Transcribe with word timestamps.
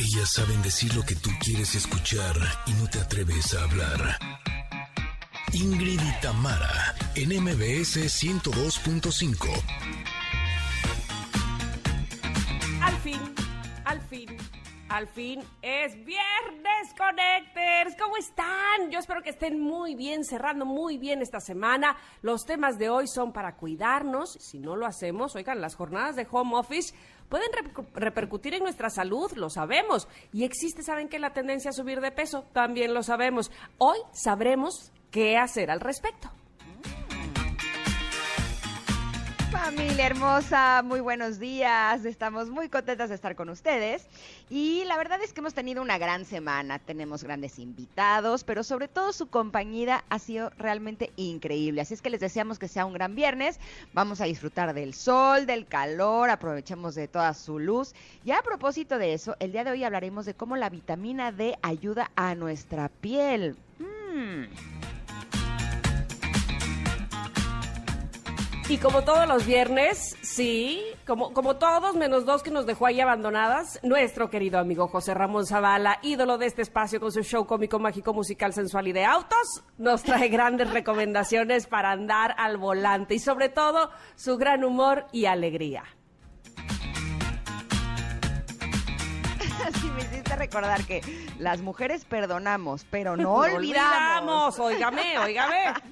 Ellas 0.00 0.32
saben 0.32 0.62
decir 0.62 0.94
lo 0.94 1.02
que 1.02 1.14
tú 1.14 1.28
quieres 1.44 1.74
escuchar 1.74 2.34
y 2.64 2.72
no 2.72 2.88
te 2.88 3.00
atreves 3.00 3.54
a 3.54 3.64
hablar. 3.64 4.18
Ingrid 5.52 6.00
y 6.00 6.20
Tamara, 6.22 6.94
en 7.16 7.28
MBS 7.28 7.98
102.5. 8.08 9.46
Al 12.80 12.96
fin, 13.02 13.20
al 13.84 14.00
fin, 14.00 14.36
al 14.88 15.06
fin 15.06 15.42
es 15.60 15.94
viernes, 15.96 16.94
Connectors. 16.96 17.94
¿Cómo 18.00 18.16
están? 18.16 18.90
Yo 18.90 19.00
espero 19.00 19.22
que 19.22 19.30
estén 19.30 19.60
muy 19.60 19.96
bien, 19.96 20.24
cerrando 20.24 20.64
muy 20.64 20.96
bien 20.96 21.20
esta 21.20 21.40
semana. 21.40 21.94
Los 22.22 22.46
temas 22.46 22.78
de 22.78 22.88
hoy 22.88 23.06
son 23.06 23.34
para 23.34 23.56
cuidarnos. 23.56 24.32
Si 24.40 24.58
no 24.58 24.76
lo 24.76 24.86
hacemos, 24.86 25.36
oigan, 25.36 25.60
las 25.60 25.74
jornadas 25.74 26.16
de 26.16 26.26
home 26.30 26.56
office 26.56 26.94
pueden 27.30 27.50
repercu- 27.52 27.86
repercutir 27.94 28.52
en 28.52 28.62
nuestra 28.62 28.90
salud, 28.90 29.32
lo 29.36 29.48
sabemos. 29.48 30.06
Y 30.34 30.44
existe, 30.44 30.82
¿saben 30.82 31.08
qué? 31.08 31.18
La 31.18 31.32
tendencia 31.32 31.70
a 31.70 31.72
subir 31.72 32.02
de 32.02 32.10
peso, 32.12 32.44
también 32.52 32.92
lo 32.92 33.02
sabemos. 33.02 33.50
Hoy 33.78 33.96
sabremos 34.12 34.92
qué 35.10 35.38
hacer 35.38 35.70
al 35.70 35.80
respecto. 35.80 36.30
Familia 39.50 40.06
hermosa, 40.06 40.82
muy 40.84 41.00
buenos 41.00 41.40
días. 41.40 42.04
Estamos 42.04 42.50
muy 42.50 42.68
contentas 42.68 43.08
de 43.08 43.16
estar 43.16 43.34
con 43.34 43.48
ustedes. 43.48 44.06
Y 44.48 44.84
la 44.84 44.96
verdad 44.96 45.20
es 45.22 45.32
que 45.32 45.40
hemos 45.40 45.54
tenido 45.54 45.82
una 45.82 45.98
gran 45.98 46.24
semana. 46.24 46.78
Tenemos 46.78 47.24
grandes 47.24 47.58
invitados, 47.58 48.44
pero 48.44 48.62
sobre 48.62 48.86
todo 48.86 49.12
su 49.12 49.28
compañía 49.28 50.04
ha 50.08 50.20
sido 50.20 50.50
realmente 50.56 51.10
increíble. 51.16 51.80
Así 51.80 51.94
es 51.94 52.02
que 52.02 52.10
les 52.10 52.20
deseamos 52.20 52.60
que 52.60 52.68
sea 52.68 52.86
un 52.86 52.92
gran 52.92 53.16
viernes. 53.16 53.58
Vamos 53.92 54.20
a 54.20 54.26
disfrutar 54.26 54.72
del 54.72 54.94
sol, 54.94 55.46
del 55.46 55.66
calor, 55.66 56.30
aprovechemos 56.30 56.94
de 56.94 57.08
toda 57.08 57.34
su 57.34 57.58
luz. 57.58 57.92
Y 58.24 58.30
a 58.30 58.42
propósito 58.42 58.98
de 58.98 59.14
eso, 59.14 59.34
el 59.40 59.50
día 59.50 59.64
de 59.64 59.72
hoy 59.72 59.82
hablaremos 59.82 60.26
de 60.26 60.34
cómo 60.34 60.56
la 60.56 60.70
vitamina 60.70 61.32
D 61.32 61.58
ayuda 61.62 62.12
a 62.14 62.36
nuestra 62.36 62.88
piel. 62.88 63.56
Mm. 63.80 64.79
Y 68.70 68.78
como 68.78 69.02
todos 69.02 69.26
los 69.26 69.46
viernes, 69.46 70.16
sí, 70.22 70.80
como, 71.04 71.32
como 71.32 71.56
todos 71.56 71.96
menos 71.96 72.24
dos 72.24 72.44
que 72.44 72.52
nos 72.52 72.66
dejó 72.66 72.86
ahí 72.86 73.00
abandonadas, 73.00 73.80
nuestro 73.82 74.30
querido 74.30 74.60
amigo 74.60 74.86
José 74.86 75.12
Ramón 75.12 75.44
Zavala, 75.44 75.98
ídolo 76.02 76.38
de 76.38 76.46
este 76.46 76.62
espacio 76.62 77.00
con 77.00 77.10
su 77.10 77.24
show 77.24 77.48
cómico, 77.48 77.80
mágico, 77.80 78.14
musical, 78.14 78.52
sensual 78.52 78.86
y 78.86 78.92
de 78.92 79.04
autos, 79.04 79.64
nos 79.76 80.04
trae 80.04 80.28
grandes 80.28 80.70
recomendaciones 80.70 81.66
para 81.66 81.90
andar 81.90 82.36
al 82.38 82.58
volante 82.58 83.16
y 83.16 83.18
sobre 83.18 83.48
todo 83.48 83.90
su 84.14 84.36
gran 84.36 84.62
humor 84.62 85.06
y 85.10 85.24
alegría. 85.24 85.82
Me 89.94 90.02
hiciste 90.02 90.36
recordar 90.36 90.84
que 90.84 91.00
las 91.38 91.60
mujeres 91.60 92.04
perdonamos, 92.04 92.86
pero 92.90 93.16
no, 93.16 93.22
No 93.22 93.34
olvidamos. 93.56 94.58
Óigame, 94.58 95.18
óigame. 95.18 95.74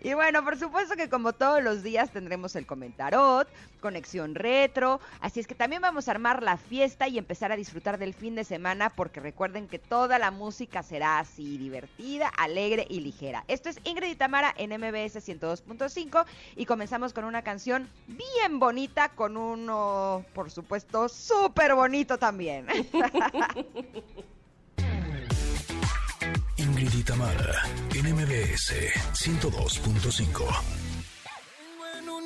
Y 0.00 0.14
bueno, 0.14 0.44
por 0.44 0.56
supuesto 0.56 0.94
que 0.94 1.08
como 1.08 1.32
todos 1.32 1.60
los 1.60 1.82
días 1.82 2.10
tendremos 2.10 2.54
el 2.54 2.66
comentarot, 2.66 3.48
conexión 3.76 4.34
retro, 4.34 5.00
así 5.20 5.40
es 5.40 5.46
que 5.46 5.54
también 5.54 5.82
vamos 5.82 6.08
a 6.08 6.10
armar 6.12 6.42
la 6.42 6.56
fiesta 6.56 7.08
y 7.08 7.18
empezar 7.18 7.52
a 7.52 7.56
disfrutar 7.56 7.98
del 7.98 8.14
fin 8.14 8.34
de 8.34 8.44
semana 8.44 8.90
porque 8.90 9.20
recuerden 9.20 9.68
que 9.68 9.78
toda 9.78 10.18
la 10.18 10.30
música 10.30 10.82
será 10.82 11.18
así, 11.18 11.58
divertida, 11.58 12.28
alegre 12.28 12.86
y 12.88 13.00
ligera. 13.00 13.44
Esto 13.48 13.68
es 13.68 13.80
Ingrid 13.84 14.10
y 14.10 14.14
Tamara 14.14 14.54
en 14.56 14.70
MBS 14.70 15.16
102.5 15.16 16.24
y 16.56 16.66
comenzamos 16.66 17.12
con 17.12 17.24
una 17.24 17.42
canción 17.42 17.88
bien 18.06 18.58
bonita 18.58 19.10
con 19.10 19.36
uno, 19.36 20.24
por 20.34 20.50
supuesto, 20.50 21.08
súper 21.08 21.74
bonito 21.74 22.18
también. 22.18 22.66
Ingrid 26.56 26.94
y 26.94 27.02
Tamara, 27.02 27.62
en 27.94 28.14
MBS 28.14 28.72
102.5. 29.12 30.85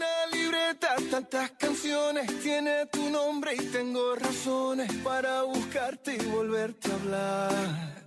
Una 0.00 0.26
libreta 0.32 0.96
tantas 1.10 1.50
canciones, 1.58 2.26
tiene 2.42 2.86
tu 2.86 3.10
nombre 3.10 3.54
y 3.54 3.66
tengo 3.66 4.14
razones 4.14 4.90
para 5.04 5.42
buscarte 5.42 6.14
y 6.14 6.26
volverte 6.26 6.90
a 6.90 6.94
hablar. 6.94 8.02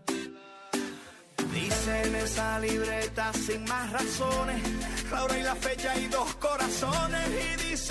Dice 1.53 2.01
en 2.05 2.15
esa 2.15 2.59
libreta 2.59 3.31
sin 3.33 3.63
más 3.65 3.91
razones, 3.91 4.59
la 5.11 5.23
hora 5.23 5.37
y 5.37 5.43
la 5.43 5.55
fecha 5.55 5.95
y 5.95 6.07
dos 6.07 6.33
corazones 6.37 7.29
y 7.29 7.69
dice 7.69 7.82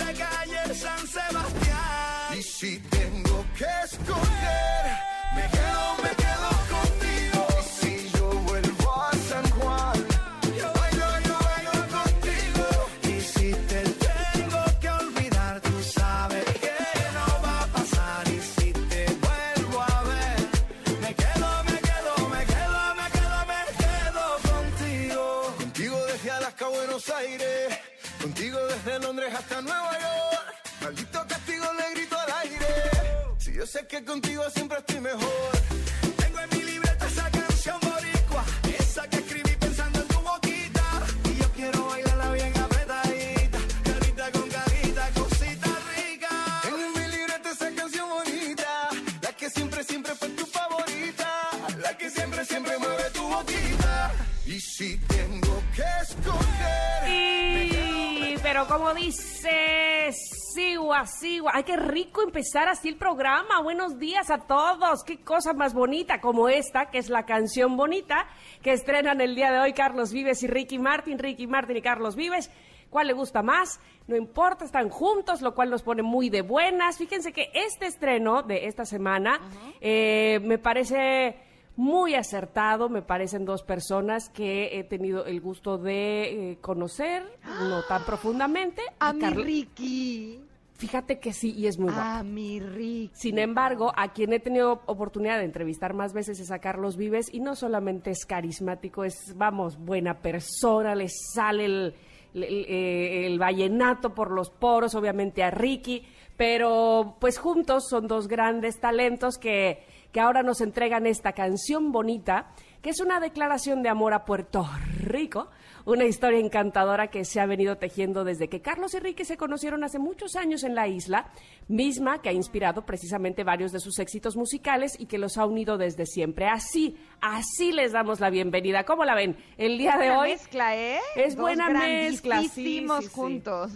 Ay, 61.52 61.64
qué 61.64 61.76
rico 61.76 62.22
empezar 62.22 62.68
así 62.68 62.88
el 62.88 62.96
programa. 62.96 63.60
Buenos 63.62 63.98
días 63.98 64.30
a 64.30 64.38
todos. 64.46 65.02
Qué 65.04 65.24
cosa 65.24 65.52
más 65.52 65.74
bonita 65.74 66.20
como 66.20 66.48
esta, 66.48 66.86
que 66.90 66.98
es 66.98 67.08
la 67.08 67.24
canción 67.24 67.76
bonita 67.76 68.26
que 68.62 68.72
estrenan 68.72 69.20
el 69.20 69.34
día 69.34 69.50
de 69.50 69.58
hoy 69.58 69.72
Carlos 69.72 70.12
Vives 70.12 70.42
y 70.42 70.46
Ricky 70.46 70.78
Martin. 70.78 71.18
Ricky 71.18 71.46
Martin 71.46 71.76
y 71.76 71.82
Carlos 71.82 72.16
Vives. 72.16 72.50
¿Cuál 72.90 73.06
le 73.06 73.14
gusta 73.14 73.42
más? 73.42 73.80
No 74.06 74.16
importa, 74.16 74.64
están 74.64 74.90
juntos, 74.90 75.40
lo 75.40 75.54
cual 75.54 75.70
nos 75.70 75.82
pone 75.82 76.02
muy 76.02 76.28
de 76.28 76.42
buenas. 76.42 76.98
Fíjense 76.98 77.32
que 77.32 77.50
este 77.54 77.86
estreno 77.86 78.42
de 78.42 78.66
esta 78.66 78.84
semana 78.84 79.40
eh, 79.80 80.40
me 80.44 80.58
parece 80.58 81.36
muy 81.76 82.14
acertado, 82.14 82.88
me 82.90 83.00
parecen 83.00 83.46
dos 83.46 83.62
personas 83.62 84.28
que 84.28 84.78
he 84.78 84.84
tenido 84.84 85.24
el 85.24 85.40
gusto 85.40 85.78
de 85.78 86.50
eh, 86.52 86.58
conocer, 86.60 87.24
no 87.68 87.82
tan 87.84 88.04
profundamente. 88.04 88.82
A 89.00 89.10
Y 89.10 89.16
mi 89.16 89.30
Ricky. 89.30 90.51
Fíjate 90.82 91.20
que 91.20 91.32
sí, 91.32 91.54
y 91.56 91.68
es 91.68 91.78
muy 91.78 91.92
guapo. 91.92 92.08
A 92.08 92.22
mi 92.24 92.58
Ricky. 92.60 93.10
Sin 93.14 93.38
embargo, 93.38 93.92
a 93.96 94.12
quien 94.12 94.32
he 94.32 94.40
tenido 94.40 94.82
oportunidad 94.86 95.38
de 95.38 95.44
entrevistar 95.44 95.94
más 95.94 96.12
veces 96.12 96.40
es 96.40 96.50
a 96.50 96.58
Carlos 96.58 96.96
Vives 96.96 97.32
y 97.32 97.38
no 97.40 97.54
solamente 97.54 98.10
es 98.10 98.26
carismático, 98.26 99.04
es, 99.04 99.34
vamos, 99.36 99.78
buena 99.78 100.18
persona, 100.18 100.94
le 100.94 101.06
sale 101.08 101.64
el, 101.66 101.94
el- 102.34 102.42
el, 102.44 102.64
eh, 102.68 103.26
el 103.26 103.38
vallenato 103.38 104.14
por 104.14 104.30
los 104.32 104.50
poros, 104.50 104.94
obviamente 104.94 105.42
a 105.44 105.50
Ricky, 105.50 106.02
pero 106.36 107.16
pues 107.20 107.38
juntos 107.38 107.84
son 107.88 108.08
dos 108.08 108.26
grandes 108.26 108.80
talentos 108.80 109.38
que, 109.38 109.84
que 110.10 110.18
ahora 110.20 110.42
nos 110.42 110.60
entregan 110.62 111.06
esta 111.06 111.32
canción 111.32 111.92
bonita, 111.92 112.50
que 112.82 112.90
es 112.90 113.00
una 113.00 113.20
declaración 113.20 113.82
de 113.82 113.88
amor 113.88 114.12
a 114.12 114.24
Puerto 114.24 114.68
Rico, 114.98 115.48
una 115.84 116.04
historia 116.04 116.40
encantadora 116.40 117.08
que 117.08 117.24
se 117.24 117.40
ha 117.40 117.46
venido 117.46 117.76
tejiendo 117.76 118.24
desde 118.24 118.48
que 118.48 118.60
Carlos 118.60 118.94
y 118.94 118.98
Ricky 118.98 119.24
se 119.24 119.36
conocieron 119.36 119.84
hace 119.84 120.00
muchos 120.00 120.34
años 120.34 120.64
en 120.64 120.74
la 120.74 120.88
isla, 120.88 121.30
misma 121.68 122.20
que 122.20 122.28
ha 122.28 122.32
inspirado 122.32 122.84
precisamente 122.84 123.44
varios 123.44 123.70
de 123.70 123.78
sus 123.78 123.98
éxitos 124.00 124.36
musicales 124.36 124.96
y 124.98 125.06
que 125.06 125.18
los 125.18 125.38
ha 125.38 125.46
unido 125.46 125.78
desde 125.78 126.06
siempre. 126.06 126.46
Así, 126.48 126.96
así 127.20 127.72
les 127.72 127.92
damos 127.92 128.18
la 128.18 128.30
bienvenida. 128.30 128.84
¿Cómo 128.84 129.04
la 129.04 129.14
ven? 129.14 129.36
El 129.58 129.78
día 129.78 129.92
de 129.92 130.06
Buena 130.08 130.20
hoy 130.20 130.30
mezcla, 130.30 130.76
¿eh? 130.76 130.98
es 131.14 131.36
Dos 131.36 131.42
buena 131.42 131.68
mezcla, 131.70 132.40
sí, 132.40 132.48
sí, 132.48 132.86
sí. 133.00 133.08
juntos. 133.12 133.72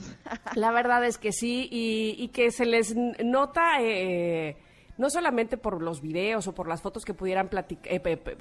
La 0.54 0.72
verdad 0.72 1.04
es 1.04 1.18
que 1.18 1.30
sí, 1.30 1.68
y, 1.70 2.16
y 2.18 2.28
que 2.28 2.50
se 2.50 2.66
les 2.66 2.94
nota, 2.96 3.80
eh, 3.80 4.56
no 4.98 5.10
solamente 5.10 5.56
por 5.56 5.82
los 5.82 6.00
videos 6.00 6.46
o 6.46 6.54
por 6.54 6.68
las 6.68 6.82
fotos 6.82 7.04
que 7.04 7.14
pudieran 7.14 7.48
platicar, 7.48 7.92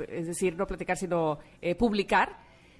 es 0.09 0.27
decir, 0.27 0.55
no 0.55 0.67
platicar, 0.67 0.97
sino 0.97 1.39
eh, 1.61 1.75
publicar, 1.75 2.37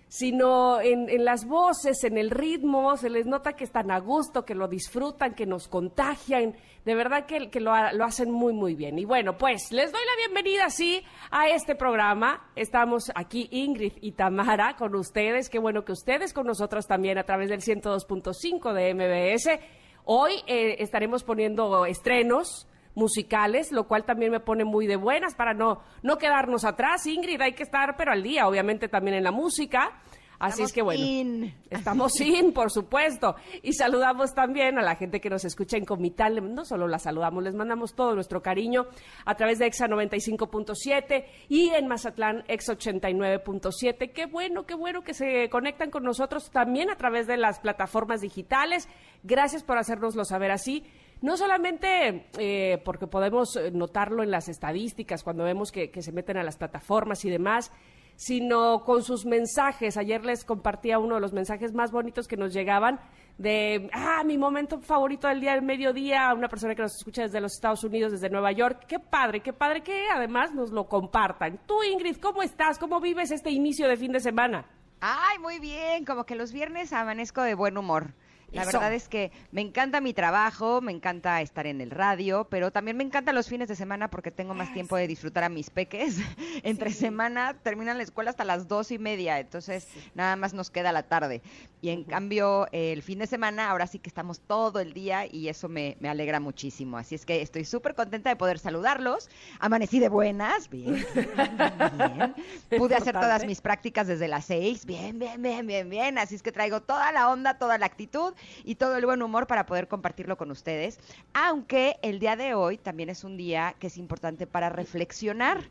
sino 0.08 0.80
en, 0.82 1.10
en, 1.10 1.26
las 1.26 1.46
voces, 1.46 2.04
en 2.04 2.18
el 2.18 2.30
ritmo, 2.30 2.96
se 2.96 3.10
les 3.10 3.26
nota 3.26 3.54
que 3.54 3.64
están 3.64 3.92
a 3.92 4.00
gusto, 4.00 4.46
que 4.46 4.56
lo 4.56 4.68
disfrutan, 4.68 5.34
que 5.34 5.46
nos 5.46 5.68
contagian, 5.68 6.56
de 6.86 6.96
verdad 6.96 7.26
que, 7.26 7.50
que 7.50 7.60
lo, 7.60 7.72
lo, 7.94 8.06
hacen 8.06 8.32
muy, 8.32 8.54
muy 8.54 8.76
bien. 8.76 9.00
Y 9.00 9.06
bueno, 9.06 9.38
pues 9.38 9.72
les 9.72 9.92
doy 9.92 10.02
la 10.06 10.28
bienvenida, 10.28 10.70
sí, 10.70 11.04
a 11.32 11.50
este 11.50 11.76
programa. 11.76 12.48
Estamos 12.56 13.12
aquí 13.16 13.48
Ingrid 13.52 13.94
y 14.02 14.12
Tamara 14.12 14.76
con 14.76 14.96
ustedes, 14.96 15.50
qué 15.50 15.58
bueno 15.58 15.84
que 15.84 15.94
ustedes 15.94 16.34
con 16.34 16.46
nosotros 16.46 16.86
también 16.86 17.18
a 17.18 17.24
través 17.24 17.50
del 17.50 17.62
102.5 17.62 18.74
de 18.74 18.94
MBS. 18.94 19.60
Hoy 20.06 20.34
eh, 20.46 20.76
estaremos 20.80 21.24
poniendo 21.24 21.88
estrenos 21.88 22.68
musicales, 22.96 23.72
lo 23.72 23.88
cual 23.88 24.06
también 24.06 24.32
me 24.32 24.40
pone 24.40 24.66
muy 24.66 24.88
de 24.88 24.96
buenas 24.96 25.36
para 25.36 25.54
no, 25.54 25.82
no 26.02 26.18
quedarnos 26.18 26.66
atrás. 26.66 27.06
Ingrid, 27.06 27.42
hay 27.42 27.54
que 27.54 27.64
estar, 27.64 27.96
pero 27.98 28.12
al 28.12 28.24
día, 28.24 28.48
obviamente 28.48 28.88
también 28.88 29.18
en 29.18 29.24
la 29.24 29.32
música. 29.32 30.02
Así 30.40 30.64
es 30.64 30.74
que 30.74 30.82
bueno, 30.82 31.52
estamos 31.70 32.14
sin, 32.18 32.54
por 32.54 32.72
supuesto. 32.72 33.36
Y 33.64 33.74
saludamos 33.74 34.34
también 34.34 34.78
a 34.78 34.82
la 34.82 34.96
gente 34.96 35.22
que 35.22 35.30
nos 35.30 35.46
escucha 35.46 35.78
en 35.78 35.86
Comital. 35.86 36.54
No 36.54 36.66
solo 36.66 36.88
la 36.88 37.00
saludamos, 37.00 37.44
les 37.44 37.56
mandamos 37.56 37.96
todo 37.96 38.16
nuestro 38.16 38.42
cariño 38.42 38.86
a 39.26 39.36
través 39.36 39.60
de 39.60 39.68
EXA 39.68 39.88
95.7 39.88 41.26
y 41.50 41.70
en 41.70 41.88
Mazatlán 41.88 42.44
EXA 42.48 42.74
89.7. 42.74 44.12
Qué 44.12 44.26
bueno, 44.26 44.66
qué 44.66 44.76
bueno 44.76 45.04
que 45.04 45.14
se 45.14 45.50
conectan 45.50 45.90
con 45.90 46.04
nosotros 46.04 46.52
también 46.52 46.90
a 46.90 46.98
través 46.98 47.28
de 47.28 47.38
las 47.38 47.60
plataformas 47.60 48.22
digitales. 48.22 48.88
Gracias 49.24 49.64
por 49.64 49.78
hacérnoslo 49.78 50.26
saber 50.26 50.52
así 50.52 50.84
no 51.26 51.38
solamente 51.38 52.28
eh, 52.38 52.80
porque 52.86 53.08
podemos 53.08 53.60
notarlo 53.74 54.22
en 54.22 54.30
las 54.30 54.48
estadísticas 54.48 55.24
cuando 55.24 55.44
vemos 55.44 55.72
que, 55.72 55.90
se 56.00 56.12
meten 56.12 56.38
a 56.38 56.44
las 56.44 56.56
plataformas 56.56 57.26
y 57.26 57.32
demás, 57.32 57.72
sino 58.16 58.84
con 58.84 59.02
sus 59.02 59.26
mensajes. 59.26 59.98
Ayer 59.98 60.24
les 60.24 60.46
compartía 60.46 61.00
uno 61.00 61.16
de 61.16 61.22
los 61.22 61.34
mensajes 61.34 61.74
más 61.74 61.92
bonitos 61.92 62.28
que 62.28 62.38
nos 62.38 62.54
llegaban 62.54 63.00
de, 63.40 63.90
ah, 63.92 64.24
mi 64.24 64.38
momento 64.38 64.80
favorito 64.82 65.28
del 65.28 65.42
día 65.42 65.54
del 65.54 65.64
mediodía, 65.64 66.32
una 66.32 66.48
persona 66.48 66.76
que 66.76 66.84
nos 66.84 66.96
escucha 66.96 67.24
desde 67.24 67.42
los 67.42 67.54
Estados 67.54 67.84
Unidos, 67.84 68.12
desde 68.12 68.30
Nueva 68.30 68.52
York. 68.52 68.86
Qué 68.88 69.00
padre, 69.00 69.40
qué 69.40 69.52
padre 69.52 69.82
que 69.82 70.06
además 70.14 70.54
nos 70.54 70.70
lo 70.70 70.88
compartan. 70.88 71.60
Tú, 71.66 71.82
Ingrid, 71.82 72.18
¿cómo 72.18 72.44
estás? 72.44 72.78
¿Cómo 72.78 73.02
vives 73.02 73.32
este 73.32 73.50
inicio 73.50 73.88
de 73.88 73.98
fin 73.98 74.12
de 74.12 74.20
semana? 74.20 74.68
Ay, 75.02 75.40
muy 75.40 75.58
bien, 75.58 76.06
como 76.06 76.24
que 76.24 76.36
los 76.36 76.54
viernes 76.54 76.94
amanezco 76.94 77.42
de 77.42 77.56
buen 77.56 77.80
humor. 77.80 78.14
La 78.52 78.66
verdad 78.66 78.94
es 78.94 79.08
que 79.08 79.32
me 79.52 79.62
encanta 79.62 80.02
mi 80.02 80.14
trabajo, 80.14 80.82
me 80.82 80.92
encanta 80.92 81.42
estar 81.42 81.68
en 81.68 81.82
el 81.82 81.92
radio, 81.92 82.48
pero 82.50 82.72
también 82.72 82.98
me 82.98 83.04
encantan 83.04 83.36
los 83.36 83.48
fines 83.48 83.68
de 83.68 83.76
semana 83.76 84.10
porque 84.10 84.32
tengo 84.32 84.54
más 84.54 84.74
tiempo 84.74 84.96
de 84.96 85.08
disfrutar 85.08 85.44
a 85.44 85.50
mis 85.50 85.70
peques. 85.70 86.18
Entre 86.64 86.92
semana 86.92 87.56
terminan 87.62 87.98
la 87.98 88.04
escuela 88.04 88.30
hasta 88.30 88.44
las 88.44 88.68
dos 88.68 88.92
y 88.92 89.00
media, 89.00 89.40
entonces 89.40 89.88
nada 90.14 90.36
más 90.36 90.54
nos 90.54 90.70
queda 90.70 90.92
la 90.92 91.04
tarde. 91.04 91.42
Y 91.86 91.92
en 91.92 92.04
cambio, 92.04 92.68
el 92.72 93.04
fin 93.04 93.20
de 93.20 93.28
semana, 93.28 93.70
ahora 93.70 93.86
sí 93.86 94.00
que 94.00 94.10
estamos 94.10 94.40
todo 94.40 94.80
el 94.80 94.92
día 94.92 95.28
y 95.32 95.50
eso 95.50 95.70
me, 95.70 95.98
alegra 96.04 96.40
muchísimo. 96.40 96.98
Así 96.98 97.14
es 97.14 97.28
que 97.28 97.44
estoy 97.44 97.64
súper 97.64 97.94
contenta 97.94 98.28
de 98.28 98.36
poder 98.36 98.58
saludarlos. 98.58 99.30
Amanecí 99.60 100.00
de 100.00 100.10
buenas, 100.10 100.68
bien, 100.68 101.06
bien. 101.06 102.36
Pude 102.80 102.96
hacer 102.96 103.14
todas 103.14 103.46
mis 103.46 103.62
prácticas 103.62 104.08
desde 104.08 104.28
las 104.28 104.46
seis, 104.46 104.88
bien, 104.88 105.20
bien, 105.20 105.40
bien, 105.44 105.68
bien, 105.68 105.88
bien. 105.88 106.18
Así 106.18 106.34
es 106.34 106.42
que 106.42 106.52
traigo 106.52 106.82
toda 106.82 107.12
la 107.12 107.30
onda, 107.30 107.60
toda 107.60 107.78
la 107.78 107.86
actitud 107.86 108.34
y 108.64 108.74
todo 108.74 108.98
el 108.98 109.06
buen 109.06 109.22
humor 109.22 109.46
para 109.46 109.68
poder 109.68 109.88
compartirlo 109.88 110.38
con 110.38 110.50
ustedes. 110.50 110.98
Aunque 111.36 111.98
el 112.02 112.18
día 112.18 112.36
de 112.36 112.56
hoy 112.56 112.80
también 112.80 113.12
es 113.12 113.24
un 113.24 113.38
día 113.38 113.76
que 113.78 113.86
es 113.86 113.98
importante 113.98 114.48
para 114.48 114.70
reflexionar, 114.70 115.62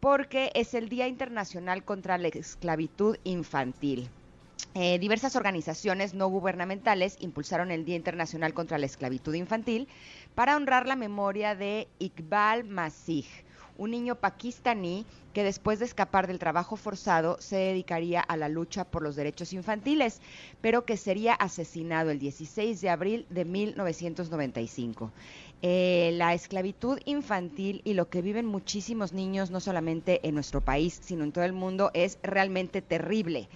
porque 0.00 0.50
es 0.54 0.72
el 0.72 0.88
Día 0.88 1.08
Internacional 1.08 1.84
contra 1.84 2.16
la 2.16 2.28
Esclavitud 2.28 3.18
Infantil. 3.24 4.08
Eh, 4.74 4.98
diversas 4.98 5.36
organizaciones 5.36 6.14
no 6.14 6.28
gubernamentales 6.28 7.16
impulsaron 7.20 7.70
el 7.70 7.84
Día 7.84 7.96
Internacional 7.96 8.54
contra 8.54 8.78
la 8.78 8.86
Esclavitud 8.86 9.34
Infantil 9.34 9.86
para 10.34 10.56
honrar 10.56 10.86
la 10.86 10.96
memoria 10.96 11.54
de 11.54 11.88
Iqbal 11.98 12.64
Masih, 12.64 13.26
un 13.76 13.90
niño 13.90 14.14
pakistaní 14.14 15.04
que 15.34 15.44
después 15.44 15.78
de 15.78 15.84
escapar 15.84 16.26
del 16.26 16.38
trabajo 16.38 16.76
forzado 16.76 17.36
se 17.40 17.56
dedicaría 17.56 18.20
a 18.20 18.36
la 18.36 18.48
lucha 18.48 18.84
por 18.84 19.02
los 19.02 19.16
derechos 19.16 19.52
infantiles, 19.52 20.20
pero 20.60 20.84
que 20.84 20.96
sería 20.96 21.34
asesinado 21.34 22.10
el 22.10 22.18
16 22.18 22.80
de 22.80 22.90
abril 22.90 23.26
de 23.28 23.44
1995. 23.44 25.10
Eh, 25.62 26.12
la 26.14 26.34
esclavitud 26.34 26.98
infantil 27.04 27.82
y 27.84 27.94
lo 27.94 28.08
que 28.08 28.22
viven 28.22 28.46
muchísimos 28.46 29.12
niños, 29.12 29.50
no 29.50 29.60
solamente 29.60 30.26
en 30.26 30.34
nuestro 30.34 30.60
país, 30.60 30.98
sino 31.02 31.24
en 31.24 31.32
todo 31.32 31.44
el 31.44 31.52
mundo, 31.52 31.90
es 31.94 32.18
realmente 32.22 32.82
terrible. 32.82 33.48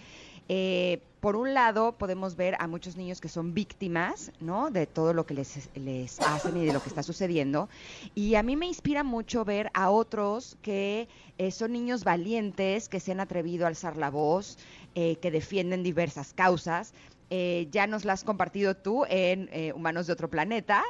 Eh, 0.48 1.00
por 1.20 1.34
un 1.34 1.54
lado, 1.54 1.93
podemos 1.93 2.37
ver 2.37 2.56
a 2.60 2.69
muchos 2.69 2.96
niños 2.96 3.20
que 3.20 3.28
son 3.28 3.52
víctimas, 3.52 4.31
¿no? 4.38 4.70
De 4.70 4.87
todo 4.87 5.12
lo 5.12 5.26
que 5.26 5.34
les, 5.34 5.69
les 5.75 6.20
hacen 6.20 6.56
y 6.56 6.64
de 6.64 6.72
lo 6.72 6.81
que 6.81 6.88
está 6.88 7.02
sucediendo. 7.02 7.69
Y 8.14 8.37
a 8.37 8.43
mí 8.43 8.54
me 8.54 8.66
inspira 8.66 9.02
mucho 9.02 9.44
ver 9.44 9.70
a 9.75 9.90
otros 9.90 10.56
que 10.62 11.08
eh, 11.38 11.50
son 11.50 11.72
niños 11.72 12.04
valientes, 12.04 12.88
que 12.88 13.00
se 13.00 13.12
han 13.12 13.20
atrevido 13.20 13.64
a 13.64 13.69
alzar 13.69 13.96
la 13.96 14.10
voz, 14.10 14.58
eh, 14.94 15.16
que 15.16 15.31
defienden 15.31 15.82
diversas 15.82 16.32
causas. 16.32 16.93
ya 17.28 17.88
nos 17.88 18.04
las 18.04 18.20
has 18.20 18.25
compartido 18.25 18.76
tú 18.76 19.04
en 19.08 19.50
Humanos 19.75 20.06
de 20.06 20.12
otro 20.12 20.31
planeta. 20.31 20.84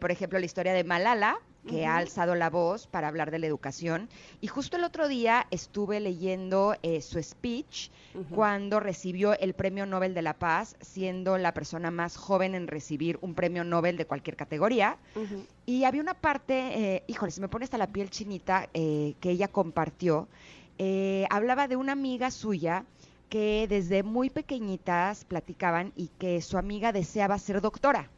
por 0.00 0.10
ejemplo, 0.10 0.38
la 0.38 0.44
historia 0.44 0.74
de 0.74 0.84
Malala, 0.84 1.38
que 1.66 1.86
ha 1.86 1.96
alzado 1.96 2.34
la 2.34 2.50
voz 2.50 2.86
para 2.86 3.08
hablar 3.08 3.30
de 3.30 3.38
la 3.38 3.46
educación. 3.46 4.08
Y 4.40 4.48
justo 4.48 4.76
el 4.76 4.84
otro 4.84 5.08
día 5.08 5.46
estuve 5.50 6.00
leyendo 6.00 6.74
eh, 6.82 7.00
su 7.00 7.22
speech 7.22 7.90
cuando 8.30 8.80
recibió 8.80 9.38
el 9.38 9.54
Premio 9.54 9.86
Nobel 9.86 10.14
de 10.14 10.22
la 10.22 10.34
Paz, 10.34 10.76
siendo 10.80 11.38
la 11.38 11.54
persona 11.54 11.90
más 11.90 12.16
joven 12.16 12.54
en 12.54 12.66
recibir 12.66 13.18
un 13.22 13.34
premio 13.34 13.64
Nobel 13.64 13.96
de 13.96 14.06
cualquier 14.06 14.36
categoría. 14.36 14.96
Y 15.64 15.84
había 15.84 16.02
una 16.02 16.14
parte, 16.14 16.96
eh, 16.96 17.04
híjole, 17.06 17.30
se 17.32 17.40
me 17.40 17.48
pone 17.48 17.64
hasta 17.64 17.78
la 17.78 17.86
piel 17.86 18.10
chinita, 18.10 18.68
eh, 18.74 19.14
que 19.20 19.30
ella 19.30 19.48
compartió. 19.48 20.28
hablaba 21.30 21.68
de 21.68 21.76
una 21.76 21.92
amiga 21.92 22.30
suya 22.30 22.84
que 23.28 23.66
desde 23.68 24.02
muy 24.02 24.30
pequeñitas 24.30 25.24
platicaban 25.24 25.92
y 25.96 26.08
que 26.18 26.42
su 26.42 26.58
amiga 26.58 26.92
deseaba 26.92 27.38
ser 27.38 27.60
doctora. 27.60 28.10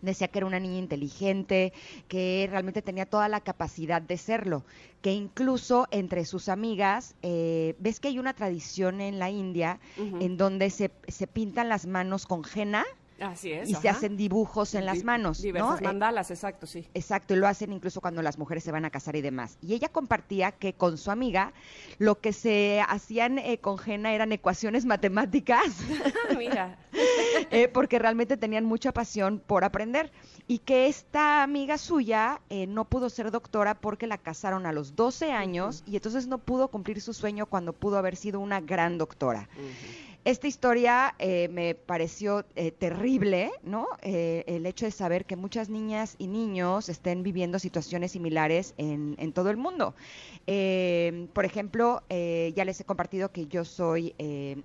Decía 0.00 0.28
que 0.28 0.38
era 0.38 0.46
una 0.46 0.58
niña 0.58 0.78
inteligente, 0.78 1.72
que 2.08 2.48
realmente 2.50 2.82
tenía 2.82 3.06
toda 3.06 3.28
la 3.28 3.40
capacidad 3.40 4.02
de 4.02 4.18
serlo, 4.18 4.64
que 5.00 5.12
incluso 5.12 5.86
entre 5.90 6.24
sus 6.24 6.48
amigas, 6.48 7.14
eh, 7.22 7.76
ves 7.78 8.00
que 8.00 8.08
hay 8.08 8.18
una 8.18 8.34
tradición 8.34 9.00
en 9.00 9.18
la 9.18 9.30
India 9.30 9.78
en 9.96 10.36
donde 10.36 10.70
se, 10.70 10.90
se 11.06 11.26
pintan 11.26 11.68
las 11.68 11.86
manos 11.86 12.26
con 12.26 12.42
henna, 12.54 12.84
Así 13.22 13.52
es. 13.52 13.68
Y 13.68 13.74
se 13.74 13.88
hacen 13.88 14.16
dibujos 14.16 14.74
en 14.74 14.86
las 14.86 15.04
manos. 15.04 15.40
Diversas 15.40 15.80
eh, 15.80 15.84
mandalas, 15.84 16.30
exacto, 16.30 16.66
sí. 16.66 16.88
Exacto, 16.94 17.34
y 17.34 17.36
lo 17.36 17.46
hacen 17.46 17.72
incluso 17.72 18.00
cuando 18.00 18.22
las 18.22 18.38
mujeres 18.38 18.64
se 18.64 18.72
van 18.72 18.84
a 18.84 18.90
casar 18.90 19.16
y 19.16 19.20
demás. 19.20 19.58
Y 19.62 19.74
ella 19.74 19.88
compartía 19.88 20.52
que 20.52 20.74
con 20.74 20.98
su 20.98 21.10
amiga 21.10 21.52
lo 21.98 22.20
que 22.20 22.32
se 22.32 22.82
hacían 22.86 23.38
eh, 23.38 23.58
con 23.58 23.78
Jena 23.78 24.12
eran 24.12 24.32
ecuaciones 24.32 24.84
matemáticas. 24.86 25.66
Mira. 26.36 26.78
Eh, 27.50 27.68
porque 27.68 27.98
realmente 27.98 28.36
tenían 28.36 28.64
mucha 28.64 28.92
pasión 28.92 29.38
por 29.38 29.64
aprender. 29.64 30.10
Y 30.48 30.58
que 30.58 30.86
esta 30.86 31.42
amiga 31.42 31.78
suya 31.78 32.40
no 32.68 32.84
pudo 32.84 33.08
ser 33.08 33.30
doctora 33.30 33.74
porque 33.74 34.06
la 34.06 34.18
casaron 34.18 34.66
a 34.66 34.72
los 34.72 34.96
12 34.96 35.32
años 35.32 35.82
y 35.86 35.96
entonces 35.96 36.26
no 36.26 36.38
pudo 36.38 36.68
cumplir 36.68 37.00
su 37.00 37.14
sueño 37.14 37.46
cuando 37.46 37.72
pudo 37.72 37.96
haber 37.96 38.16
sido 38.16 38.40
una 38.40 38.60
gran 38.60 38.98
doctora. 38.98 39.48
Esta 40.24 40.46
historia 40.46 41.16
eh, 41.18 41.48
me 41.48 41.74
pareció 41.74 42.44
eh, 42.54 42.70
terrible, 42.70 43.50
¿no? 43.64 43.88
Eh, 44.02 44.44
el 44.46 44.66
hecho 44.66 44.84
de 44.84 44.92
saber 44.92 45.24
que 45.24 45.34
muchas 45.34 45.68
niñas 45.68 46.14
y 46.16 46.28
niños 46.28 46.88
estén 46.88 47.24
viviendo 47.24 47.58
situaciones 47.58 48.12
similares 48.12 48.72
en, 48.76 49.32
todo 49.32 49.50
el 49.50 49.56
mundo. 49.56 49.94
por 51.32 51.44
ejemplo, 51.44 52.02
ya 52.08 52.64
les 52.64 52.80
he 52.80 52.84
compartido 52.84 53.32
que 53.32 53.46
yo 53.46 53.64
soy 53.64 54.14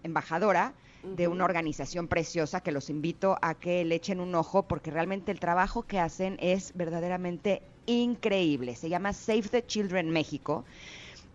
embajadora 0.04 0.74
de 1.16 1.28
una 1.28 1.46
organización 1.46 2.08
preciosa 2.08 2.62
que 2.62 2.72
los 2.72 2.90
invito 2.90 3.38
a 3.42 3.56
que 3.56 3.86
le 3.86 3.96
echen 3.96 4.20
un 4.20 4.36
ojo 4.36 4.64
porque 4.64 4.92
realmente 4.92 5.32
el 5.32 5.40
trabajo 5.40 5.84
que 5.84 6.00
hacen 6.00 6.38
es 6.40 6.74
verdaderamente 6.76 7.62
increíble. 7.86 8.76
Se 8.76 8.90
llama 8.90 9.14
Save 9.14 9.44
the 9.44 9.66
Children 9.66 10.10
México. 10.10 10.66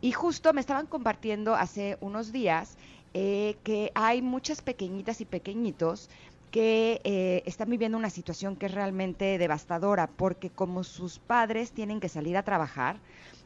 Y 0.00 0.12
justo 0.12 0.52
me 0.52 0.60
estaban 0.60 0.86
compartiendo 0.86 1.54
hace 1.54 1.96
unos 2.00 2.32
días 2.32 2.76
eh, 3.14 3.56
que 3.62 3.92
hay 3.94 4.22
muchas 4.22 4.62
pequeñitas 4.62 5.20
y 5.20 5.24
pequeñitos 5.24 6.10
que 6.50 7.00
eh, 7.04 7.42
están 7.46 7.70
viviendo 7.70 7.96
una 7.96 8.10
situación 8.10 8.56
que 8.56 8.66
es 8.66 8.74
realmente 8.74 9.38
devastadora, 9.38 10.08
porque 10.08 10.50
como 10.50 10.84
sus 10.84 11.18
padres 11.18 11.72
tienen 11.72 11.98
que 11.98 12.08
salir 12.08 12.36
a 12.36 12.42
trabajar 12.42 12.96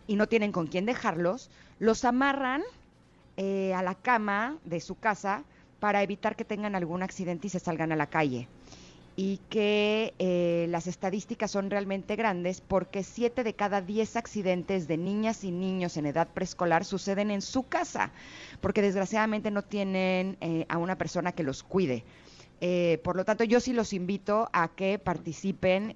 y 0.07 0.17
no 0.17 0.27
tienen 0.27 0.51
con 0.51 0.67
quién 0.67 0.87
dejarlos, 0.87 1.51
los 1.79 2.05
amarran 2.05 2.63
eh, 3.37 3.75
a 3.75 3.83
la 3.83 3.95
cama 3.95 4.57
de 4.65 4.81
su 4.81 4.97
casa 4.97 5.45
para 5.87 6.03
evitar 6.03 6.35
que 6.35 6.45
tengan 6.45 6.75
algún 6.75 7.05
accidente 7.05 7.47
y 7.47 7.51
se 7.51 7.61
salgan 7.61 7.93
a 7.93 7.97
la 7.97 8.09
calle. 8.09 8.49
y 9.15 9.39
que 9.49 10.15
eh, 10.19 10.67
las 10.69 10.89
estadísticas 10.89 11.53
son 11.53 11.71
realmente 11.71 12.17
grandes 12.17 12.61
porque 12.61 13.05
7 13.05 13.45
de 13.45 13.55
cada 13.55 13.81
10 13.81 14.17
accidentes 14.17 14.89
de 14.89 14.97
niñas 14.97 15.45
y 15.45 15.53
niños 15.53 15.97
en 15.97 16.07
edad 16.07 16.27
preescolar 16.35 16.85
suceden 16.85 17.31
en 17.31 17.41
su 17.41 17.63
casa, 17.63 18.11
porque 18.61 18.83
desgraciadamente 18.83 19.53
no 19.53 19.63
tienen 19.63 20.37
eh, 20.41 20.67
a 20.69 20.77
una 20.79 20.99
persona 20.99 21.31
que 21.31 21.45
los 21.45 21.63
cuide. 21.63 22.03
Eh, 22.61 23.01
por 23.05 23.15
lo 23.15 23.25
tanto, 23.25 23.45
yo 23.45 23.61
sí 23.61 23.73
los 23.73 23.93
invito 23.93 24.51
a 24.53 24.67
que 24.75 24.99
participen. 24.99 25.95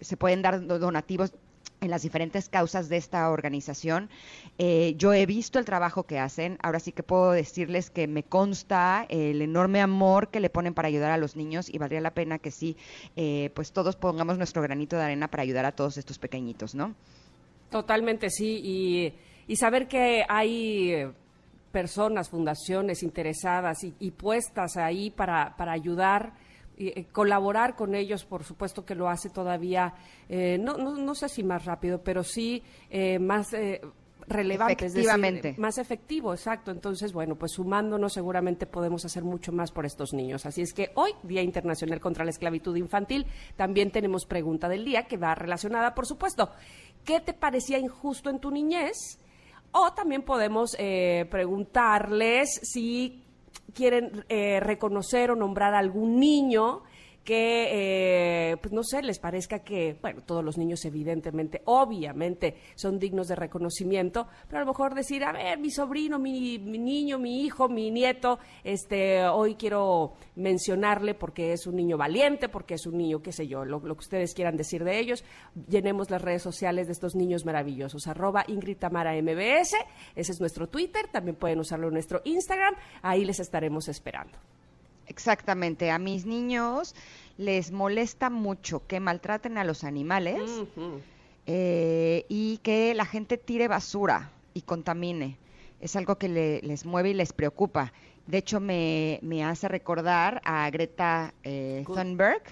se 0.00 0.16
pueden 0.16 0.42
dar 0.42 0.66
donativos 0.66 1.32
en 1.80 1.90
las 1.90 2.02
diferentes 2.02 2.48
causas 2.48 2.88
de 2.88 2.96
esta 2.96 3.30
organización. 3.30 4.10
Eh, 4.58 4.94
yo 4.96 5.12
he 5.12 5.26
visto 5.26 5.58
el 5.58 5.64
trabajo 5.64 6.04
que 6.04 6.18
hacen, 6.18 6.58
ahora 6.62 6.80
sí 6.80 6.92
que 6.92 7.02
puedo 7.02 7.32
decirles 7.32 7.90
que 7.90 8.06
me 8.06 8.22
consta 8.22 9.06
el 9.08 9.42
enorme 9.42 9.80
amor 9.80 10.28
que 10.28 10.40
le 10.40 10.50
ponen 10.50 10.74
para 10.74 10.88
ayudar 10.88 11.10
a 11.10 11.16
los 11.16 11.36
niños 11.36 11.68
y 11.68 11.78
valdría 11.78 12.00
la 12.00 12.12
pena 12.12 12.38
que 12.38 12.50
sí, 12.50 12.76
eh, 13.16 13.50
pues 13.54 13.72
todos 13.72 13.96
pongamos 13.96 14.38
nuestro 14.38 14.62
granito 14.62 14.96
de 14.96 15.02
arena 15.02 15.28
para 15.28 15.42
ayudar 15.42 15.64
a 15.64 15.72
todos 15.72 15.96
estos 15.96 16.18
pequeñitos, 16.18 16.74
¿no? 16.74 16.94
Totalmente, 17.70 18.30
sí, 18.30 18.60
y, 18.62 19.14
y 19.46 19.56
saber 19.56 19.86
que 19.86 20.24
hay 20.28 21.06
personas, 21.70 22.28
fundaciones 22.28 23.02
interesadas 23.02 23.78
y, 23.84 24.10
puestas 24.10 24.76
ahí 24.76 25.10
para, 25.10 25.56
para 25.56 25.72
ayudar 25.72 26.32
eh, 26.82 27.04
colaborar 27.12 27.76
con 27.76 27.94
ellos, 27.94 28.24
por 28.24 28.42
supuesto 28.42 28.86
que 28.86 28.94
lo 28.94 29.10
hace 29.10 29.28
todavía, 29.28 29.92
eh, 30.30 30.56
no, 30.58 30.78
no, 30.78 30.96
no, 30.96 31.14
sé 31.14 31.28
si 31.28 31.42
más 31.42 31.66
rápido, 31.66 32.02
pero 32.02 32.24
sí 32.24 32.62
eh, 32.88 33.18
más 33.18 33.48
relevante, 34.26 34.86
Efectivamente. 34.86 35.54
más 35.58 35.76
efectivo, 35.76 36.32
exacto. 36.32 36.70
Entonces, 36.70 37.12
bueno, 37.12 37.34
pues 37.34 37.52
sumándonos 37.52 38.14
seguramente 38.14 38.64
podemos 38.64 39.04
hacer 39.04 39.24
mucho 39.24 39.52
más 39.52 39.72
por 39.72 39.84
estos 39.84 40.14
niños. 40.14 40.46
Así 40.46 40.62
es 40.62 40.72
que 40.72 40.90
hoy, 40.94 41.10
Día 41.22 41.42
Internacional 41.42 42.00
contra 42.00 42.24
la 42.24 42.30
Esclavitud 42.30 42.74
Infantil, 42.76 43.26
también 43.56 43.90
tenemos 43.90 44.24
pregunta 44.24 44.66
del 44.66 44.86
día 44.86 45.02
que 45.02 45.18
va 45.18 45.34
relacionada, 45.34 45.94
por 45.94 46.06
supuesto, 46.06 46.50
¿qué 47.04 47.20
te 47.20 47.34
parecía 47.34 47.78
injusto 47.78 48.30
en 48.30 48.38
tu 48.38 48.50
niñez? 48.50 49.18
O 49.72 49.92
también 49.92 50.22
podemos 50.22 50.76
preguntarles 51.28 52.48
si 52.62 53.22
quieren 53.74 54.24
eh, 54.28 54.60
reconocer 54.60 55.30
o 55.30 55.36
nombrar 55.36 55.74
a 55.74 55.78
algún 55.78 56.18
niño 56.18 56.82
que, 57.24 58.50
eh, 58.52 58.56
pues 58.56 58.72
no 58.72 58.82
sé, 58.82 59.02
les 59.02 59.18
parezca 59.18 59.60
que, 59.60 59.96
bueno, 60.00 60.22
todos 60.22 60.44
los 60.44 60.56
niños 60.56 60.84
evidentemente, 60.84 61.62
obviamente, 61.66 62.56
son 62.74 62.98
dignos 62.98 63.28
de 63.28 63.36
reconocimiento, 63.36 64.26
pero 64.48 64.58
a 64.58 64.64
lo 64.64 64.70
mejor 64.70 64.94
decir, 64.94 65.24
a 65.24 65.32
ver, 65.32 65.58
mi 65.58 65.70
sobrino, 65.70 66.18
mi, 66.18 66.58
niño, 66.58 67.18
mi 67.18 67.42
hijo, 67.42 67.68
mi 67.68 67.90
nieto, 67.90 68.38
este, 68.64 69.26
hoy 69.26 69.54
quiero 69.54 70.14
mencionarle 70.36 71.14
porque 71.14 71.52
es 71.52 71.66
un 71.66 71.76
niño 71.76 71.96
valiente, 71.96 72.48
porque 72.48 72.74
es 72.74 72.86
un 72.86 72.96
niño, 72.96 73.22
qué 73.22 73.32
sé 73.32 73.46
yo, 73.46 73.64
lo, 73.64 73.80
que 73.80 73.90
ustedes 73.92 74.34
quieran 74.34 74.56
decir 74.56 74.84
de 74.84 74.98
ellos, 74.98 75.24
llenemos 75.68 76.10
las 76.10 76.22
redes 76.22 76.42
sociales 76.42 76.86
de 76.86 76.92
estos 76.92 77.14
niños 77.14 77.44
maravillosos, 77.44 78.06
arroba 78.06 78.44
Ingrid 78.48 78.78
Tamara 78.78 79.12
MBS, 79.20 79.74
ese 80.16 80.32
es 80.32 80.40
nuestro 80.40 80.68
Twitter, 80.68 81.08
también 81.12 81.36
pueden 81.36 81.60
usarlo 81.60 81.88
en 81.88 81.94
nuestro 81.94 82.22
Instagram, 82.24 82.74
ahí 83.02 83.24
les 83.24 83.40
estaremos 83.40 83.88
esperando. 83.88 84.38
Exactamente, 85.10 85.90
a 85.90 85.98
mis 85.98 86.24
niños 86.24 86.94
les 87.36 87.72
molesta 87.72 88.30
mucho 88.30 88.86
que 88.86 89.00
maltraten 89.00 89.58
a 89.58 89.64
los 89.64 89.82
animales 89.82 90.40
eh, 91.46 92.24
y 92.28 92.58
que 92.58 92.94
la 92.94 93.04
gente 93.04 93.36
tire 93.36 93.66
basura 93.66 94.30
y 94.54 94.62
contamine. 94.62 95.36
Es 95.80 95.96
algo 95.96 96.16
que 96.16 96.28
les 96.28 96.86
mueve 96.86 97.10
y 97.10 97.14
les 97.14 97.32
preocupa. 97.32 97.92
De 98.26 98.38
hecho, 98.38 98.60
me, 98.60 99.18
me 99.22 99.44
hace 99.44 99.66
recordar 99.66 100.40
a 100.44 100.70
Greta 100.70 101.34
eh, 101.42 101.84
Thunberg, 101.86 102.42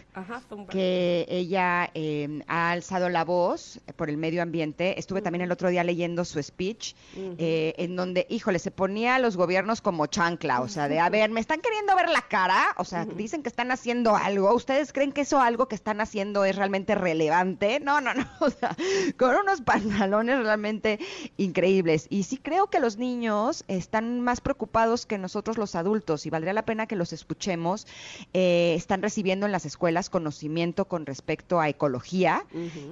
que 0.68 1.24
ella 1.28 1.88
em, 1.94 2.42
ha 2.48 2.72
alzado 2.72 3.08
la 3.08 3.24
voz 3.24 3.80
por 3.94 4.10
el 4.10 4.16
medio 4.16 4.42
ambiente. 4.42 4.98
Estuve 4.98 5.22
también 5.22 5.42
el 5.42 5.52
otro 5.52 5.68
día 5.68 5.84
leyendo 5.84 6.24
su 6.24 6.42
speech, 6.42 6.94
eh, 7.16 7.74
en 7.78 7.94
donde, 7.94 8.26
híjole, 8.28 8.58
se 8.58 8.70
ponía 8.70 9.14
a 9.14 9.18
los 9.18 9.36
gobiernos 9.36 9.80
como 9.80 10.06
chancla, 10.06 10.60
o 10.62 10.68
sea, 10.68 10.88
de, 10.88 10.98
a 10.98 11.08
ver, 11.10 11.30
¿me 11.30 11.40
están 11.40 11.60
queriendo 11.60 11.94
ver 11.94 12.08
la 12.08 12.22
cara? 12.22 12.74
O 12.78 12.84
sea, 12.84 13.04
dicen 13.04 13.42
que 13.42 13.48
están 13.48 13.70
haciendo 13.70 14.16
algo. 14.16 14.52
¿Ustedes 14.54 14.92
creen 14.92 15.12
que 15.12 15.20
eso 15.20 15.40
algo 15.40 15.68
que 15.68 15.74
están 15.76 16.00
haciendo 16.00 16.44
es 16.44 16.56
realmente 16.56 16.94
relevante? 16.94 17.78
No, 17.80 18.00
no, 18.00 18.14
no, 18.14 18.26
o 18.40 18.50
sea, 18.50 18.76
con 19.16 19.36
unos 19.36 19.60
pantalones 19.60 20.42
realmente 20.42 20.98
increíbles. 21.36 22.06
Y 22.10 22.24
sí 22.24 22.38
creo 22.38 22.68
que 22.68 22.80
los 22.80 22.96
niños 22.96 23.64
están 23.68 24.20
más 24.20 24.40
preocupados 24.40 25.06
que 25.06 25.18
nosotros 25.18 25.56
los 25.56 25.67
adultos 25.74 26.26
y 26.26 26.30
valdría 26.30 26.52
la 26.52 26.64
pena 26.64 26.86
que 26.86 26.96
los 26.96 27.12
escuchemos. 27.12 27.86
Eh, 28.32 28.74
están 28.76 29.02
recibiendo 29.02 29.46
en 29.46 29.52
las 29.52 29.66
escuelas 29.66 30.10
conocimiento 30.10 30.86
con 30.86 31.06
respecto 31.06 31.60
a 31.60 31.68
ecología 31.68 32.44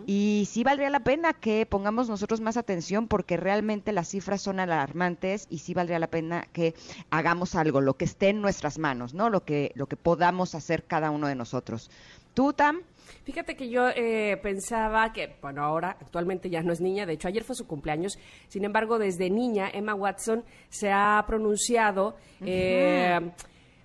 y 0.06 0.48
sí 0.50 0.64
valdría 0.64 0.90
la 0.90 1.00
pena 1.00 1.32
que 1.32 1.66
pongamos 1.66 2.08
nosotros 2.08 2.40
más 2.40 2.56
atención 2.56 3.08
porque 3.08 3.36
realmente 3.36 3.92
las 3.92 4.08
cifras 4.08 4.42
son 4.42 4.60
alarmantes 4.60 5.46
y 5.50 5.58
sí 5.58 5.74
valdría 5.74 5.98
la 5.98 6.08
pena 6.08 6.46
que 6.52 6.74
hagamos 7.10 7.54
algo, 7.54 7.80
lo 7.80 7.96
que 7.96 8.04
esté 8.04 8.28
en 8.28 8.40
nuestras 8.40 8.78
manos, 8.78 9.14
¿no? 9.14 9.30
Lo 9.30 9.44
que, 9.44 9.72
lo 9.74 9.86
que 9.86 9.96
podamos 9.96 10.54
hacer 10.54 10.84
cada 10.84 11.10
uno 11.10 11.26
de 11.28 11.34
nosotros. 11.34 11.90
¿Tú, 12.36 12.52
Tam? 12.52 12.82
Fíjate 13.24 13.56
que 13.56 13.70
yo 13.70 13.88
eh, 13.88 14.36
pensaba 14.42 15.10
que, 15.10 15.36
bueno, 15.40 15.62
ahora 15.62 15.96
actualmente 15.98 16.50
ya 16.50 16.60
no 16.60 16.70
es 16.70 16.82
niña, 16.82 17.06
de 17.06 17.14
hecho 17.14 17.28
ayer 17.28 17.42
fue 17.44 17.56
su 17.56 17.66
cumpleaños, 17.66 18.18
sin 18.48 18.66
embargo 18.66 18.98
desde 18.98 19.30
niña 19.30 19.70
Emma 19.72 19.94
Watson 19.94 20.44
se 20.68 20.92
ha 20.92 21.24
pronunciado... 21.26 22.16
Eh, 22.42 23.18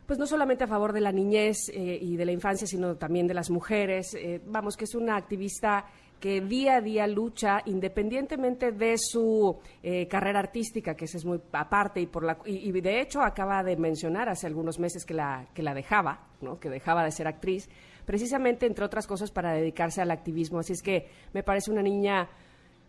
pues 0.05 0.19
no 0.19 0.27
solamente 0.27 0.65
a 0.65 0.67
favor 0.67 0.91
de 0.91 0.99
la 0.99 1.13
niñez 1.13 1.69
eh, 1.69 1.97
y 2.01 2.17
de 2.17 2.25
la 2.25 2.33
infancia, 2.33 2.67
sino 2.67 2.97
también 2.97 3.27
de 3.27 3.33
las 3.33 3.49
mujeres. 3.49 4.17
vamos, 4.45 4.75
que 4.75 4.83
es 4.83 4.93
una 4.93 5.15
activista 5.15 5.85
que 6.19 6.41
día 6.41 6.75
a 6.75 6.81
día 6.81 7.07
lucha 7.07 7.61
independientemente 7.65 8.73
de 8.73 8.97
su 8.97 9.57
carrera 10.09 10.39
artística, 10.39 10.95
que 10.95 11.05
esa 11.05 11.15
es 11.15 11.23
muy 11.23 11.39
aparte 11.53 12.01
y 12.01 12.07
por 12.07 12.25
la 12.25 12.37
y, 12.43 12.69
de 12.81 12.99
hecho 12.99 13.21
acaba 13.21 13.63
de 13.63 13.77
mencionar 13.77 14.27
hace 14.27 14.47
algunos 14.47 14.79
meses 14.79 15.05
que 15.05 15.13
la 15.13 15.47
que 15.53 15.63
la 15.63 15.73
dejaba, 15.73 16.27
¿no? 16.41 16.59
Que 16.59 16.69
dejaba 16.69 17.05
de 17.05 17.11
ser 17.11 17.27
actriz 17.27 17.69
precisamente, 18.11 18.65
entre 18.65 18.83
otras 18.83 19.07
cosas, 19.07 19.31
para 19.31 19.53
dedicarse 19.53 20.01
al 20.01 20.11
activismo. 20.11 20.59
Así 20.59 20.73
es 20.73 20.81
que 20.81 21.07
me 21.31 21.43
parece 21.43 21.71
una 21.71 21.81
niña 21.81 22.27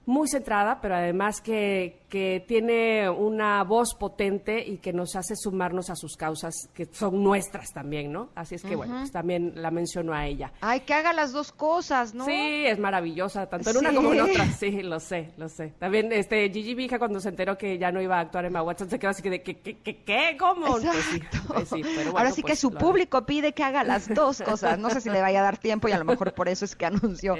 muy 0.06 0.28
centrada, 0.28 0.80
pero 0.80 0.96
además 0.96 1.40
que, 1.40 2.00
que, 2.08 2.44
tiene 2.46 3.08
una 3.08 3.62
voz 3.62 3.94
potente 3.94 4.64
y 4.64 4.78
que 4.78 4.92
nos 4.92 5.16
hace 5.16 5.36
sumarnos 5.36 5.90
a 5.90 5.96
sus 5.96 6.16
causas, 6.16 6.68
que 6.74 6.86
son 6.86 7.22
nuestras 7.22 7.72
también, 7.72 8.12
¿no? 8.12 8.30
Así 8.34 8.56
es 8.56 8.62
que, 8.62 8.74
bueno, 8.74 8.96
pues 8.98 9.12
también 9.12 9.52
la 9.56 9.70
menciono 9.70 10.12
a 10.12 10.26
ella. 10.26 10.52
Ay, 10.60 10.80
que 10.80 10.94
haga 10.94 11.12
las 11.12 11.32
dos 11.32 11.52
cosas, 11.52 12.14
¿no? 12.14 12.24
Sí, 12.24 12.64
es 12.66 12.78
maravillosa, 12.78 13.46
tanto 13.46 13.70
en 13.70 13.76
una 13.78 13.94
como 13.94 14.12
en 14.12 14.20
otra. 14.20 14.46
Sí, 14.58 14.82
lo 14.82 15.00
sé, 15.00 15.30
lo 15.38 15.48
sé. 15.48 15.72
También, 15.78 16.12
este, 16.12 16.50
Gigi 16.50 16.74
Vija, 16.74 16.98
cuando 16.98 17.20
se 17.20 17.28
enteró 17.28 17.56
que 17.56 17.78
ya 17.78 17.90
no 17.90 18.00
iba 18.00 18.18
a 18.18 18.20
actuar 18.20 18.44
en 18.44 18.56
Watson, 18.56 18.88
se 18.90 18.98
quedó 18.98 19.10
así 19.10 19.22
que 19.22 19.30
de, 19.30 19.42
¿qué, 19.42 19.58
qué, 19.58 19.78
qué, 19.78 20.02
qué? 20.02 20.36
¿Cómo? 20.38 20.66
Pues 20.66 20.84
sí, 21.10 21.22
pues 21.48 21.68
sí, 21.68 21.82
pero 21.82 22.12
bueno, 22.12 22.18
Ahora 22.18 22.30
sí 22.30 22.42
que 22.42 22.48
pues 22.48 22.58
su 22.58 22.70
público 22.72 23.24
pide 23.24 23.52
que 23.52 23.64
haga 23.64 23.82
las 23.84 24.12
dos 24.12 24.42
cosas. 24.42 24.78
No 24.78 24.90
sé 24.90 25.00
si 25.00 25.10
le 25.10 25.20
vaya 25.20 25.40
a 25.40 25.42
dar 25.42 25.58
tiempo 25.58 25.88
y 25.88 25.92
a 25.92 25.98
lo 25.98 26.04
mejor 26.04 26.34
por 26.34 26.48
eso 26.48 26.64
es 26.64 26.76
que 26.76 26.86
anunció 26.86 27.34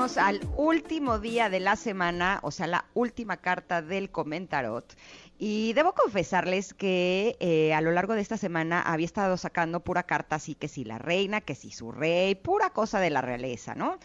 Llegamos 0.00 0.16
al 0.16 0.40
último 0.56 1.18
día 1.18 1.50
de 1.50 1.60
la 1.60 1.76
semana, 1.76 2.40
o 2.42 2.50
sea, 2.50 2.66
la 2.66 2.86
última 2.94 3.36
carta 3.36 3.82
del 3.82 4.10
comentarot. 4.10 4.96
Y 5.42 5.72
debo 5.72 5.94
confesarles 5.94 6.74
que 6.74 7.38
eh, 7.40 7.72
a 7.72 7.80
lo 7.80 7.92
largo 7.92 8.12
de 8.12 8.20
esta 8.20 8.36
semana 8.36 8.82
había 8.82 9.06
estado 9.06 9.38
sacando 9.38 9.80
pura 9.80 10.02
carta, 10.02 10.36
así 10.36 10.54
que 10.54 10.68
si 10.68 10.84
la 10.84 10.98
reina, 10.98 11.40
que 11.40 11.54
si 11.54 11.70
su 11.70 11.92
rey, 11.92 12.34
pura 12.34 12.68
cosa 12.74 13.00
de 13.00 13.08
la 13.08 13.22
realeza, 13.22 13.74
¿no? 13.74 13.98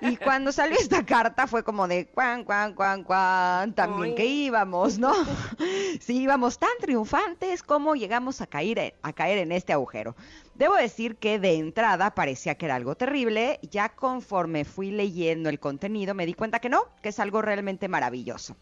Y 0.00 0.16
cuando 0.16 0.50
salió 0.50 0.76
esta 0.76 1.06
carta 1.06 1.46
fue 1.46 1.62
como 1.62 1.86
de 1.86 2.08
cuan, 2.08 2.42
cuan, 2.42 2.74
cuan, 2.74 3.04
cuan, 3.04 3.72
también 3.72 4.10
Ay. 4.10 4.14
que 4.16 4.26
íbamos, 4.26 4.98
¿no? 4.98 5.12
Sí, 6.00 6.22
íbamos 6.22 6.58
tan 6.58 6.70
triunfantes 6.80 7.62
como 7.62 7.94
llegamos 7.94 8.40
a 8.40 8.48
caer, 8.48 8.94
a 9.02 9.12
caer 9.12 9.38
en 9.38 9.52
este 9.52 9.72
agujero. 9.72 10.16
Debo 10.54 10.74
decir 10.74 11.16
que 11.16 11.38
de 11.38 11.54
entrada 11.54 12.14
parecía 12.16 12.56
que 12.56 12.66
era 12.66 12.74
algo 12.74 12.96
terrible, 12.96 13.60
ya 13.62 13.90
conforme 13.90 14.64
fui 14.64 14.90
leyendo 14.90 15.50
el 15.50 15.60
contenido 15.60 16.14
me 16.14 16.26
di 16.26 16.34
cuenta 16.34 16.58
que 16.58 16.68
no, 16.68 16.86
que 17.00 17.10
es 17.10 17.20
algo 17.20 17.42
realmente 17.42 17.86
maravilloso. 17.86 18.56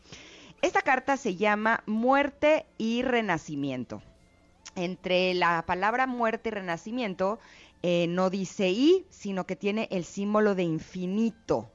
Esta 0.60 0.82
carta 0.82 1.16
se 1.16 1.36
llama 1.36 1.84
Muerte 1.86 2.66
y 2.78 3.02
Renacimiento. 3.02 4.02
Entre 4.74 5.32
la 5.34 5.64
palabra 5.66 6.08
muerte 6.08 6.48
y 6.48 6.52
renacimiento 6.52 7.38
eh, 7.82 8.06
no 8.08 8.28
dice 8.28 8.68
y, 8.70 9.06
sino 9.08 9.46
que 9.46 9.54
tiene 9.54 9.86
el 9.92 10.04
símbolo 10.04 10.56
de 10.56 10.64
infinito. 10.64 11.70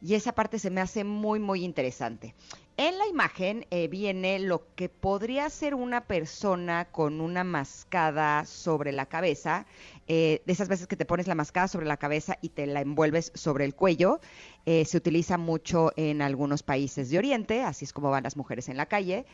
Y 0.00 0.14
esa 0.14 0.32
parte 0.32 0.60
se 0.60 0.70
me 0.70 0.80
hace 0.80 1.02
muy, 1.02 1.40
muy 1.40 1.64
interesante. 1.64 2.34
En 2.82 2.96
la 2.96 3.06
imagen 3.06 3.66
eh, 3.70 3.88
viene 3.88 4.38
lo 4.38 4.62
que 4.74 4.88
podría 4.88 5.50
ser 5.50 5.74
una 5.74 6.06
persona 6.06 6.86
con 6.86 7.20
una 7.20 7.44
mascada 7.44 8.46
sobre 8.46 8.90
la 8.90 9.04
cabeza, 9.04 9.66
eh, 10.08 10.40
de 10.46 10.52
esas 10.54 10.70
veces 10.70 10.86
que 10.86 10.96
te 10.96 11.04
pones 11.04 11.26
la 11.26 11.34
mascada 11.34 11.68
sobre 11.68 11.84
la 11.84 11.98
cabeza 11.98 12.38
y 12.40 12.48
te 12.48 12.64
la 12.64 12.80
envuelves 12.80 13.32
sobre 13.34 13.66
el 13.66 13.74
cuello. 13.74 14.20
Eh, 14.64 14.86
se 14.86 14.96
utiliza 14.96 15.36
mucho 15.36 15.92
en 15.96 16.22
algunos 16.22 16.62
países 16.62 17.10
de 17.10 17.18
Oriente, 17.18 17.62
así 17.62 17.84
es 17.84 17.92
como 17.92 18.08
van 18.08 18.24
las 18.24 18.38
mujeres 18.38 18.70
en 18.70 18.78
la 18.78 18.86
calle. 18.86 19.26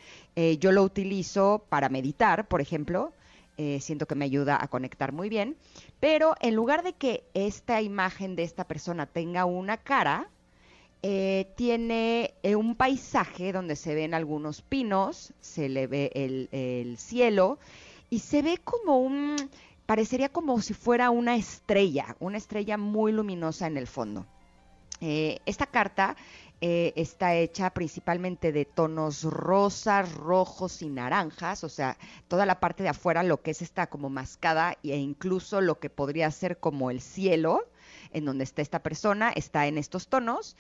Yo 0.59 0.72
lo 0.72 0.82
utilizo 0.82 1.64
para 1.68 1.88
meditar, 1.88 2.48
por 2.48 2.61
ejemplo. 2.61 3.12
Siento 3.78 4.06
que 4.06 4.16
me 4.16 4.24
ayuda 4.24 4.59
a 4.61 4.66
conectar 4.66 5.12
muy 5.12 5.28
bien. 5.28 5.56
Pero 6.00 6.35
en 6.40 6.56
lugar 6.56 6.82
de 6.82 6.94
que 6.94 7.22
esta 7.32 7.80
imagen 7.80 8.35
de 8.35 8.42
esta 8.42 8.64
persona 8.66 9.06
tenga 9.06 9.44
una 9.44 9.76
cara, 9.76 10.30
eh, 11.09 11.53
tiene 11.55 12.35
eh, 12.42 12.57
un 12.57 12.75
paisaje 12.75 13.53
donde 13.53 13.77
se 13.77 13.95
ven 13.95 14.12
algunos 14.12 14.61
pinos, 14.61 15.33
se 15.40 15.69
le 15.69 15.87
ve 15.87 16.11
el, 16.16 16.49
el 16.51 16.99
cielo 16.99 17.61
y 18.11 18.19
se 18.19 18.42
ve 18.42 18.59
como 18.59 18.99
un, 18.99 19.37
parecería 19.87 20.31
como 20.31 20.61
si 20.61 20.75
fuera 20.75 21.11
una 21.11 21.37
estrella, 21.37 22.16
una 22.19 22.38
estrella 22.38 22.77
muy 22.77 23.12
luminosa 23.12 23.69
en 23.69 23.77
el 23.77 23.87
fondo. 23.87 24.27
Eh, 25.01 25.38
esta 25.47 25.66
carta 25.66 26.16
eh, 26.61 26.92
está 26.97 27.37
hecha 27.37 27.71
principalmente 27.71 28.51
de 28.51 28.64
tonos 28.64 29.23
rosas, 29.23 30.12
rojos 30.12 30.83
y 30.83 30.88
naranjas, 30.88 31.62
o 31.62 31.69
sea, 31.69 31.99
toda 32.27 32.47
la 32.47 32.59
parte 32.59 32.83
de 32.83 32.88
afuera, 32.88 33.23
lo 33.23 33.42
que 33.42 33.53
es 33.53 33.62
esta 33.62 33.87
como 33.87 34.09
mascada 34.11 34.77
e 34.83 34.97
incluso 34.97 35.61
lo 35.61 35.79
que 35.79 35.88
podría 35.88 36.31
ser 36.33 36.59
como 36.59 36.90
el 36.90 37.01
cielo, 37.01 37.69
en 38.16 38.24
donde 38.24 38.44
está 38.44 38.62
esta 38.62 38.83
persona, 38.83 39.31
está 39.31 39.66
en 39.66 39.76
estos 39.76 40.09
tonos, 40.09 40.57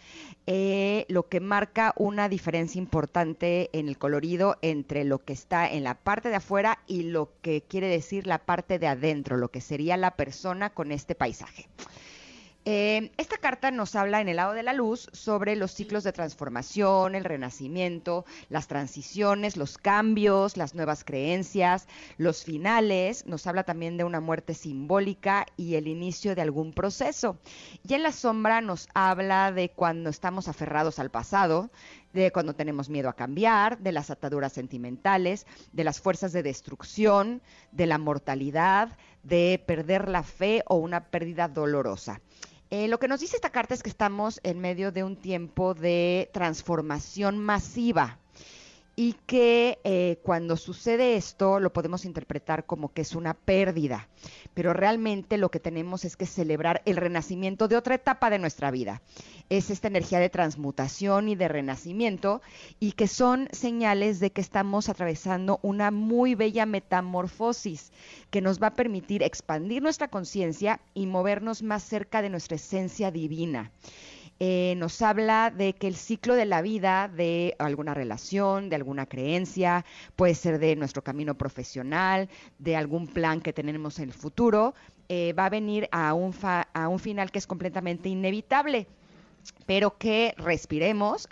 eh, 0.46 1.06
lo 1.08 1.28
que 1.28 1.40
marca 1.40 1.94
una 1.96 2.28
diferencia 2.28 2.78
importante 2.78 3.70
en 3.72 3.88
el 3.88 3.96
colorido 3.96 4.58
entre 4.60 5.04
lo 5.04 5.24
que 5.24 5.32
está 5.32 5.66
en 5.70 5.82
la 5.82 5.94
parte 5.94 6.28
de 6.28 6.36
afuera 6.36 6.80
y 6.86 7.04
lo 7.04 7.32
que 7.40 7.62
quiere 7.62 7.88
decir 7.88 8.26
la 8.26 8.44
parte 8.44 8.78
de 8.78 8.88
adentro, 8.88 9.38
lo 9.38 9.50
que 9.50 9.62
sería 9.62 9.96
la 9.96 10.16
persona 10.16 10.70
con 10.70 10.92
este 10.92 11.14
paisaje. 11.14 11.66
Eh, 12.68 13.12
esta 13.16 13.38
carta 13.38 13.70
nos 13.70 13.94
habla 13.94 14.20
en 14.20 14.28
el 14.28 14.38
lado 14.38 14.52
de 14.52 14.64
la 14.64 14.72
luz 14.72 15.08
sobre 15.12 15.54
los 15.54 15.70
ciclos 15.70 16.02
de 16.02 16.12
transformación, 16.12 17.14
el 17.14 17.22
renacimiento, 17.22 18.24
las 18.48 18.66
transiciones, 18.66 19.56
los 19.56 19.78
cambios, 19.78 20.56
las 20.56 20.74
nuevas 20.74 21.04
creencias, 21.04 21.86
los 22.18 22.42
finales. 22.42 23.24
Nos 23.24 23.46
habla 23.46 23.62
también 23.62 23.96
de 23.96 24.02
una 24.02 24.20
muerte 24.20 24.52
simbólica 24.52 25.46
y 25.56 25.76
el 25.76 25.86
inicio 25.86 26.34
de 26.34 26.42
algún 26.42 26.72
proceso. 26.72 27.38
Y 27.86 27.94
en 27.94 28.02
la 28.02 28.10
sombra 28.10 28.60
nos 28.60 28.88
habla 28.94 29.52
de 29.52 29.68
cuando 29.68 30.10
estamos 30.10 30.48
aferrados 30.48 30.98
al 30.98 31.12
pasado, 31.12 31.70
de 32.14 32.32
cuando 32.32 32.56
tenemos 32.56 32.88
miedo 32.88 33.08
a 33.08 33.14
cambiar, 33.14 33.78
de 33.78 33.92
las 33.92 34.10
ataduras 34.10 34.52
sentimentales, 34.52 35.46
de 35.70 35.84
las 35.84 36.00
fuerzas 36.00 36.32
de 36.32 36.42
destrucción, 36.42 37.42
de 37.70 37.86
la 37.86 37.98
mortalidad, 37.98 38.98
de 39.22 39.62
perder 39.64 40.08
la 40.08 40.24
fe 40.24 40.64
o 40.66 40.76
una 40.76 41.04
pérdida 41.10 41.46
dolorosa. 41.46 42.20
Eh, 42.70 42.88
lo 42.88 42.98
que 42.98 43.06
nos 43.06 43.20
dice 43.20 43.36
esta 43.36 43.50
carta 43.50 43.74
es 43.74 43.82
que 43.82 43.90
estamos 43.90 44.40
en 44.42 44.58
medio 44.58 44.90
de 44.90 45.04
un 45.04 45.16
tiempo 45.16 45.74
de 45.74 46.30
transformación 46.32 47.38
masiva 47.38 48.18
y 48.96 49.12
que 49.26 49.78
eh, 49.84 50.18
cuando 50.22 50.56
sucede 50.56 51.16
esto 51.16 51.60
lo 51.60 51.72
podemos 51.72 52.04
interpretar 52.04 52.64
como 52.64 52.92
que 52.92 53.02
es 53.02 53.14
una 53.14 53.34
pérdida, 53.34 54.08
pero 54.54 54.72
realmente 54.72 55.36
lo 55.36 55.50
que 55.50 55.60
tenemos 55.60 56.04
es 56.04 56.16
que 56.16 56.26
celebrar 56.26 56.82
el 56.86 56.96
renacimiento 56.96 57.68
de 57.68 57.76
otra 57.76 57.94
etapa 57.94 58.30
de 58.30 58.38
nuestra 58.38 58.70
vida. 58.70 59.02
Es 59.50 59.70
esta 59.70 59.88
energía 59.88 60.18
de 60.18 60.30
transmutación 60.30 61.28
y 61.28 61.36
de 61.36 61.48
renacimiento 61.48 62.42
y 62.80 62.92
que 62.92 63.08
son 63.08 63.48
señales 63.52 64.20
de 64.20 64.30
que 64.30 64.40
estamos 64.40 64.88
atravesando 64.88 65.60
una 65.62 65.90
muy 65.90 66.34
bella 66.34 66.66
metamorfosis 66.66 67.92
que 68.30 68.40
nos 68.40 68.60
va 68.60 68.68
a 68.68 68.74
permitir 68.74 69.22
expandir 69.22 69.82
nuestra 69.82 70.08
conciencia 70.08 70.80
y 70.94 71.06
movernos 71.06 71.62
más 71.62 71.82
cerca 71.82 72.22
de 72.22 72.30
nuestra 72.30 72.56
esencia 72.56 73.10
divina. 73.10 73.70
Eh, 74.38 74.74
nos 74.76 75.00
habla 75.00 75.50
de 75.50 75.72
que 75.72 75.86
el 75.86 75.96
ciclo 75.96 76.34
de 76.34 76.44
la 76.44 76.60
vida, 76.60 77.08
de 77.08 77.54
alguna 77.58 77.94
relación, 77.94 78.68
de 78.68 78.76
alguna 78.76 79.06
creencia, 79.06 79.86
puede 80.14 80.34
ser 80.34 80.58
de 80.58 80.76
nuestro 80.76 81.02
camino 81.02 81.36
profesional, 81.36 82.28
de 82.58 82.76
algún 82.76 83.06
plan 83.06 83.40
que 83.40 83.54
tenemos 83.54 83.98
en 83.98 84.10
el 84.10 84.12
futuro, 84.12 84.74
eh, 85.08 85.32
va 85.32 85.46
a 85.46 85.50
venir 85.50 85.88
a 85.90 86.12
un, 86.12 86.34
a 86.42 86.88
un 86.88 86.98
final 86.98 87.30
que 87.30 87.38
es 87.38 87.46
completamente 87.46 88.10
inevitable, 88.10 88.86
pero 89.66 89.98
que 89.98 90.34
respiremos 90.36 91.28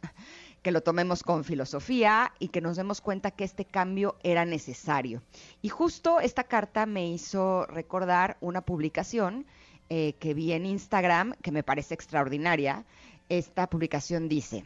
que 0.64 0.72
lo 0.72 0.82
tomemos 0.82 1.22
con 1.22 1.44
filosofía 1.44 2.32
y 2.38 2.48
que 2.48 2.62
nos 2.62 2.76
demos 2.78 3.02
cuenta 3.02 3.30
que 3.30 3.44
este 3.44 3.66
cambio 3.66 4.16
era 4.22 4.46
necesario. 4.46 5.22
Y 5.60 5.68
justo 5.68 6.20
esta 6.20 6.44
carta 6.44 6.86
me 6.86 7.06
hizo 7.06 7.66
recordar 7.66 8.38
una 8.40 8.62
publicación 8.62 9.46
eh, 9.90 10.14
que 10.18 10.32
vi 10.32 10.52
en 10.52 10.64
Instagram 10.64 11.34
que 11.42 11.52
me 11.52 11.62
parece 11.62 11.92
extraordinaria. 11.92 12.86
Esta 13.28 13.68
publicación 13.68 14.26
dice, 14.26 14.64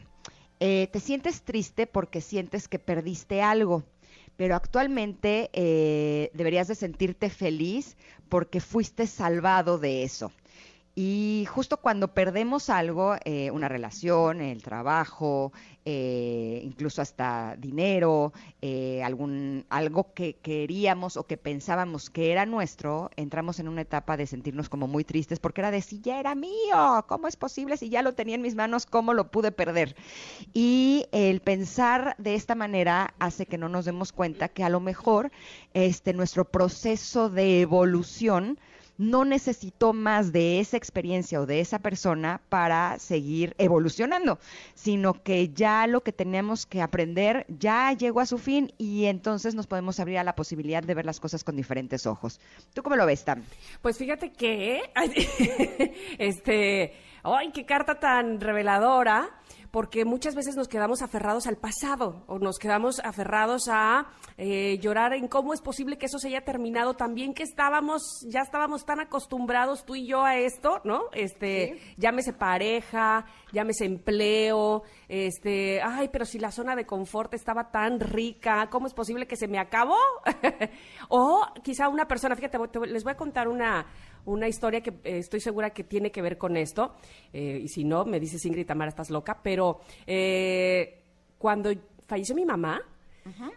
eh, 0.61 0.87
te 0.91 1.01
sientes 1.01 1.41
triste 1.41 1.85
porque 1.85 2.21
sientes 2.21 2.69
que 2.69 2.79
perdiste 2.79 3.41
algo, 3.41 3.83
pero 4.37 4.55
actualmente 4.55 5.49
eh, 5.51 6.31
deberías 6.33 6.69
de 6.69 6.75
sentirte 6.75 7.29
feliz 7.29 7.97
porque 8.29 8.61
fuiste 8.61 9.05
salvado 9.05 9.79
de 9.79 10.03
eso. 10.03 10.31
Y 10.95 11.47
justo 11.49 11.77
cuando 11.77 12.13
perdemos 12.13 12.69
algo, 12.69 13.15
eh, 13.23 13.51
una 13.51 13.69
relación, 13.69 14.41
el 14.41 14.61
trabajo, 14.61 15.53
eh, 15.85 16.61
incluso 16.63 17.01
hasta 17.01 17.55
dinero, 17.57 18.33
eh, 18.61 19.01
algún, 19.03 19.65
algo 19.69 20.13
que 20.13 20.35
queríamos 20.35 21.15
o 21.15 21.25
que 21.25 21.37
pensábamos 21.37 22.09
que 22.09 22.31
era 22.31 22.45
nuestro, 22.45 23.11
entramos 23.15 23.59
en 23.59 23.69
una 23.69 23.81
etapa 23.81 24.17
de 24.17 24.27
sentirnos 24.27 24.67
como 24.67 24.87
muy 24.87 25.03
tristes 25.03 25.39
porque 25.39 25.61
era 25.61 25.71
de 25.71 25.81
si 25.81 26.01
ya 26.01 26.19
era 26.19 26.35
mío, 26.35 27.05
¿cómo 27.07 27.27
es 27.27 27.37
posible 27.37 27.77
si 27.77 27.89
ya 27.89 28.01
lo 28.01 28.13
tenía 28.13 28.35
en 28.35 28.41
mis 28.41 28.55
manos, 28.55 28.85
cómo 28.85 29.13
lo 29.13 29.31
pude 29.31 29.51
perder? 29.51 29.95
Y 30.53 31.05
el 31.11 31.39
pensar 31.39 32.15
de 32.17 32.35
esta 32.35 32.55
manera 32.55 33.13
hace 33.19 33.45
que 33.45 33.57
no 33.57 33.69
nos 33.69 33.85
demos 33.85 34.11
cuenta 34.11 34.49
que 34.49 34.63
a 34.63 34.69
lo 34.69 34.81
mejor 34.81 35.31
este, 35.73 36.13
nuestro 36.13 36.45
proceso 36.45 37.29
de 37.29 37.61
evolución 37.61 38.59
no 38.99 39.23
necesitó 39.23 39.93
más 39.93 40.31
de 40.33 40.59
esa 40.59 40.77
experiencia 40.77 41.39
o 41.41 41.45
de 41.45 41.61
esa 41.61 41.79
persona 41.79 42.41
para 42.49 42.99
seguir 42.99 43.55
evolucionando, 43.57 44.39
sino 44.75 45.13
que 45.23 45.49
ya 45.49 45.87
lo 45.87 46.01
que 46.01 46.11
tenemos 46.11 46.65
que 46.65 46.81
aprender 46.81 47.45
ya 47.47 47.93
llegó 47.93 48.19
a 48.19 48.25
su 48.25 48.37
fin 48.37 48.73
y 48.77 49.05
entonces 49.05 49.55
nos 49.55 49.67
podemos 49.67 49.99
abrir 50.01 50.17
a 50.17 50.23
la 50.25 50.35
posibilidad 50.35 50.83
de 50.83 50.93
ver 50.93 51.05
las 51.05 51.21
cosas 51.21 51.45
con 51.45 51.55
diferentes 51.55 52.05
ojos. 52.05 52.41
¿Tú 52.73 52.83
cómo 52.83 52.97
lo 52.97 53.05
ves, 53.05 53.23
Tam? 53.23 53.41
Pues 53.81 53.97
fíjate 53.97 54.33
que, 54.33 54.81
este, 56.19 56.93
¡ay, 57.23 57.51
qué 57.53 57.65
carta 57.65 57.99
tan 57.99 58.41
reveladora! 58.41 59.29
Porque 59.71 60.05
muchas 60.05 60.35
veces 60.35 60.55
nos 60.55 60.67
quedamos 60.67 61.01
aferrados 61.01 61.47
al 61.47 61.57
pasado 61.57 62.23
o 62.27 62.39
nos 62.39 62.57
quedamos 62.57 62.99
aferrados 62.99 63.67
a 63.69 64.07
eh, 64.37 64.77
llorar 64.79 65.13
en 65.13 65.27
cómo 65.27 65.53
es 65.53 65.61
posible 65.61 65.97
que 65.97 66.07
eso 66.07 66.19
se 66.19 66.29
haya 66.29 66.41
terminado 66.41 66.95
también 66.95 67.33
que 67.33 67.43
estábamos, 67.43 68.25
ya 68.27 68.41
estábamos 68.41 68.85
tan 68.85 68.99
acostumbrados 68.99 69.85
tú 69.85 69.95
y 69.95 70.07
yo 70.07 70.23
a 70.23 70.37
esto, 70.37 70.81
¿no? 70.83 71.03
Este, 71.13 71.79
llámese 71.97 72.33
pareja, 72.33 73.25
llámese 73.51 73.85
empleo, 73.85 74.83
este, 75.07 75.81
ay, 75.81 76.09
pero 76.11 76.25
si 76.25 76.39
la 76.39 76.51
zona 76.51 76.75
de 76.75 76.85
confort 76.85 77.33
estaba 77.33 77.71
tan 77.71 77.99
rica, 77.99 78.69
¿cómo 78.69 78.87
es 78.87 78.93
posible 78.93 79.27
que 79.27 79.35
se 79.35 79.47
me 79.47 79.59
acabó? 79.59 79.97
o 81.09 81.45
quizá 81.63 81.89
una 81.89 82.07
persona, 82.07 82.35
fíjate, 82.35 82.57
les 82.87 83.03
voy 83.03 83.11
a 83.11 83.17
contar 83.17 83.47
una, 83.47 83.85
una 84.29 84.47
historia 84.47 84.81
que 84.81 84.91
eh, 85.03 85.17
estoy 85.17 85.39
segura 85.39 85.71
que 85.71 85.83
tiene 85.83 86.11
que 86.11 86.21
ver 86.21 86.37
con 86.37 86.57
esto, 86.57 86.95
eh, 87.33 87.59
y 87.63 87.67
si 87.67 87.83
no, 87.83 88.05
me 88.05 88.19
dices 88.19 88.45
Ingrid 88.45 88.65
Tamara, 88.65 88.89
estás 88.89 89.09
loca, 89.09 89.39
pero 89.41 89.79
eh, 90.05 91.01
cuando 91.37 91.71
falleció 92.07 92.35
mi 92.35 92.45
mamá, 92.45 92.81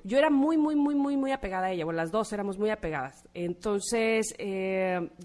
yo 0.05 0.19
era 0.19 0.29
muy, 0.29 0.59
muy, 0.59 0.77
muy, 0.77 0.95
muy, 0.95 1.17
muy 1.17 1.33
apegada 1.33 1.69
a 1.69 1.71
ella, 1.71 1.87
bueno, 1.87 1.97
las 1.97 2.11
dos 2.11 2.31
éramos 2.35 2.59
muy 2.59 2.69
apegadas. 2.69 3.27
Entonces, 3.33 4.35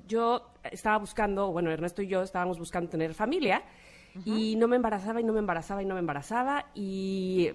yo 0.07 0.53
estaba 0.63 0.99
buscando, 0.99 1.51
bueno, 1.51 1.69
Ernesto 1.69 2.01
y 2.01 2.07
yo 2.07 2.21
estábamos 2.21 2.57
buscando 2.57 2.89
tener 2.89 3.13
familia, 3.13 3.61
y 4.25 4.55
no 4.55 4.67
me 4.67 4.77
embarazaba 4.77 5.19
y 5.19 5.23
no 5.23 5.33
me 5.33 5.39
embarazaba 5.39 5.83
y 5.83 5.85
no 5.85 5.95
me 5.95 5.99
embarazaba 5.99 6.65
y, 6.73 7.49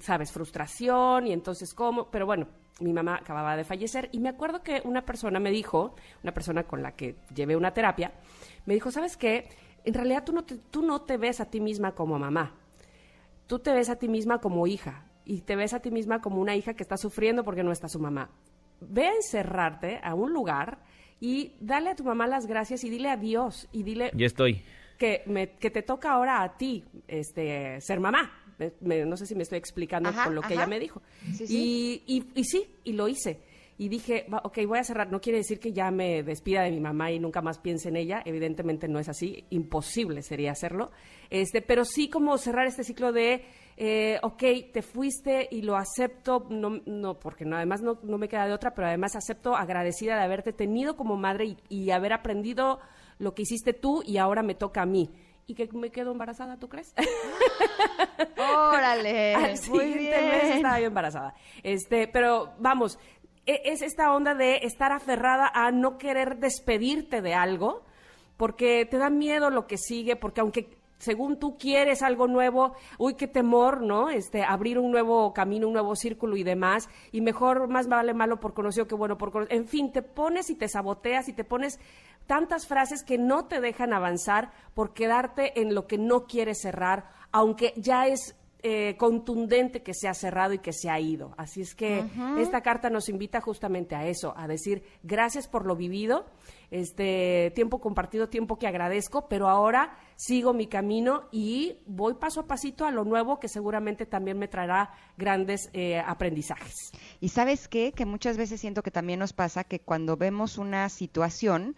sabes, 0.00 0.32
frustración 0.32 1.28
y 1.28 1.32
entonces 1.32 1.72
cómo, 1.72 2.10
pero 2.10 2.26
bueno, 2.26 2.48
mi 2.80 2.92
mamá 2.92 3.16
acababa 3.16 3.56
de 3.56 3.64
fallecer 3.64 4.08
y 4.12 4.20
me 4.20 4.28
acuerdo 4.28 4.62
que 4.62 4.82
una 4.84 5.04
persona 5.04 5.40
me 5.40 5.50
dijo, 5.50 5.94
una 6.22 6.32
persona 6.32 6.64
con 6.64 6.82
la 6.82 6.92
que 6.92 7.16
llevé 7.34 7.56
una 7.56 7.72
terapia, 7.72 8.12
me 8.66 8.74
dijo, 8.74 8.90
¿sabes 8.90 9.16
qué? 9.16 9.48
En 9.84 9.94
realidad 9.94 10.24
tú 10.24 10.32
no 10.32 10.44
te, 10.44 10.56
tú 10.56 10.82
no 10.82 11.02
te 11.02 11.16
ves 11.16 11.40
a 11.40 11.46
ti 11.46 11.60
misma 11.60 11.94
como 11.94 12.18
mamá, 12.18 12.54
tú 13.46 13.58
te 13.58 13.72
ves 13.72 13.88
a 13.90 13.96
ti 13.96 14.08
misma 14.08 14.40
como 14.40 14.66
hija 14.66 15.06
y 15.24 15.42
te 15.42 15.56
ves 15.56 15.74
a 15.74 15.80
ti 15.80 15.90
misma 15.90 16.20
como 16.20 16.40
una 16.40 16.56
hija 16.56 16.74
que 16.74 16.82
está 16.82 16.96
sufriendo 16.96 17.44
porque 17.44 17.62
no 17.62 17.72
está 17.72 17.88
su 17.88 17.98
mamá. 17.98 18.30
Ve 18.80 19.08
a 19.08 19.14
encerrarte 19.14 20.00
a 20.02 20.14
un 20.14 20.32
lugar 20.32 20.78
y 21.20 21.56
dale 21.60 21.90
a 21.90 21.96
tu 21.96 22.04
mamá 22.04 22.26
las 22.26 22.46
gracias 22.46 22.84
y 22.84 22.90
dile 22.90 23.10
adiós 23.10 23.68
y 23.72 23.82
dile... 23.82 24.10
Ya 24.14 24.26
estoy. 24.26 24.62
Que, 24.98 25.22
me, 25.26 25.50
que 25.50 25.70
te 25.70 25.82
toca 25.82 26.12
ahora 26.12 26.42
a 26.42 26.56
ti 26.56 26.84
este, 27.06 27.80
ser 27.80 28.00
mamá, 28.00 28.30
no 28.80 29.16
sé 29.16 29.26
si 29.26 29.34
me 29.34 29.42
estoy 29.42 29.58
explicando 29.58 30.10
con 30.24 30.34
lo 30.34 30.42
que 30.42 30.54
ella 30.54 30.66
me 30.66 30.78
dijo. 30.78 31.02
Y, 31.48 32.02
y, 32.34 32.44
sí, 32.44 32.66
y 32.84 32.92
lo 32.92 33.08
hice. 33.08 33.40
Y 33.80 33.88
dije, 33.88 34.26
ok, 34.42 34.58
voy 34.66 34.78
a 34.78 34.84
cerrar. 34.84 35.10
No 35.10 35.20
quiere 35.20 35.38
decir 35.38 35.60
que 35.60 35.72
ya 35.72 35.90
me 35.92 36.24
despida 36.24 36.62
de 36.62 36.72
mi 36.72 36.80
mamá 36.80 37.12
y 37.12 37.20
nunca 37.20 37.40
más 37.40 37.58
piense 37.58 37.90
en 37.90 37.96
ella. 37.96 38.22
Evidentemente 38.24 38.88
no 38.88 38.98
es 38.98 39.08
así. 39.08 39.44
Imposible 39.50 40.22
sería 40.22 40.50
hacerlo. 40.50 40.90
Este, 41.30 41.62
pero 41.62 41.84
sí 41.84 42.08
como 42.08 42.36
cerrar 42.38 42.66
este 42.66 42.82
ciclo 42.82 43.12
de, 43.12 43.44
eh, 43.76 44.18
ok, 44.22 44.42
te 44.72 44.82
fuiste 44.82 45.46
y 45.48 45.62
lo 45.62 45.76
acepto, 45.76 46.48
no, 46.50 46.80
no 46.86 47.20
porque 47.20 47.44
no, 47.44 47.54
además 47.54 47.80
no, 47.80 48.00
no, 48.02 48.18
me 48.18 48.28
queda 48.28 48.46
de 48.46 48.52
otra, 48.52 48.74
pero 48.74 48.88
además 48.88 49.14
acepto 49.14 49.54
agradecida 49.54 50.16
de 50.16 50.24
haberte 50.24 50.52
tenido 50.52 50.96
como 50.96 51.16
madre 51.16 51.44
y, 51.44 51.56
y 51.68 51.90
haber 51.92 52.12
aprendido 52.12 52.80
lo 53.18 53.34
que 53.34 53.42
hiciste 53.42 53.74
tú 53.74 54.02
y 54.04 54.16
ahora 54.16 54.42
me 54.42 54.54
toca 54.56 54.82
a 54.82 54.86
mí 54.86 55.10
y 55.48 55.54
que 55.54 55.66
me 55.72 55.90
quedo 55.90 56.12
embarazada, 56.12 56.58
¿tú 56.58 56.68
crees? 56.68 56.94
Órale. 58.38 59.34
muy 59.70 59.94
bien. 59.94 60.12
estaba 60.12 60.78
yo 60.78 60.86
embarazada. 60.86 61.34
Este, 61.62 62.06
pero 62.06 62.52
vamos, 62.58 62.98
e, 63.46 63.62
es 63.64 63.80
esta 63.80 64.12
onda 64.12 64.34
de 64.34 64.58
estar 64.58 64.92
aferrada 64.92 65.50
a 65.52 65.72
no 65.72 65.96
querer 65.96 66.36
despedirte 66.36 67.22
de 67.22 67.32
algo, 67.32 67.82
porque 68.36 68.84
te 68.84 68.98
da 68.98 69.08
miedo 69.08 69.48
lo 69.48 69.66
que 69.66 69.78
sigue, 69.78 70.16
porque 70.16 70.42
aunque 70.42 70.78
según 70.98 71.38
tú 71.38 71.56
quieres 71.56 72.02
algo 72.02 72.26
nuevo, 72.26 72.74
uy, 72.98 73.14
qué 73.14 73.26
temor, 73.26 73.80
¿no? 73.80 74.10
Este, 74.10 74.42
abrir 74.42 74.78
un 74.78 74.90
nuevo 74.90 75.32
camino, 75.32 75.66
un 75.66 75.72
nuevo 75.72 75.96
círculo 75.96 76.36
y 76.36 76.42
demás, 76.42 76.90
y 77.10 77.20
mejor 77.20 77.68
más 77.68 77.88
vale 77.88 78.12
malo 78.12 78.38
por 78.38 78.52
conocido 78.52 78.86
que 78.86 78.94
bueno 78.94 79.16
por 79.16 79.32
conocido. 79.32 79.58
En 79.58 79.66
fin, 79.66 79.92
te 79.92 80.02
pones 80.02 80.50
y 80.50 80.56
te 80.56 80.68
saboteas 80.68 81.28
y 81.28 81.32
te 81.32 81.44
pones 81.44 81.80
tantas 82.28 82.68
frases 82.68 83.02
que 83.02 83.18
no 83.18 83.46
te 83.46 83.60
dejan 83.60 83.92
avanzar 83.92 84.52
por 84.74 84.92
quedarte 84.92 85.60
en 85.60 85.74
lo 85.74 85.88
que 85.88 85.98
no 85.98 86.26
quieres 86.26 86.60
cerrar, 86.60 87.10
aunque 87.32 87.72
ya 87.76 88.06
es 88.06 88.36
eh, 88.60 88.96
contundente 88.98 89.84
que 89.84 89.94
se 89.94 90.08
ha 90.08 90.14
cerrado 90.14 90.52
y 90.52 90.58
que 90.58 90.72
se 90.72 90.90
ha 90.90 90.98
ido. 90.98 91.32
Así 91.36 91.60
es 91.60 91.76
que 91.76 92.04
esta 92.38 92.60
carta 92.60 92.90
nos 92.90 93.08
invita 93.08 93.40
justamente 93.40 93.94
a 93.94 94.08
eso, 94.08 94.34
a 94.36 94.48
decir 94.48 94.82
gracias 95.04 95.46
por 95.46 95.64
lo 95.64 95.76
vivido, 95.76 96.26
este 96.72 97.52
tiempo 97.54 97.80
compartido, 97.80 98.28
tiempo 98.28 98.58
que 98.58 98.66
agradezco, 98.66 99.28
pero 99.28 99.48
ahora 99.48 99.96
sigo 100.16 100.54
mi 100.54 100.66
camino 100.66 101.28
y 101.30 101.78
voy 101.86 102.14
paso 102.14 102.40
a 102.40 102.46
pasito 102.48 102.84
a 102.84 102.90
lo 102.90 103.04
nuevo 103.04 103.38
que 103.38 103.46
seguramente 103.46 104.06
también 104.06 104.40
me 104.40 104.48
traerá 104.48 104.90
grandes 105.16 105.70
eh, 105.72 106.00
aprendizajes. 106.00 106.74
Y 107.20 107.28
sabes 107.28 107.68
qué, 107.68 107.92
que 107.92 108.06
muchas 108.06 108.36
veces 108.36 108.60
siento 108.60 108.82
que 108.82 108.90
también 108.90 109.20
nos 109.20 109.32
pasa 109.32 109.62
que 109.62 109.78
cuando 109.78 110.16
vemos 110.16 110.58
una 110.58 110.88
situación, 110.88 111.76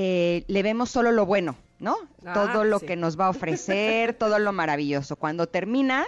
eh, 0.00 0.44
le 0.46 0.62
vemos 0.62 0.90
solo 0.90 1.10
lo 1.10 1.26
bueno, 1.26 1.56
¿no? 1.80 1.96
Ah, 2.24 2.32
todo 2.32 2.62
lo 2.62 2.78
que 2.78 2.94
nos 2.94 3.18
va 3.18 3.26
a 3.26 3.30
ofrecer, 3.30 4.14
todo 4.18 4.38
lo 4.38 4.52
maravilloso. 4.52 5.16
Cuando 5.16 5.48
termina, 5.48 6.06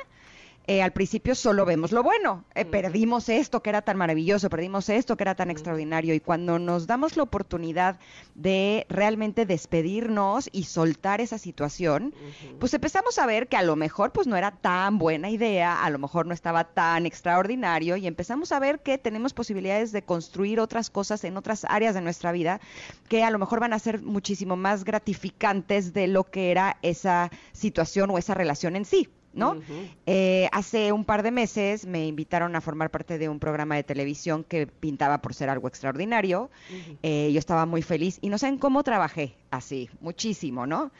eh, 0.66 0.82
al 0.82 0.92
principio 0.92 1.34
solo 1.34 1.64
vemos 1.64 1.90
lo 1.90 2.02
bueno. 2.02 2.44
Eh, 2.54 2.64
perdimos 2.64 3.28
esto 3.28 3.62
que 3.62 3.70
era 3.70 3.82
tan 3.82 3.96
maravilloso, 3.96 4.50
perdimos 4.50 4.88
esto 4.88 5.16
que 5.16 5.24
era 5.24 5.34
tan 5.34 5.50
extraordinario. 5.50 6.14
Y 6.14 6.20
cuando 6.20 6.58
nos 6.58 6.86
damos 6.86 7.16
la 7.16 7.24
oportunidad 7.24 7.98
de 8.34 8.86
realmente 8.88 9.46
despedirnos 9.46 10.48
y 10.52 10.64
soltar 10.64 11.20
esa 11.20 11.38
situación, 11.38 12.14
pues 12.58 12.72
empezamos 12.74 13.18
a 13.18 13.26
ver 13.26 13.48
que 13.48 13.56
a 13.56 13.62
lo 13.62 13.74
mejor 13.74 14.12
pues 14.12 14.26
no 14.26 14.36
era 14.36 14.52
tan 14.52 14.98
buena 14.98 15.30
idea, 15.30 15.82
a 15.82 15.90
lo 15.90 15.98
mejor 15.98 16.26
no 16.26 16.34
estaba 16.34 16.64
tan 16.64 17.06
extraordinario 17.06 17.96
y 17.96 18.06
empezamos 18.06 18.52
a 18.52 18.60
ver 18.60 18.80
que 18.80 18.98
tenemos 18.98 19.32
posibilidades 19.32 19.92
de 19.92 20.02
construir 20.02 20.60
otras 20.60 20.90
cosas 20.90 21.24
en 21.24 21.36
otras 21.36 21.64
áreas 21.64 21.94
de 21.94 22.00
nuestra 22.00 22.32
vida 22.32 22.60
que 23.08 23.24
a 23.24 23.30
lo 23.30 23.38
mejor 23.38 23.60
van 23.60 23.72
a 23.72 23.78
ser 23.78 24.02
muchísimo 24.02 24.56
más 24.56 24.84
gratificantes 24.84 25.92
de 25.92 26.06
lo 26.06 26.24
que 26.24 26.50
era 26.50 26.76
esa 26.82 27.30
situación 27.52 28.10
o 28.10 28.18
esa 28.18 28.34
relación 28.34 28.76
en 28.76 28.84
sí. 28.84 29.08
¿No? 29.32 29.60
Eh, 30.06 30.48
hace 30.52 30.92
un 30.92 31.04
par 31.04 31.22
de 31.22 31.30
meses 31.30 31.86
me 31.86 32.06
invitaron 32.06 32.56
a 32.56 32.60
formar 32.60 32.90
parte 32.90 33.18
de 33.18 33.28
un 33.28 33.38
programa 33.38 33.76
de 33.76 33.82
televisión 33.82 34.44
que 34.44 34.66
pintaba 34.66 35.18
por 35.18 35.34
ser 35.34 35.50
algo 35.50 35.68
extraordinario. 35.68 36.50
Eh, 37.02 37.30
yo 37.32 37.38
estaba 37.38 37.66
muy 37.66 37.82
feliz 37.82 38.18
y 38.20 38.28
no 38.28 38.38
saben 38.38 38.58
cómo 38.58 38.82
trabajé 38.82 39.34
así, 39.50 39.88
muchísimo, 40.00 40.66
¿no? 40.66 40.90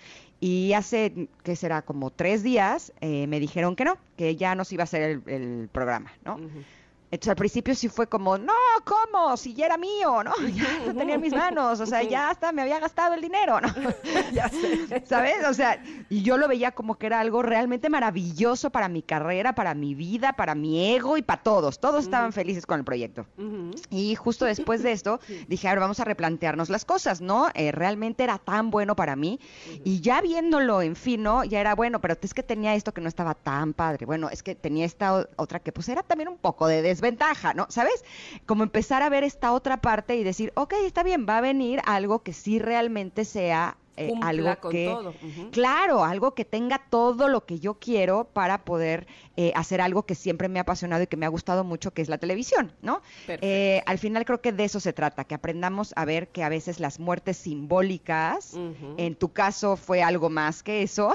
Y 0.43 0.73
hace, 0.73 1.29
que 1.43 1.55
será 1.55 1.83
como 1.83 2.11
tres 2.11 2.43
días, 2.43 2.93
eh, 3.01 3.27
me 3.27 3.41
dijeron 3.41 3.77
que 3.77 3.85
no, 3.85 3.99
que 4.17 4.37
ya 4.37 4.55
no 4.55 4.65
se 4.65 4.75
iba 4.75 4.83
a 4.83 4.85
hacer 4.85 5.03
el, 5.03 5.23
el 5.27 5.69
programa, 5.71 6.13
¿no? 6.25 6.39
Entonces 7.11 7.31
al 7.31 7.37
principio 7.37 7.75
sí 7.75 7.89
fue 7.89 8.07
como, 8.07 8.39
no, 8.39 8.53
¿cómo? 8.85 9.37
Si 9.37 9.53
ya 9.53 9.67
era 9.67 9.77
mío, 9.77 10.23
¿no? 10.23 10.33
Ya 10.55 10.87
lo 10.87 10.95
tenía 10.95 11.15
en 11.17 11.21
mis 11.21 11.35
manos, 11.35 11.81
o 11.81 11.87
sea, 11.87 12.03
ya 12.09 12.31
hasta 12.31 12.53
me 12.53 12.63
había 12.63 12.79
gastado 12.79 13.15
el 13.15 13.21
dinero, 13.21 13.61
¿no? 13.61 13.69
ya 14.33 14.49
sé. 14.49 15.05
¿Sabes? 15.07 15.45
O 15.49 15.55
sea, 15.55 15.83
y 16.09 16.23
yo 16.23 16.37
lo 16.37 16.49
veía 16.49 16.73
como 16.73 16.97
que 16.97 17.07
era 17.07 17.21
algo 17.21 17.43
realmente 17.43 17.89
maravilloso 17.89 18.71
para 18.71 18.89
mi 18.89 19.03
carrera, 19.03 19.55
para 19.55 19.75
mi 19.75 19.95
vida, 19.95 20.35
para 20.35 20.55
mi 20.55 20.95
ego 20.95 21.17
y 21.17 21.23
para 21.23 21.43
todos. 21.43 21.81
Todos 21.81 22.05
estaban 22.05 22.33
felices 22.33 22.67
con 22.67 22.79
el 22.79 22.85
proyecto. 22.85 23.27
Y 23.91 24.15
justo 24.15 24.45
después 24.45 24.83
de 24.83 24.93
esto 24.93 25.21
dije, 25.49 25.69
ahora 25.69 25.81
vamos 25.81 26.01
a 26.01 26.05
replantearnos 26.05 26.71
las 26.71 26.85
cosas, 26.85 27.21
¿no? 27.21 27.49
Eh, 27.55 27.73
realmente 27.73 28.25
era 28.25 28.39
tan 28.39 28.71
bueno 28.71 28.95
para 28.97 29.17
mí. 29.17 29.41
Y 29.85 30.01
ya 30.01 30.21
viéndolo 30.21 30.83
en 30.83 30.97
fin, 30.97 31.23
¿no? 31.23 31.45
Ya 31.45 31.61
era 31.61 31.75
bueno, 31.75 32.01
pero 32.01 32.17
es 32.21 32.35
que 32.35 32.43
tenía 32.43 32.75
esto 32.75 32.93
que 32.93 33.01
no 33.01 33.09
estaba 33.09 33.35
tan 33.35 33.73
padre. 33.73 34.07
Bueno, 34.07 34.29
es 34.31 34.43
que 34.43 34.55
tenía 34.55 34.85
esta 34.85 35.29
otra 35.37 35.61
que 35.61 35.73
pues 35.73 35.89
era 35.89 36.03
también 36.03 36.29
un 36.29 36.39
poco 36.39 36.67
de 36.67 36.83
des 37.01 37.11
ventaja, 37.11 37.55
¿no? 37.55 37.67
¿Sabes? 37.69 38.05
Como 38.47 38.63
empezar 38.63 39.03
a 39.03 39.09
ver 39.09 39.25
esta 39.25 39.53
otra 39.53 39.81
parte 39.81 40.17
y 40.17 40.25
decir, 40.25 40.53
ok, 40.55 40.75
está 40.85 41.03
bien, 41.03 41.27
va 41.29 41.39
a 41.39 41.41
venir 41.41 41.81
algo 41.87 42.23
que 42.23 42.33
sí 42.33 42.59
realmente 42.59 43.25
sea 43.25 43.77
eh, 43.97 44.15
algo 44.23 44.57
que 44.71 44.97
claro 45.51 46.05
algo 46.05 46.35
que 46.35 46.47
tenga 46.47 46.81
todo 46.89 47.29
lo 47.29 47.45
que 47.45 47.59
yo 47.59 47.75
quiero 47.75 48.25
para 48.25 48.65
poder 48.65 49.07
eh, 49.37 49.53
hacer 49.55 49.83
algo 49.83 50.05
que 50.05 50.15
siempre 50.15 50.49
me 50.49 50.59
ha 50.59 50.63
apasionado 50.63 51.03
y 51.03 51.07
que 51.07 51.19
me 51.19 51.27
ha 51.27 51.29
gustado 51.29 51.65
mucho 51.65 51.91
que 51.93 52.01
es 52.01 52.09
la 52.09 52.17
televisión 52.17 52.73
no 52.81 53.03
eh, 53.29 53.83
al 53.85 53.99
final 53.99 54.25
creo 54.25 54.41
que 54.41 54.53
de 54.53 54.65
eso 54.65 54.81
se 54.81 54.95
trata 54.95 55.25
que 55.25 55.35
aprendamos 55.35 55.93
a 55.97 56.07
ver 56.07 56.29
que 56.29 56.43
a 56.43 56.49
veces 56.49 56.81
las 56.81 56.99
muertes 56.99 57.37
simbólicas 57.37 58.55
en 58.97 59.17
tu 59.17 59.33
caso 59.33 59.77
fue 59.77 60.03
algo 60.03 60.31
más 60.31 60.63
que 60.63 60.83
eso 60.83 61.13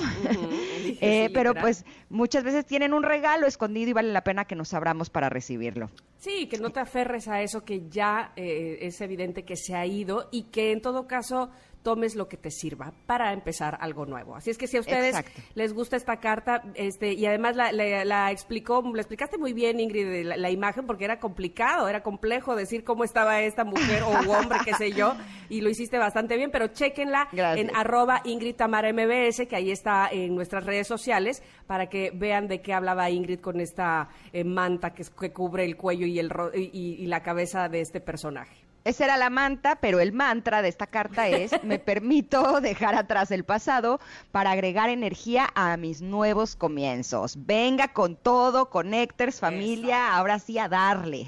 pero 1.33 1.53
pues 1.53 1.85
muchas 2.09 2.43
veces 2.43 2.65
tienen 2.65 2.93
un 2.93 3.03
regalo 3.03 3.47
escondido 3.47 3.89
y 3.89 3.93
vale 3.93 4.11
la 4.11 4.23
pena 4.23 4.45
que 4.45 4.55
nos 4.55 4.73
abramos 4.73 5.09
para 5.09 5.29
recibirlo. 5.29 5.89
Sí 6.17 6.47
que 6.47 6.57
no 6.57 6.71
te 6.71 6.79
aferres 6.79 7.27
a 7.27 7.41
eso 7.41 7.63
que 7.63 7.87
ya 7.89 8.33
es 8.35 9.01
evidente 9.01 9.43
que 9.43 9.55
se 9.55 9.75
ha 9.75 9.85
ido 9.85 10.29
y 10.31 10.43
que 10.43 10.71
en 10.71 10.81
todo 10.81 11.07
caso 11.07 11.49
tomes 11.85 12.15
lo 12.15 12.27
que 12.27 12.35
te 12.35 12.49
sirva 12.49 12.93
para 13.05 13.31
empezar 13.31 13.77
algo 13.79 14.07
nuevo. 14.07 14.35
Así 14.35 14.49
es 14.49 14.57
que 14.57 14.65
si 14.65 14.75
a 14.75 14.79
ustedes 14.79 15.15
les 15.53 15.71
gusta 15.71 15.95
esta 15.95 16.19
carta, 16.19 16.63
este, 16.73 17.13
y 17.13 17.27
además 17.27 17.55
la, 17.55 18.31
explicó, 18.31 18.81
la 18.91 19.01
explicaste 19.01 19.37
muy 19.37 19.53
bien, 19.53 19.79
Ingrid, 19.79 20.25
la, 20.25 20.49
imagen, 20.49 20.87
porque 20.87 21.05
era 21.05 21.19
complicado, 21.19 21.87
era 21.87 22.01
complejo 22.01 22.55
decir 22.55 22.83
cómo 22.83 23.03
estaba 23.03 23.39
esta 23.41 23.63
mujer 23.65 24.01
o 24.01 24.09
hombre, 24.31 24.57
qué 24.65 24.73
sé 24.73 24.93
yo, 24.93 25.13
y 25.47 25.61
lo 25.61 25.69
hiciste 25.69 25.99
bastante 25.99 26.37
bien, 26.37 26.49
pero 26.49 26.69
chequenla 26.69 27.29
en 27.31 27.69
arroba 27.75 28.21
Ingrid 28.25 28.55
Tamara 28.55 28.91
MBS, 28.91 29.45
que 29.47 29.55
ahí 29.55 29.69
está 29.69 30.09
en 30.11 30.33
nuestras 30.33 30.65
redes 30.65 30.87
sociales, 30.87 31.43
para 31.67 31.87
que 31.87 32.11
vean 32.15 32.47
de 32.47 32.63
qué 32.63 32.73
hablaba 32.73 33.11
Ingrid 33.11 33.41
con 33.41 33.59
esta 33.59 34.09
eh, 34.33 34.43
manta 34.43 34.95
que, 34.95 35.05
que, 35.19 35.31
cubre 35.31 35.65
el 35.65 35.77
cuello 35.77 36.07
y, 36.07 36.17
el, 36.17 36.31
y 36.55 37.05
la 37.05 37.21
cabeza 37.21 37.69
de 37.69 37.81
este 37.81 38.01
personaje. 38.01 38.64
Esa 38.85 39.05
era 39.05 39.17
la 39.17 39.31
manta, 39.31 39.77
pero 39.77 39.99
el 39.99 40.13
mantra 40.13 40.61
de 40.61 40.69
esta 40.69 40.85
carta 40.85 41.27
es, 41.27 41.51
me 41.63 41.79
permito 41.79 42.61
dejar 42.61 42.93
atrás 42.93 43.31
el 43.31 43.43
pasado 43.43 43.99
para 44.31 44.51
agregar 44.51 44.89
energía 44.89 45.49
a 45.55 45.75
mis 45.75 46.03
nuevos 46.03 46.55
comienzos. 46.55 47.33
Venga 47.47 47.93
con 47.93 48.15
todo, 48.15 48.69
conectors, 48.69 49.39
familia, 49.39 50.13
ahora 50.15 50.37
sí 50.37 50.59
a 50.59 50.69
darle. 50.69 51.25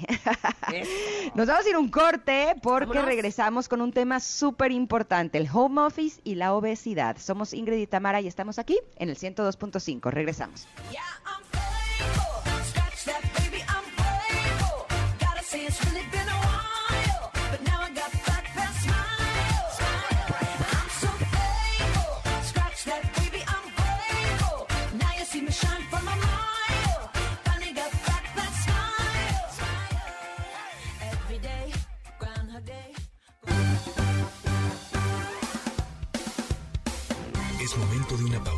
Nos 1.34 1.48
vamos 1.48 1.66
a 1.66 1.68
ir 1.68 1.76
un 1.76 1.90
corte 1.90 2.54
porque 2.62 3.02
regresamos 3.02 3.68
con 3.68 3.80
un 3.80 3.92
tema 3.92 4.20
súper 4.20 4.70
importante, 4.70 5.38
el 5.38 5.48
home 5.52 5.80
office 5.80 6.20
y 6.22 6.36
la 6.36 6.54
obesidad. 6.54 7.16
Somos 7.18 7.52
Ingrid 7.52 7.78
y 7.78 7.88
Tamara 7.88 8.20
y 8.20 8.28
estamos 8.28 8.60
aquí 8.60 8.78
en 8.98 9.08
el 9.08 9.16
102.5. 9.16 10.12
Regresamos. 10.12 10.68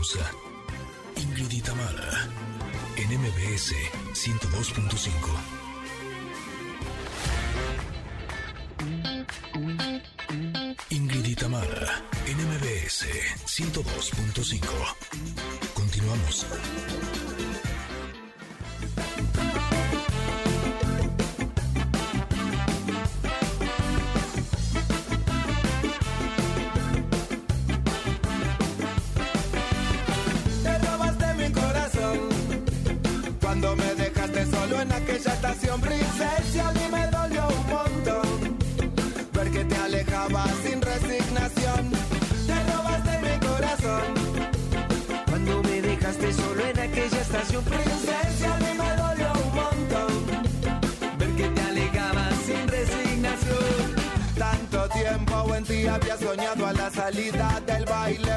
Pausa. 0.00 0.24
Ingrid 1.16 1.52
y 1.52 1.60
Tamara, 1.60 2.26
en 2.96 3.08
MBS 3.20 3.74
102.5. 4.14 5.10
Ingrid 10.88 11.26
y 11.26 11.34
Tamara, 11.34 12.02
en 12.26 12.38
MBS 12.48 13.04
102.5. 13.44 14.60
Continuamos. 15.74 16.46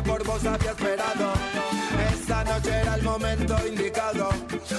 Por 0.03 0.23
vos 0.25 0.45
había 0.45 0.71
esperado. 0.71 1.33
Esta 2.13 2.43
noche 2.43 2.71
era 2.81 2.95
el 2.95 3.03
momento 3.03 3.55
indicado 3.67 4.29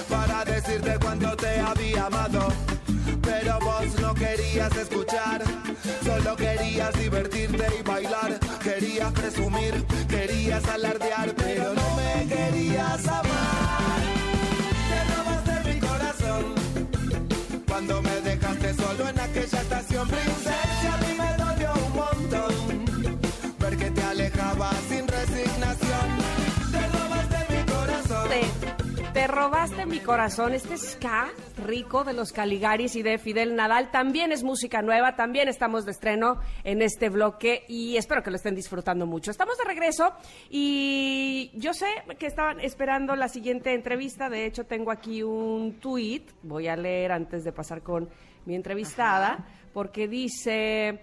para 0.09 0.45
decirte 0.45 0.97
cuánto 1.01 1.35
te 1.35 1.59
había 1.59 2.05
amado. 2.05 2.47
Pero 3.21 3.59
vos 3.59 3.99
no 3.99 4.13
querías 4.13 4.75
escuchar, 4.75 5.43
solo 6.03 6.35
querías 6.35 6.93
divertirte 6.99 7.65
y 7.79 7.83
bailar. 7.83 8.39
Querías 8.63 9.11
presumir, 9.13 9.85
querías 10.07 10.67
alardear, 10.67 11.33
pero 11.35 11.73
no 11.73 11.95
me 11.95 12.27
querías 12.27 13.07
amar. 13.07 13.44
Robaste 29.35 29.85
mi 29.85 29.99
corazón. 29.99 30.53
Este 30.53 30.77
ska 30.77 31.27
rico 31.57 32.05
de 32.05 32.13
los 32.13 32.31
Caligaris 32.31 32.95
y 32.95 33.03
de 33.03 33.17
Fidel 33.17 33.53
Nadal 33.53 33.91
también 33.91 34.31
es 34.31 34.43
música 34.43 34.81
nueva, 34.81 35.17
también 35.17 35.49
estamos 35.49 35.83
de 35.83 35.91
estreno 35.91 36.39
en 36.63 36.81
este 36.81 37.09
bloque 37.09 37.65
y 37.67 37.97
espero 37.97 38.23
que 38.23 38.29
lo 38.29 38.37
estén 38.37 38.55
disfrutando 38.55 39.05
mucho. 39.05 39.31
Estamos 39.31 39.57
de 39.57 39.65
regreso 39.65 40.13
y 40.49 41.51
yo 41.55 41.73
sé 41.73 41.87
que 42.17 42.27
estaban 42.27 42.61
esperando 42.61 43.13
la 43.17 43.27
siguiente 43.27 43.73
entrevista. 43.73 44.29
De 44.29 44.45
hecho, 44.45 44.63
tengo 44.63 44.89
aquí 44.89 45.21
un 45.21 45.81
tweet, 45.81 46.23
voy 46.43 46.69
a 46.69 46.77
leer 46.77 47.11
antes 47.11 47.43
de 47.43 47.51
pasar 47.51 47.81
con 47.81 48.07
mi 48.45 48.55
entrevistada, 48.55 49.45
porque 49.73 50.07
dice, 50.07 51.01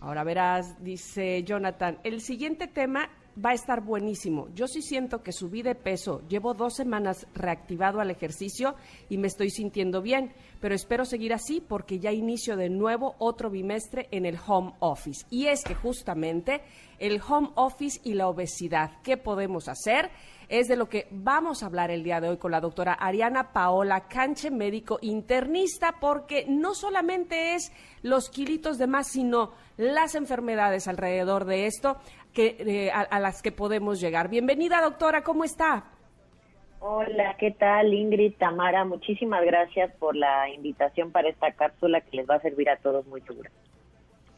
ahora 0.00 0.24
verás, 0.24 0.82
dice 0.82 1.44
Jonathan, 1.44 1.98
el 2.02 2.22
siguiente 2.22 2.66
tema 2.66 3.08
va 3.42 3.50
a 3.50 3.54
estar 3.54 3.80
buenísimo. 3.82 4.48
Yo 4.54 4.66
sí 4.68 4.82
siento 4.82 5.22
que 5.22 5.32
subí 5.32 5.62
de 5.62 5.74
peso. 5.74 6.22
Llevo 6.28 6.54
dos 6.54 6.74
semanas 6.74 7.26
reactivado 7.34 8.00
al 8.00 8.10
ejercicio 8.10 8.74
y 9.08 9.18
me 9.18 9.28
estoy 9.28 9.50
sintiendo 9.50 10.02
bien, 10.02 10.32
pero 10.60 10.74
espero 10.74 11.04
seguir 11.04 11.32
así 11.32 11.60
porque 11.60 11.98
ya 11.98 12.12
inicio 12.12 12.56
de 12.56 12.68
nuevo 12.68 13.14
otro 13.18 13.50
bimestre 13.50 14.08
en 14.10 14.26
el 14.26 14.38
home 14.46 14.74
office. 14.80 15.24
Y 15.30 15.46
es 15.46 15.64
que 15.64 15.74
justamente 15.74 16.62
el 16.98 17.20
home 17.26 17.50
office 17.54 18.00
y 18.04 18.14
la 18.14 18.28
obesidad, 18.28 18.92
¿qué 19.02 19.16
podemos 19.16 19.68
hacer? 19.68 20.10
Es 20.48 20.68
de 20.68 20.76
lo 20.76 20.88
que 20.88 21.08
vamos 21.10 21.62
a 21.62 21.66
hablar 21.66 21.90
el 21.90 22.02
día 22.04 22.20
de 22.20 22.28
hoy 22.28 22.36
con 22.36 22.52
la 22.52 22.60
doctora 22.60 22.92
Ariana 22.92 23.52
Paola 23.52 24.06
Canche, 24.06 24.50
médico 24.50 24.98
internista, 25.00 25.96
porque 25.98 26.44
no 26.46 26.74
solamente 26.74 27.54
es 27.54 27.72
los 28.02 28.28
kilitos 28.28 28.76
de 28.76 28.86
más, 28.86 29.08
sino 29.08 29.52
las 29.78 30.14
enfermedades 30.14 30.88
alrededor 30.88 31.46
de 31.46 31.66
esto 31.66 31.96
que, 32.32 32.56
eh, 32.58 32.90
a, 32.90 33.18
las 33.20 33.42
que 33.42 33.52
podemos 33.52 34.00
llegar. 34.00 34.28
Bienvenida, 34.28 34.80
doctora, 34.80 35.22
¿cómo 35.22 35.44
está? 35.44 35.84
Hola, 36.80 37.36
¿qué 37.38 37.52
tal 37.52 37.94
Ingrid, 37.94 38.34
Tamara? 38.38 38.84
Muchísimas 38.84 39.44
gracias 39.44 39.92
por 39.98 40.16
la 40.16 40.48
invitación 40.50 41.12
para 41.12 41.28
esta 41.28 41.52
cápsula 41.52 42.00
que 42.00 42.16
les 42.16 42.28
va 42.28 42.36
a 42.36 42.40
servir 42.40 42.68
a 42.70 42.76
todos 42.76 43.06
muy 43.06 43.20
segura. 43.20 43.50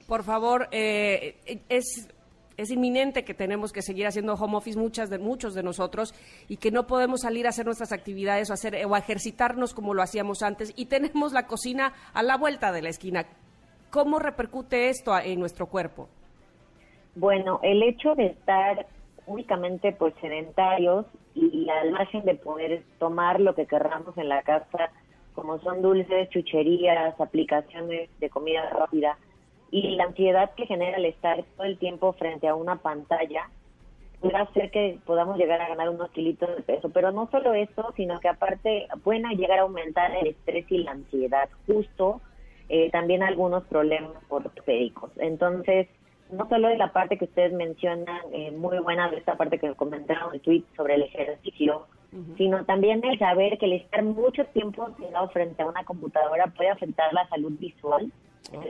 Por 0.07 0.23
favor, 0.23 0.69
eh, 0.71 1.37
es 1.71 2.09
es 2.57 2.71
inminente 2.71 3.25
que 3.25 3.35
tenemos 3.35 3.73
que 3.73 3.83
seguir 3.83 4.07
haciendo 4.07 4.35
home 4.35 4.57
office 4.57 4.79
muchas 4.79 5.11
de 5.11 5.19
muchos 5.19 5.55
de 5.55 5.63
nosotros 5.63 6.15
y 6.49 6.59
que 6.59 6.71
no 6.71 6.87
podemos 6.87 7.23
salir 7.23 7.47
a 7.47 7.51
hacer 7.51 7.67
nuestras 7.67 7.93
actividades 7.93 8.51
o 8.51 8.53
hacer 8.53 8.87
o 8.87 8.97
ejercitarnos 8.97 9.75
como 9.75 9.95
lo 9.95 10.03
hacíamos 10.03 10.43
antes 10.43 10.73
y 10.77 10.87
tenemos 10.87 11.33
la 11.33 11.47
cocina 11.47 11.95
a 12.13 12.23
la 12.23 12.37
vuelta 12.37 12.71
de 12.73 12.83
la 12.83 12.91
esquina. 12.91 13.27
¿Cómo 13.91 14.19
repercute 14.19 14.89
esto 14.89 15.19
en 15.19 15.41
nuestro 15.41 15.67
cuerpo? 15.67 16.09
Bueno, 17.17 17.61
el 17.63 17.83
hecho 17.83 18.15
de 18.15 18.27
estar 18.27 18.87
únicamente 19.27 19.93
pues 19.93 20.15
sedentarios 20.21 21.07
y 21.35 21.69
al 21.69 21.93
margen 21.93 22.25
de 22.25 22.35
poder 22.35 22.83
tomar 22.99 23.41
lo 23.41 23.55
que 23.55 23.67
querramos 23.67 24.17
en 24.19 24.29
la 24.29 24.43
casa, 24.43 24.91
como 25.35 25.59
son 25.61 25.83
dulces, 25.83 26.29
chucherías, 26.31 27.21
aplicaciones 27.21 28.09
de 28.21 28.31
comida 28.31 28.69
rápida, 28.71 29.19
y 29.71 29.97
la 29.97 30.05
ansiedad 30.05 30.53
que 30.55 30.67
genera 30.67 30.99
el 30.99 31.07
estar 31.07 31.43
todo 31.57 31.67
el 31.67 31.79
tiempo 31.79 32.13
frente 32.13 32.47
a 32.47 32.55
una 32.55 32.77
pantalla, 32.77 33.49
puede 34.21 34.37
hacer 34.37 34.71
que 34.71 34.99
podamos 35.05 35.37
llegar 35.37 35.61
a 35.61 35.69
ganar 35.69 35.89
unos 35.89 36.11
kilitos 36.11 36.55
de 36.55 36.63
peso. 36.63 36.91
Pero 36.91 37.11
no 37.11 37.29
solo 37.31 37.55
eso, 37.55 37.93
sino 37.97 38.21
que 38.21 38.29
aparte 38.29 38.87
pueden 39.03 39.25
llegar 39.31 39.59
a 39.59 39.63
aumentar 39.63 40.15
el 40.17 40.29
estrés 40.29 40.65
y 40.71 40.79
la 40.79 40.93
ansiedad, 40.93 41.49
justo 41.67 42.21
eh, 42.69 42.91
también 42.91 43.23
algunos 43.23 43.65
problemas 43.65 44.13
ortopédicos. 44.29 45.11
Entonces, 45.17 45.89
no 46.31 46.49
solo 46.49 46.69
es 46.69 46.79
la 46.79 46.93
parte 46.93 47.19
que 47.19 47.25
ustedes 47.25 47.53
mencionan, 47.53 48.19
eh, 48.33 48.51
muy 48.51 48.79
buena 48.79 49.11
de 49.11 49.19
esta 49.19 49.37
parte 49.37 49.59
que 49.59 49.75
comentaron 49.75 50.29
en 50.29 50.35
el 50.35 50.41
tweet 50.41 50.65
sobre 50.77 50.95
el 50.95 51.03
ejercicio, 51.03 51.87
sino 52.37 52.65
también 52.65 53.05
el 53.05 53.19
saber 53.19 53.59
que 53.59 53.67
el 53.67 53.73
estar 53.73 54.03
mucho 54.05 54.45
tiempo 54.47 54.89
sentado 54.99 55.29
frente 55.31 55.63
a 55.63 55.67
una 55.67 55.83
computadora 55.85 56.47
puede 56.47 56.71
afectar 56.71 57.13
la 57.13 57.29
salud 57.29 57.53
visual. 57.59 58.13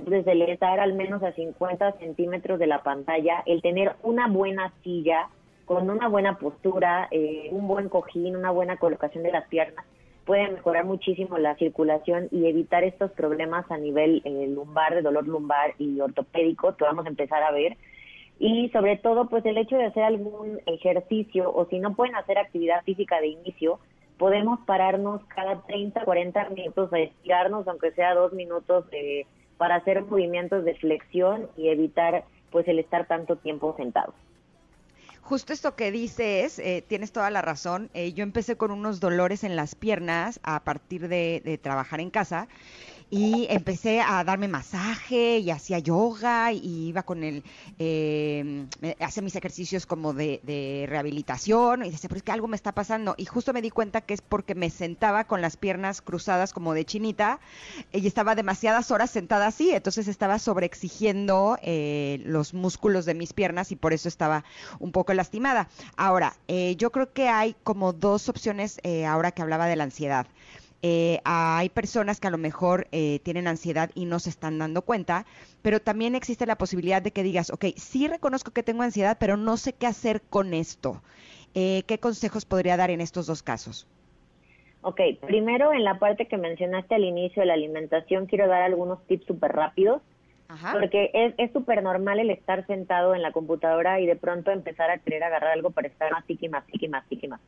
Desde 0.07 0.33
el 0.33 0.43
estar 0.43 0.81
al 0.81 0.95
menos 0.95 1.23
a 1.23 1.33
50 1.33 1.93
centímetros 1.99 2.59
de 2.59 2.67
la 2.67 2.83
pantalla, 2.83 3.43
el 3.45 3.61
tener 3.61 3.97
una 4.03 4.29
buena 4.29 4.73
silla 4.83 5.29
con 5.67 5.91
una 5.91 6.09
buena 6.09 6.39
postura, 6.39 7.09
eh, 7.11 7.49
un 7.51 7.67
buen 7.67 7.89
cojín, 7.91 8.37
una 8.37 8.51
buena 8.51 8.79
colocación 8.79 9.25
de 9.25 9.33
las 9.33 9.47
piernas, 9.49 9.85
puede 10.25 10.49
mejorar 10.51 10.85
muchísimo 10.85 11.39
la 11.39 11.55
circulación 11.57 12.29
y 12.31 12.47
evitar 12.47 12.85
estos 12.85 13.11
problemas 13.13 13.71
a 13.71 13.77
nivel 13.77 14.23
eh, 14.25 14.47
lumbar, 14.49 14.95
de 14.95 15.03
dolor 15.03 15.27
lumbar 15.27 15.75
y 15.79 16.01
ortopédico 16.01 16.77
que 16.77 16.85
vamos 16.85 17.07
a 17.07 17.11
empezar 17.11 17.43
a 17.43 17.53
ver. 17.53 17.77
Y 18.39 18.69
sobre 18.71 18.97
todo, 18.97 19.29
pues 19.29 19.45
el 19.47 19.59
hecho 19.59 19.77
de 19.77 19.87
hacer 19.87 20.03
algún 20.03 20.61
ejercicio 20.67 21.53
o 21.55 21.67
si 21.67 21.79
no 21.79 21.95
pueden 21.95 22.17
hacer 22.17 22.39
actividad 22.39 22.83
física 22.83 23.21
de 23.21 23.29
inicio, 23.29 23.79
podemos 24.19 24.61
pararnos 24.67 25.23
cada 25.27 25.63
30, 25.63 26.05
40 26.05 26.49
minutos 26.51 26.93
a 26.93 26.99
estirarnos, 26.99 27.69
aunque 27.69 27.93
sea 27.93 28.15
dos 28.15 28.33
minutos, 28.33 28.87
eh, 28.93 29.27
para 29.57 29.77
hacer 29.77 30.03
movimientos 30.03 30.65
de 30.65 30.75
flexión 30.75 31.49
y 31.57 31.69
evitar 31.69 32.25
pues 32.51 32.67
el 32.69 32.79
estar 32.79 33.07
tanto 33.07 33.37
tiempo 33.37 33.75
sentado. 33.77 34.15
Justo 35.25 35.55
esto 35.55 35.75
que 35.75 35.91
dices, 35.91 36.59
eh, 36.59 36.85
tienes 36.87 37.11
toda 37.11 37.31
la 37.31 37.41
razón. 37.41 37.89
Eh, 37.95 38.13
yo 38.13 38.23
empecé 38.23 38.57
con 38.59 38.71
unos 38.71 39.01
dolores 39.01 39.43
en 39.43 39.57
las 39.57 39.75
piernas 39.75 40.39
a 40.43 40.63
partir 40.65 41.09
de, 41.09 41.41
de 41.43 41.57
trabajar 41.57 42.01
en 42.01 42.11
casa 42.11 42.47
y 43.15 43.47
empecé 43.49 44.01
a 44.01 44.25
darme 44.25 44.49
masaje 44.49 45.39
y 45.39 45.53
hacía 45.53 45.79
yoga 45.79 46.53
y 46.53 46.89
iba 46.89 47.05
con 47.05 47.23
el, 47.23 47.45
eh, 47.79 48.67
hacía 48.99 49.23
mis 49.23 49.37
ejercicios 49.37 49.87
como 49.87 50.13
de, 50.13 50.41
rehabilitación 50.89 51.85
y 51.85 51.93
decía, 51.93 52.09
pero 52.09 52.17
es 52.17 52.25
que 52.25 52.33
algo 52.33 52.49
me 52.49 52.57
está 52.57 52.73
pasando 52.73 53.15
y 53.17 53.27
justo 53.27 53.53
me 53.53 53.63
di 53.63 53.71
cuenta 53.71 54.01
que 54.01 54.15
es 54.15 54.21
porque 54.21 54.57
me 54.57 54.69
sentaba 54.69 55.29
con 55.29 55.41
las 55.41 55.57
piernas 55.57 56.03
cruzadas 56.03 56.53
como 56.53 56.75
de 56.75 56.85
chinita 56.85 57.39
y 57.93 58.05
estaba 58.05 58.35
demasiadas 58.35 58.91
horas 58.91 59.13
sentada 59.13 59.47
así, 59.47 59.71
entonces 59.71 60.09
estaba 60.09 60.41
sobreexigiendo 60.41 61.57
eh, 61.63 62.21
los 62.25 62.53
músculos 62.53 63.05
de 63.05 63.15
mis 63.15 63.33
piernas 63.33 63.71
y 63.71 63.77
por 63.77 63.93
eso 63.93 64.09
estaba 64.09 64.43
un 64.81 64.91
poco 64.91 65.15
lastimada. 65.15 65.69
Ahora, 65.97 66.35
eh, 66.49 66.75
yo 66.79 66.91
creo 66.91 67.13
que 67.13 67.29
hay 67.29 67.55
como 67.63 67.93
dos 67.93 68.29
opciones 68.29 68.81
eh, 68.83 69.07
ahora 69.07 69.31
que 69.31 69.43
hablaba 69.43 69.67
de 69.67 69.77
la 69.77 69.85
ansiedad. 69.85 70.27
Eh, 70.87 71.19
hay 71.25 71.71
personas 71.71 72.21
que 72.21 72.27
a 72.27 72.31
lo 72.31 72.37
mejor 72.37 72.89
eh, 72.93 73.19
tienen 73.23 73.49
ansiedad 73.49 73.91
y 73.95 74.05
no 74.05 74.19
se 74.19 74.29
están 74.29 74.59
dando 74.59 74.83
cuenta, 74.83 75.25
pero 75.63 75.81
también 75.81 76.15
existe 76.15 76.45
la 76.45 76.57
posibilidad 76.57 77.01
de 77.01 77.11
que 77.11 77.23
digas, 77.23 77.49
ok, 77.49 77.65
sí 77.77 78.07
reconozco 78.07 78.51
que 78.51 78.63
tengo 78.63 78.83
ansiedad, 78.83 79.17
pero 79.19 79.39
no 79.39 79.57
sé 79.57 79.73
qué 79.73 79.87
hacer 79.87 80.21
con 80.21 80.53
esto. 80.53 81.01
Eh, 81.55 81.85
¿Qué 81.87 81.97
consejos 81.97 82.45
podría 82.45 82.77
dar 82.77 82.91
en 82.91 83.01
estos 83.01 83.27
dos 83.27 83.43
casos? 83.43 83.87
Ok, 84.83 85.01
primero 85.27 85.73
en 85.73 85.85
la 85.85 85.99
parte 85.99 86.29
que 86.29 86.37
mencionaste 86.37 86.97
al 86.97 87.05
inicio 87.05 87.41
de 87.41 87.47
la 87.47 87.55
alimentación, 87.55 88.27
quiero 88.27 88.47
dar 88.47 88.61
algunos 88.61 89.03
tips 89.07 89.25
súper 89.25 89.53
rápidos 89.53 90.03
porque 90.73 91.11
es 91.13 91.53
súper 91.53 91.83
normal 91.83 92.21
el 92.21 92.31
estar 92.31 92.67
sentado 92.67 93.15
en 93.15 93.23
la 93.23 93.33
computadora 93.33 94.01
y 94.01 94.07
de 94.07 94.17
pronto 94.17 94.51
empezar 94.51 94.91
a 94.91 94.99
querer 94.99 95.25
agarrar 95.25 95.53
algo 95.53 95.71
para 95.71 95.89
estar 95.89 96.13
más 96.13 96.25
y 96.29 96.49
más 96.49 96.65
y 96.71 96.89
más 96.89 97.05
y 97.11 97.29
más 97.29 97.41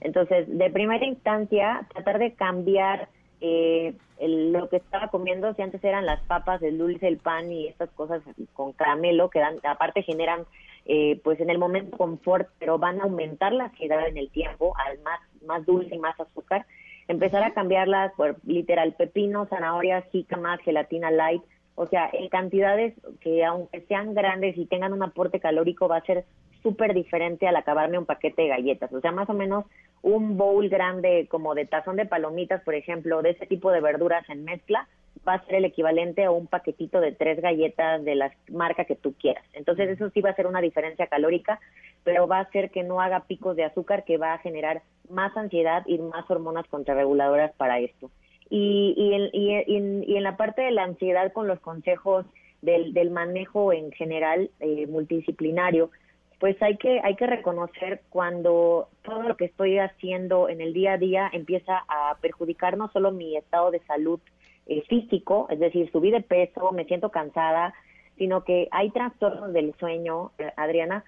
Entonces, 0.00 0.46
de 0.48 0.70
primera 0.70 1.04
instancia, 1.04 1.86
tratar 1.92 2.18
de 2.18 2.32
cambiar 2.32 3.08
eh, 3.40 3.94
lo 4.20 4.68
que 4.68 4.76
estaba 4.76 5.08
comiendo, 5.08 5.52
si 5.54 5.62
antes 5.62 5.82
eran 5.84 6.06
las 6.06 6.20
papas, 6.22 6.62
el 6.62 6.78
dulce, 6.78 7.08
el 7.08 7.18
pan 7.18 7.52
y 7.52 7.68
estas 7.68 7.90
cosas 7.90 8.22
con 8.52 8.72
caramelo, 8.72 9.28
que 9.28 9.40
dan, 9.40 9.56
aparte 9.64 10.02
generan, 10.02 10.44
eh, 10.86 11.20
pues 11.22 11.40
en 11.40 11.50
el 11.50 11.58
momento 11.58 11.96
confort, 11.96 12.48
pero 12.58 12.78
van 12.78 13.00
a 13.00 13.04
aumentar 13.04 13.52
la 13.52 13.64
ansiedad 13.64 14.08
en 14.08 14.16
el 14.16 14.30
tiempo, 14.30 14.74
al 14.86 14.98
más, 15.00 15.20
más 15.46 15.66
dulce 15.66 15.94
y 15.94 15.98
más 15.98 16.18
azúcar. 16.18 16.64
Empezar 17.06 17.42
a 17.42 17.52
cambiarlas 17.52 18.12
por 18.14 18.36
literal 18.46 18.94
pepino, 18.94 19.46
zanahoria, 19.46 20.04
más 20.40 20.60
gelatina 20.60 21.10
light, 21.10 21.42
o 21.74 21.86
sea, 21.88 22.08
en 22.12 22.28
cantidades 22.28 22.94
que 23.20 23.44
aunque 23.44 23.80
sean 23.82 24.14
grandes 24.14 24.56
y 24.56 24.66
tengan 24.66 24.92
un 24.92 25.02
aporte 25.02 25.40
calórico 25.40 25.88
va 25.88 25.96
a 25.96 26.04
ser 26.04 26.24
súper 26.62 26.94
diferente 26.94 27.46
al 27.46 27.56
acabarme 27.56 27.98
un 27.98 28.06
paquete 28.06 28.42
de 28.42 28.48
galletas. 28.48 28.92
O 28.92 29.00
sea, 29.00 29.12
más 29.12 29.28
o 29.28 29.34
menos 29.34 29.64
un 30.02 30.36
bowl 30.36 30.68
grande 30.68 31.26
como 31.30 31.54
de 31.54 31.66
tazón 31.66 31.96
de 31.96 32.06
palomitas, 32.06 32.62
por 32.62 32.74
ejemplo, 32.74 33.22
de 33.22 33.30
ese 33.30 33.46
tipo 33.46 33.70
de 33.70 33.80
verduras 33.80 34.28
en 34.30 34.44
mezcla, 34.44 34.88
va 35.26 35.34
a 35.34 35.44
ser 35.44 35.56
el 35.56 35.64
equivalente 35.64 36.24
a 36.24 36.30
un 36.30 36.46
paquetito 36.46 37.00
de 37.00 37.12
tres 37.12 37.40
galletas 37.40 38.04
de 38.04 38.14
la 38.14 38.32
marca 38.50 38.84
que 38.84 38.96
tú 38.96 39.14
quieras. 39.14 39.44
Entonces 39.52 39.90
eso 39.90 40.10
sí 40.10 40.20
va 40.20 40.30
a 40.30 40.36
ser 40.36 40.46
una 40.46 40.60
diferencia 40.60 41.06
calórica, 41.06 41.60
pero 42.02 42.26
va 42.26 42.38
a 42.38 42.42
hacer 42.42 42.70
que 42.70 42.82
no 42.82 43.00
haga 43.00 43.20
picos 43.20 43.56
de 43.56 43.64
azúcar 43.64 44.04
que 44.04 44.18
va 44.18 44.34
a 44.34 44.38
generar 44.38 44.82
más 45.08 45.36
ansiedad 45.36 45.82
y 45.86 45.98
más 45.98 46.30
hormonas 46.30 46.66
contrarreguladoras 46.68 47.52
para 47.56 47.78
esto. 47.78 48.10
Y, 48.50 48.94
y, 48.96 49.14
en, 49.14 50.04
y, 50.06 50.16
en, 50.16 50.22
la 50.22 50.36
parte 50.36 50.62
de 50.62 50.70
la 50.70 50.84
ansiedad 50.84 51.32
con 51.32 51.48
los 51.48 51.60
consejos 51.60 52.26
del, 52.62 52.92
del 52.92 53.10
manejo 53.10 53.72
en 53.72 53.90
general 53.92 54.50
eh, 54.60 54.86
multidisciplinario, 54.86 55.90
pues 56.38 56.60
hay 56.62 56.76
que, 56.76 57.00
hay 57.02 57.16
que 57.16 57.26
reconocer 57.26 58.02
cuando 58.10 58.88
todo 59.02 59.22
lo 59.22 59.36
que 59.36 59.46
estoy 59.46 59.78
haciendo 59.78 60.48
en 60.48 60.60
el 60.60 60.72
día 60.72 60.92
a 60.92 60.98
día 60.98 61.30
empieza 61.32 61.84
a 61.88 62.16
perjudicar 62.20 62.76
no 62.76 62.90
solo 62.92 63.12
mi 63.12 63.36
estado 63.36 63.70
de 63.70 63.80
salud 63.80 64.20
eh, 64.66 64.82
físico, 64.88 65.46
es 65.50 65.58
decir, 65.58 65.90
subí 65.90 66.10
de 66.10 66.20
peso, 66.20 66.70
me 66.72 66.84
siento 66.84 67.10
cansada, 67.10 67.74
sino 68.16 68.44
que 68.44 68.68
hay 68.70 68.90
trastornos 68.90 69.52
del 69.52 69.74
sueño, 69.78 70.32
eh, 70.38 70.50
Adriana, 70.56 71.04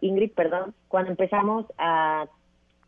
Ingrid, 0.00 0.32
perdón, 0.32 0.74
cuando 0.88 1.10
empezamos 1.10 1.66
a, 1.78 2.26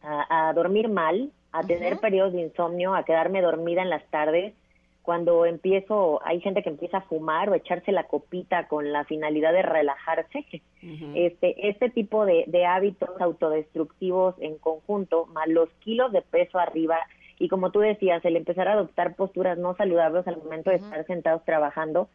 a, 0.03 0.49
a 0.49 0.53
dormir 0.55 0.88
mal, 0.88 1.31
a 1.59 1.66
tener 1.66 1.99
periodos 1.99 2.33
de 2.33 2.42
insomnio, 2.42 2.94
a 2.94 3.05
quedarme 3.05 3.42
dormida 3.42 3.83
en 3.83 3.90
las 3.90 4.05
tardes. 4.11 4.55
Cuando 5.03 5.47
empiezo, 5.47 6.21
hay 6.25 6.40
gente 6.40 6.62
que 6.62 6.68
empieza 6.68 6.99
a 6.99 7.03
fumar 7.03 7.49
o 7.49 7.55
echarse 7.55 7.92
la 7.92 8.05
copita 8.05 8.68
con 8.68 8.92
la 8.92 9.05
finalidad 9.05 9.53
de 9.53 9.62
relajarse. 9.62 10.44
Este, 11.14 11.68
este 11.68 11.88
tipo 11.88 12.27
de, 12.27 12.44
de 12.47 12.66
hábitos 12.66 13.18
autodestructivos 13.21 14.35
en 14.40 14.59
conjunto, 14.59 15.27
más 15.27 15.49
los 15.49 15.71
kilos 15.81 16.12
de 16.12 16.21
peso 16.23 16.59
arriba, 16.59 16.99
y 17.38 17.49
como 17.49 17.71
tú 17.71 17.81
decías, 17.81 18.25
el 18.25 18.37
empezar 18.37 18.68
a 18.68 18.73
adoptar 18.73 19.14
posturas 19.14 19.59
no 19.59 19.75
saludables 19.77 20.27
al 20.27 20.38
momento 20.38 20.71
de 20.71 20.77
estar 20.77 21.07
sentados 21.07 21.44
trabajando, 21.44 22.09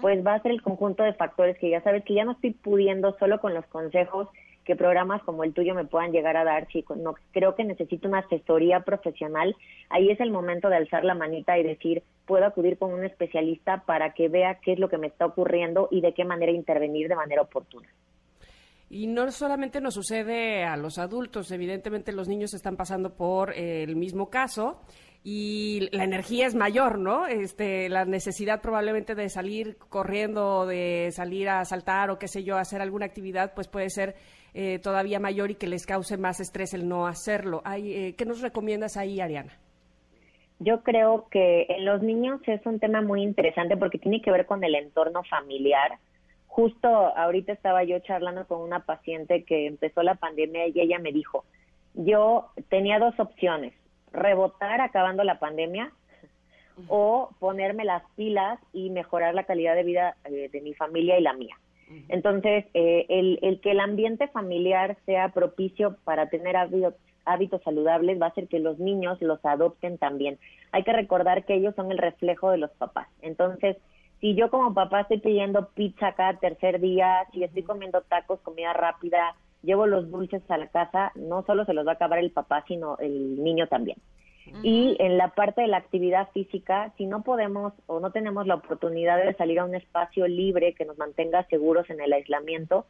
pues 0.00 0.24
va 0.26 0.34
a 0.34 0.42
ser 0.42 0.52
el 0.52 0.62
conjunto 0.62 1.02
de 1.02 1.14
factores 1.14 1.56
que 1.58 1.70
ya 1.70 1.82
sabes 1.82 2.04
que 2.04 2.14
ya 2.14 2.24
no 2.24 2.32
estoy 2.32 2.52
pudiendo 2.52 3.16
solo 3.18 3.40
con 3.40 3.54
los 3.54 3.64
consejos 3.66 4.28
que 4.64 4.76
programas 4.76 5.22
como 5.22 5.44
el 5.44 5.54
tuyo 5.54 5.74
me 5.74 5.84
puedan 5.84 6.12
llegar 6.12 6.36
a 6.36 6.44
dar, 6.44 6.68
si 6.70 6.84
no, 6.96 7.14
creo 7.32 7.54
que 7.54 7.64
necesito 7.64 8.08
una 8.08 8.20
asesoría 8.20 8.80
profesional, 8.80 9.56
ahí 9.88 10.10
es 10.10 10.20
el 10.20 10.30
momento 10.30 10.68
de 10.68 10.76
alzar 10.76 11.04
la 11.04 11.14
manita 11.14 11.58
y 11.58 11.62
decir, 11.62 12.02
puedo 12.26 12.44
acudir 12.44 12.78
con 12.78 12.92
un 12.92 13.04
especialista 13.04 13.82
para 13.86 14.12
que 14.12 14.28
vea 14.28 14.58
qué 14.62 14.72
es 14.72 14.78
lo 14.78 14.88
que 14.88 14.98
me 14.98 15.08
está 15.08 15.26
ocurriendo 15.26 15.88
y 15.90 16.00
de 16.00 16.14
qué 16.14 16.24
manera 16.24 16.52
intervenir 16.52 17.08
de 17.08 17.16
manera 17.16 17.42
oportuna. 17.42 17.88
Y 18.92 19.06
no 19.06 19.30
solamente 19.30 19.80
nos 19.80 19.94
sucede 19.94 20.64
a 20.64 20.76
los 20.76 20.98
adultos, 20.98 21.52
evidentemente 21.52 22.12
los 22.12 22.26
niños 22.26 22.54
están 22.54 22.76
pasando 22.76 23.14
por 23.14 23.56
el 23.56 23.94
mismo 23.94 24.30
caso 24.30 24.80
y 25.22 25.88
la 25.92 26.02
energía 26.02 26.46
es 26.46 26.56
mayor, 26.56 26.98
¿no? 26.98 27.26
Este, 27.26 27.88
la 27.88 28.04
necesidad 28.04 28.60
probablemente 28.60 29.14
de 29.14 29.28
salir 29.28 29.76
corriendo, 29.76 30.66
de 30.66 31.10
salir 31.12 31.48
a 31.48 31.64
saltar 31.64 32.10
o 32.10 32.18
qué 32.18 32.26
sé 32.26 32.42
yo, 32.42 32.56
hacer 32.56 32.80
alguna 32.80 33.06
actividad, 33.06 33.52
pues 33.54 33.68
puede 33.68 33.90
ser 33.90 34.16
eh, 34.54 34.78
todavía 34.78 35.20
mayor 35.20 35.50
y 35.50 35.54
que 35.54 35.66
les 35.66 35.86
cause 35.86 36.16
más 36.16 36.40
estrés 36.40 36.74
el 36.74 36.88
no 36.88 37.06
hacerlo. 37.06 37.62
Hay, 37.64 37.92
eh, 37.92 38.14
¿Qué 38.16 38.24
nos 38.24 38.40
recomiendas 38.40 38.96
ahí, 38.96 39.20
Ariana? 39.20 39.52
Yo 40.58 40.82
creo 40.82 41.26
que 41.30 41.66
en 41.68 41.84
los 41.84 42.02
niños 42.02 42.40
es 42.46 42.64
un 42.66 42.78
tema 42.78 43.00
muy 43.00 43.22
interesante 43.22 43.76
porque 43.76 43.98
tiene 43.98 44.20
que 44.20 44.30
ver 44.30 44.46
con 44.46 44.62
el 44.62 44.74
entorno 44.74 45.22
familiar. 45.24 45.98
Justo 46.46 46.88
ahorita 46.88 47.52
estaba 47.52 47.84
yo 47.84 47.98
charlando 48.00 48.46
con 48.46 48.60
una 48.60 48.80
paciente 48.80 49.44
que 49.44 49.66
empezó 49.66 50.02
la 50.02 50.16
pandemia 50.16 50.66
y 50.68 50.80
ella 50.80 50.98
me 50.98 51.12
dijo, 51.12 51.44
yo 51.94 52.50
tenía 52.68 52.98
dos 52.98 53.18
opciones 53.18 53.72
rebotar 54.12 54.80
acabando 54.80 55.24
la 55.24 55.38
pandemia 55.38 55.92
o 56.88 57.30
ponerme 57.38 57.84
las 57.84 58.02
pilas 58.16 58.58
y 58.72 58.90
mejorar 58.90 59.34
la 59.34 59.44
calidad 59.44 59.74
de 59.74 59.84
vida 59.84 60.16
eh, 60.24 60.48
de 60.50 60.60
mi 60.60 60.74
familia 60.74 61.18
y 61.18 61.22
la 61.22 61.34
mía. 61.34 61.56
Entonces, 62.08 62.66
eh, 62.74 63.06
el, 63.08 63.38
el, 63.42 63.60
que 63.60 63.72
el 63.72 63.80
ambiente 63.80 64.28
familiar 64.28 64.96
sea 65.06 65.30
propicio 65.30 65.96
para 66.04 66.28
tener 66.28 66.56
hábitos, 66.56 66.94
hábitos 67.24 67.62
saludables 67.62 68.20
va 68.20 68.26
a 68.26 68.28
hacer 68.30 68.48
que 68.48 68.58
los 68.58 68.78
niños 68.78 69.20
los 69.20 69.44
adopten 69.44 69.98
también. 69.98 70.38
Hay 70.72 70.84
que 70.84 70.92
recordar 70.92 71.44
que 71.44 71.54
ellos 71.54 71.74
son 71.74 71.90
el 71.90 71.98
reflejo 71.98 72.50
de 72.50 72.58
los 72.58 72.70
papás. 72.72 73.08
Entonces, 73.22 73.76
si 74.20 74.34
yo 74.34 74.50
como 74.50 74.74
papá 74.74 75.00
estoy 75.00 75.18
pidiendo 75.18 75.68
pizza 75.70 76.12
cada 76.12 76.38
tercer 76.38 76.80
día, 76.80 77.26
si 77.32 77.42
estoy 77.42 77.62
comiendo 77.62 78.02
tacos, 78.02 78.40
comida 78.40 78.72
rápida, 78.72 79.34
llevo 79.62 79.86
los 79.86 80.10
dulces 80.10 80.42
a 80.50 80.58
la 80.58 80.68
casa, 80.68 81.12
no 81.14 81.42
solo 81.44 81.64
se 81.64 81.74
los 81.74 81.86
va 81.86 81.92
a 81.92 81.94
acabar 81.94 82.18
el 82.18 82.30
papá, 82.30 82.64
sino 82.68 82.98
el 82.98 83.42
niño 83.42 83.66
también. 83.66 83.98
Y 84.62 84.96
en 84.98 85.16
la 85.16 85.28
parte 85.28 85.62
de 85.62 85.68
la 85.68 85.78
actividad 85.78 86.28
física, 86.32 86.92
si 86.96 87.06
no 87.06 87.22
podemos 87.22 87.72
o 87.86 88.00
no 88.00 88.10
tenemos 88.10 88.46
la 88.46 88.56
oportunidad 88.56 89.22
de 89.24 89.34
salir 89.34 89.58
a 89.60 89.64
un 89.64 89.74
espacio 89.74 90.26
libre 90.26 90.74
que 90.74 90.84
nos 90.84 90.98
mantenga 90.98 91.46
seguros 91.48 91.88
en 91.90 92.00
el 92.00 92.12
aislamiento, 92.12 92.86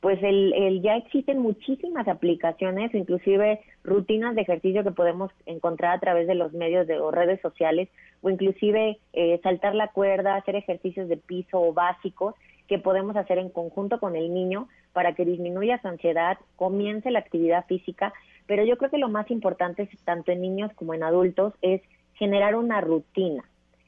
pues 0.00 0.22
el, 0.22 0.54
el, 0.54 0.80
ya 0.80 0.96
existen 0.96 1.40
muchísimas 1.40 2.08
aplicaciones, 2.08 2.94
inclusive 2.94 3.60
rutinas 3.84 4.34
de 4.34 4.42
ejercicio 4.42 4.82
que 4.82 4.92
podemos 4.92 5.30
encontrar 5.44 5.96
a 5.96 6.00
través 6.00 6.26
de 6.26 6.34
los 6.34 6.52
medios 6.52 6.86
de, 6.86 6.98
o 6.98 7.10
redes 7.10 7.40
sociales, 7.42 7.88
o 8.22 8.30
inclusive 8.30 8.98
eh, 9.12 9.40
saltar 9.42 9.74
la 9.74 9.88
cuerda, 9.88 10.36
hacer 10.36 10.56
ejercicios 10.56 11.08
de 11.08 11.18
piso 11.18 11.60
o 11.60 11.74
básicos 11.74 12.34
que 12.66 12.78
podemos 12.78 13.16
hacer 13.16 13.38
en 13.38 13.50
conjunto 13.50 14.00
con 14.00 14.16
el 14.16 14.32
niño 14.32 14.68
para 14.92 15.14
que 15.14 15.24
disminuya 15.24 15.80
su 15.82 15.88
ansiedad, 15.88 16.38
comience 16.56 17.10
la 17.10 17.18
actividad 17.18 17.66
física, 17.66 18.12
pero 18.50 18.64
yo 18.64 18.76
creo 18.78 18.90
que 18.90 18.98
lo 18.98 19.08
más 19.08 19.30
importante, 19.30 19.88
tanto 20.04 20.32
en 20.32 20.40
niños 20.40 20.72
como 20.74 20.92
en 20.92 21.04
adultos, 21.04 21.54
es 21.62 21.82
generar 22.14 22.56
una 22.56 22.80
rutina. 22.80 23.44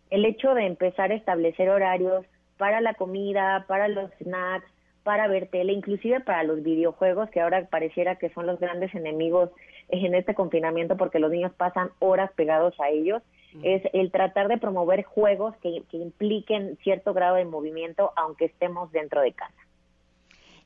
El 0.09 0.25
hecho 0.25 0.55
de 0.55 0.67
empezar 0.67 1.11
a 1.11 1.17
establecer 1.17 1.69
horarios 1.69 2.25
para 2.59 2.81
la 2.81 2.95
comida, 2.95 3.65
para 3.67 3.89
los 3.89 4.09
snacks, 4.23 4.71
para 5.03 5.27
ver 5.27 5.49
tele, 5.49 5.73
inclusive 5.73 6.21
para 6.21 6.45
los 6.45 6.63
videojuegos, 6.63 7.29
que 7.31 7.41
ahora 7.41 7.67
pareciera 7.71 8.15
que 8.21 8.31
son 8.31 8.47
los 8.47 8.61
grandes 8.61 8.95
enemigos 8.95 9.51
en 9.89 10.15
este 10.15 10.33
confinamiento 10.33 10.97
porque 10.97 11.19
los 11.19 11.33
niños 11.33 11.51
pasan 11.57 11.91
horas 11.99 12.31
pegados 12.37 12.79
a 12.79 12.89
ellos 12.89 13.21
es 13.65 13.83
el 13.93 14.13
tratar 14.13 14.47
de 14.47 14.59
promover 14.59 15.03
juegos 15.03 15.57
que, 15.57 15.83
impliquen 15.91 16.79
cierto 16.85 17.13
grado 17.13 17.35
de 17.35 17.45
movimiento 17.45 18.13
aunque 18.15 18.45
estemos 18.45 18.93
dentro 18.93 19.23
de 19.23 19.33
casa. 19.33 19.53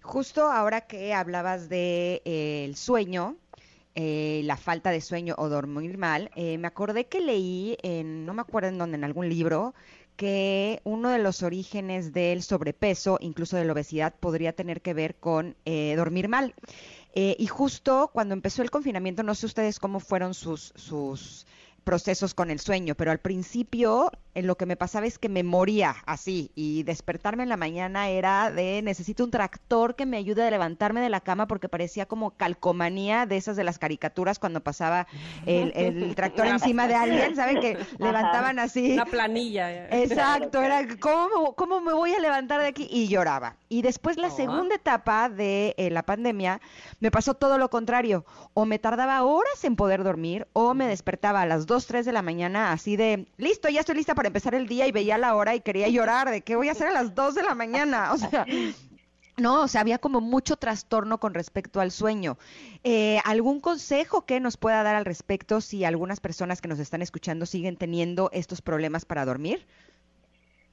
Justo 0.03 0.42
ahora 0.42 0.82
que 0.82 1.14
hablabas 1.14 1.70
de 1.70 2.20
eh, 2.26 2.64
el 2.66 2.76
sueño, 2.76 3.36
eh, 3.97 4.42
la 4.44 4.57
falta 4.57 4.90
de 4.90 5.01
sueño 5.01 5.34
o 5.36 5.49
dormir 5.49 5.99
mal, 5.99 6.30
eh, 6.36 6.57
me 6.59 6.68
acordé 6.68 7.07
que 7.07 7.20
leí 7.20 7.76
en, 7.82 8.24
no 8.24 8.34
me 8.34 8.42
acuerdo 8.42 8.68
en 8.68 8.78
dónde, 8.78 8.97
en 8.97 9.03
algún 9.03 9.28
libro, 9.28 9.74
que 10.14 10.80
uno 10.84 11.11
de 11.11 11.18
los 11.18 11.42
orígenes 11.42 12.12
del 12.12 12.44
sobrepeso, 12.44 13.18
incluso 13.20 13.57
de 13.57 13.64
la 13.64 13.72
obesidad, 13.72 14.14
podría 14.14 14.53
tener 14.53 14.80
que 14.80 14.94
ver 14.94 15.16
con 15.16 15.57
dormir 15.64 16.28
mal. 16.28 16.55
y 17.14 17.47
justo 17.49 18.11
cuando 18.14 18.32
empezó 18.32 18.62
el 18.62 18.70
confinamiento, 18.70 19.22
no 19.22 19.34
sé 19.34 19.44
ustedes 19.44 19.78
cómo 19.78 20.01
fueron 20.01 20.32
sus, 20.32 20.72
sus 20.76 21.47
procesos 21.84 22.34
con 22.34 22.51
el 22.51 22.61
sueño, 22.61 22.94
pero 22.94 23.11
al 23.11 23.20
principio 23.20 24.11
en 24.37 24.47
lo 24.47 24.59
que 24.59 24.66
me 24.66 24.76
pasaba 24.76 25.07
es 25.07 25.18
que 25.18 25.30
me 25.30 25.43
moría 25.43 25.97
así 26.05 26.51
y 26.55 26.82
despertarme 26.82 27.43
en 27.45 27.49
la 27.49 27.57
mañana 27.57 28.11
era 28.11 28.51
de 28.51 28.82
necesito 28.82 29.24
un 29.24 29.30
tractor 29.30 29.97
que 29.97 30.05
me 30.05 30.18
ayude 30.18 30.47
a 30.47 30.51
levantarme 30.51 31.01
de 31.01 31.09
la 31.09 31.22
cama 31.22 31.47
porque 31.47 31.70
parecía 31.70 32.05
como 32.05 32.32
calcomanía 32.32 33.24
de 33.24 33.39
esas 33.39 33.57
de 33.57 33.64
las 33.64 33.78
caricaturas 33.78 34.39
cuando 34.39 34.61
pasaba 34.61 35.07
el, 35.47 36.14
tractor 36.14 36.47
encima 36.49 36.87
de 36.87 36.97
alguien, 36.97 37.34
¿saben? 37.34 37.61
Que 37.61 37.78
levantaban 37.99 38.59
así. 38.59 38.93
Una 38.93 39.07
planilla. 39.07 39.89
Exacto, 39.89 40.62
era 40.62 40.87
¿cómo, 41.01 41.55
cómo 41.55 41.80
me 41.80 41.95
voy 41.95 42.12
a 42.12 42.20
levantar 42.20 42.61
de 42.61 42.66
aquí? 42.66 42.87
Y 42.91 43.09
lloraba. 43.09 43.57
Y 43.70 43.80
después 43.80 44.18
la 44.18 44.28
segunda 44.28 44.74
etapa 44.74 45.30
de 45.30 45.74
eh, 45.78 45.89
la 45.89 46.03
pandemia 46.03 46.61
me 47.01 47.11
pasó 47.11 47.32
todo 47.32 47.57
lo 47.57 47.70
contrario. 47.70 48.26
O 48.53 48.66
me 48.66 48.78
tardaba 48.78 49.22
horas 49.24 49.64
en 49.64 49.76
poder 49.76 50.05
dormir 50.05 50.47
o 50.53 50.74
me 50.74 50.87
despertaba 50.87 51.41
a 51.41 51.47
las 51.47 51.66
2, 51.66 51.87
3 51.87 52.05
de 52.05 52.12
la 52.12 52.20
mañana 52.20 52.72
así 52.72 52.97
de, 52.97 53.28
listo, 53.39 53.70
ya 53.70 53.80
estoy 53.80 53.95
lista 53.95 54.14
para 54.14 54.26
empezar 54.29 54.55
el 54.55 54.66
día 54.66 54.87
y 54.87 54.93
veía 54.93 55.18
la 55.18 55.35
hora 55.35 55.55
y 55.55 55.61
quería 55.61 55.89
llorar 55.89 56.31
de 56.31 56.43
qué 56.43 56.57
voy 56.57 56.68
a 56.68 56.72
hacer 56.72 56.89
a 56.89 56.93
las 56.93 57.14
2 57.14 57.35
de 57.35 57.43
la 57.43 57.55
mañana. 57.55 58.12
O 58.12 58.16
sea, 58.16 58.47
no, 59.39 59.62
o 59.62 59.68
sea, 59.68 59.83
había 59.83 59.99
como 59.99 60.20
mucho 60.20 60.57
trastorno 60.57 61.18
con 61.18 61.35
respecto 61.35 61.81
al 61.81 61.91
sueño. 61.91 62.39
Eh, 62.85 63.18
¿Algún 63.24 63.61
consejo 63.61 64.24
que 64.24 64.41
nos 64.41 64.57
pueda 64.57 64.83
dar 64.83 64.97
al 64.97 65.05
respecto 65.05 65.61
si 65.61 65.85
algunas 65.85 66.20
personas 66.20 66.62
que 66.62 66.68
nos 66.68 66.79
están 66.79 67.03
escuchando 67.03 67.45
siguen 67.45 67.77
teniendo 67.77 68.31
estos 68.33 68.62
problemas 68.62 69.05
para 69.05 69.24
dormir? 69.24 69.66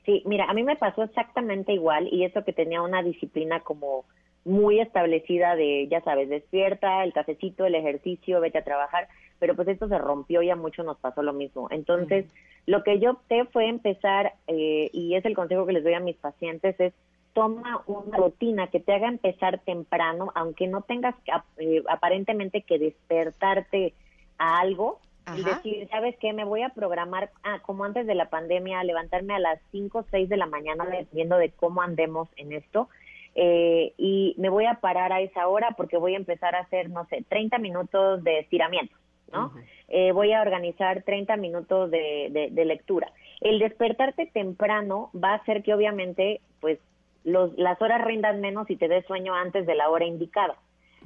Sí, 0.06 0.24
mira, 0.26 0.46
a 0.46 0.54
mí 0.54 0.64
me 0.64 0.76
pasó 0.76 1.04
exactamente 1.04 1.74
igual 1.74 2.08
y 2.12 2.26
eso 2.26 2.44
que 2.44 2.54
tenía 2.54 2.82
una 2.82 3.04
disciplina 3.04 3.62
como 3.62 4.06
muy 4.46 4.80
establecida 4.80 5.56
de, 5.56 5.88
ya 5.90 6.02
sabes, 6.02 6.30
despierta, 6.30 7.04
el 7.04 7.14
cafecito, 7.14 7.66
el 7.66 7.76
ejercicio, 7.76 8.42
vete 8.42 8.58
a 8.58 8.64
trabajar 8.64 9.08
pero 9.44 9.58
pues 9.58 9.68
esto 9.68 9.90
se 9.90 9.98
rompió 9.98 10.42
y 10.42 10.50
a 10.50 10.56
muchos 10.56 10.86
nos 10.86 10.98
pasó 11.00 11.22
lo 11.22 11.34
mismo. 11.34 11.68
Entonces, 11.70 12.26
lo 12.66 12.82
que 12.82 12.98
yo 13.02 13.12
opté 13.12 13.44
fue 13.44 13.68
empezar, 13.68 14.36
eh, 14.48 14.90
y 14.94 15.16
es 15.16 15.26
el 15.26 15.36
consejo 15.36 15.66
que 15.66 15.74
les 15.74 15.84
doy 15.84 15.96
a 15.96 16.00
mis 16.00 16.16
pacientes, 16.16 16.80
es 16.80 16.94
toma 17.34 17.84
una 17.86 18.16
rutina 18.16 18.68
que 18.68 18.80
te 18.80 18.94
haga 18.94 19.10
empezar 19.10 19.60
temprano, 19.66 20.32
aunque 20.34 20.68
no 20.68 20.84
tengas 20.84 21.14
eh, 21.58 21.84
aparentemente 21.90 22.62
que 22.62 22.80
despertarte 22.80 23.94
a 24.38 24.62
algo, 24.62 25.02
y 25.36 25.44
decir, 25.44 25.90
¿sabes 25.90 26.16
qué? 26.22 26.32
Me 26.32 26.46
voy 26.46 26.62
a 26.62 26.70
programar, 26.70 27.32
ah, 27.44 27.60
como 27.64 27.84
antes 27.84 28.08
de 28.08 28.16
la 28.16 28.30
pandemia, 28.30 28.82
levantarme 28.86 29.36
a 29.36 29.40
las 29.40 29.60
5 29.72 29.98
o 29.98 30.06
6 30.10 30.30
de 30.30 30.38
la 30.38 30.46
mañana, 30.46 30.86
dependiendo 30.86 31.36
de 31.36 31.50
cómo 31.50 31.82
andemos 31.82 32.30
en 32.38 32.54
esto, 32.54 32.88
eh, 33.36 33.92
y 33.98 34.36
me 34.38 34.48
voy 34.48 34.68
a 34.68 34.76
parar 34.76 35.12
a 35.12 35.20
esa 35.20 35.50
hora 35.50 35.72
porque 35.76 35.98
voy 35.98 36.14
a 36.14 36.18
empezar 36.18 36.56
a 36.56 36.62
hacer, 36.62 36.90
no 36.90 37.06
sé, 37.08 37.26
30 37.28 37.58
minutos 37.58 38.24
de 38.24 38.40
estiramiento. 38.40 38.96
¿No? 39.32 39.54
Eh, 39.88 40.12
voy 40.12 40.34
a 40.34 40.42
organizar 40.42 41.04
30 41.04 41.38
minutos 41.38 41.90
de, 41.92 42.50
de, 42.52 42.66
lectura. 42.66 43.12
El 43.42 43.60
despertarte 43.60 44.28
temprano 44.28 45.10
va 45.16 45.32
a 45.32 45.36
hacer 45.36 45.64
que 45.64 45.74
obviamente, 45.74 46.42
pues, 46.60 46.80
los, 47.24 47.58
las 47.58 47.82
horas 47.82 48.04
rindan 48.04 48.42
menos 48.42 48.70
y 48.70 48.76
te 48.76 48.88
des 48.88 49.06
sueño 49.06 49.34
antes 49.34 49.66
de 49.66 49.76
la 49.76 49.90
hora 49.90 50.06
indicada. 50.06 50.56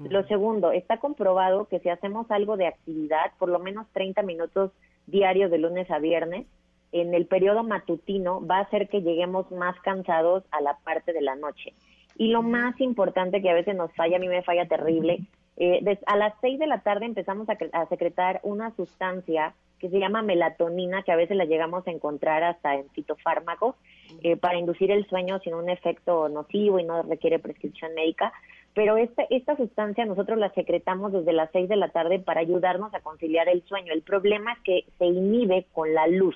Lo 0.10 0.24
segundo, 0.28 0.72
está 0.72 0.98
comprobado 0.98 1.68
que 1.68 1.80
si 1.80 1.90
hacemos 1.90 2.30
algo 2.30 2.56
de 2.56 2.68
actividad, 2.68 3.32
por 3.40 3.50
lo 3.50 3.58
menos 3.58 3.88
30 3.94 4.22
minutos 4.22 4.72
diarios 5.08 5.50
de 5.50 5.58
lunes 5.58 5.90
a 5.90 5.98
viernes, 5.98 6.46
en 6.92 7.14
el 7.14 7.26
periodo 7.26 7.64
matutino 7.64 8.46
va 8.46 8.58
a 8.58 8.62
hacer 8.62 8.90
que 8.90 9.02
lleguemos 9.02 9.52
más 9.52 9.80
cansados 9.82 10.44
a 10.52 10.62
la 10.62 10.78
parte 10.84 11.14
de 11.14 11.22
la 11.22 11.36
noche. 11.36 11.74
Y 12.16 12.28
lo 12.28 12.42
más 12.42 12.80
importante 12.80 13.42
que 13.42 13.50
a 13.50 13.54
veces 13.54 13.76
nos 13.76 13.94
falla, 13.94 14.18
a 14.18 14.20
mí 14.20 14.28
me 14.28 14.44
falla 14.44 14.68
terrible, 14.68 15.22
Eh, 15.58 15.98
a 16.06 16.16
las 16.16 16.34
6 16.42 16.60
de 16.60 16.68
la 16.68 16.82
tarde 16.82 17.06
empezamos 17.06 17.48
a, 17.50 17.86
secretar 17.88 18.40
una 18.44 18.76
sustancia 18.76 19.54
que 19.80 19.90
se 19.90 20.00
llama 20.00 20.22
melatonina, 20.22 21.04
que 21.04 21.12
a 21.12 21.16
veces 21.16 21.36
la 21.36 21.46
llegamos 21.46 21.86
a 21.88 21.92
encontrar 21.92 22.44
hasta 22.44 22.76
en 22.76 22.90
fitofármacos, 22.92 23.76
eh, 24.24 24.38
para 24.38 24.58
inducir 24.58 24.92
el 24.92 25.08
sueño 25.08 25.40
sin 25.40 25.54
un 25.54 25.70
efecto 25.70 26.30
nocivo 26.30 26.80
y 26.80 26.84
no 26.84 27.02
requiere 27.04 27.40
prescripción 27.40 27.94
médica. 27.96 28.32
Pero 28.74 28.98
esta, 28.98 29.24
esta 29.32 29.58
sustancia 29.58 30.06
nosotros 30.06 30.38
la 30.38 30.52
secretamos 30.54 31.12
desde 31.12 31.34
las 31.34 31.50
6 31.52 31.70
de 31.70 31.76
la 31.76 31.90
tarde 31.90 32.20
para 32.20 32.42
ayudarnos 32.42 32.94
a 32.94 33.00
conciliar 33.00 33.50
el 33.50 33.64
sueño. 33.64 33.94
El 33.94 34.04
problema 34.04 34.54
es 34.54 34.60
que 34.60 34.86
se 35.00 35.06
inhibe 35.06 35.66
con 35.74 35.94
la 35.94 36.06
luz. 36.08 36.36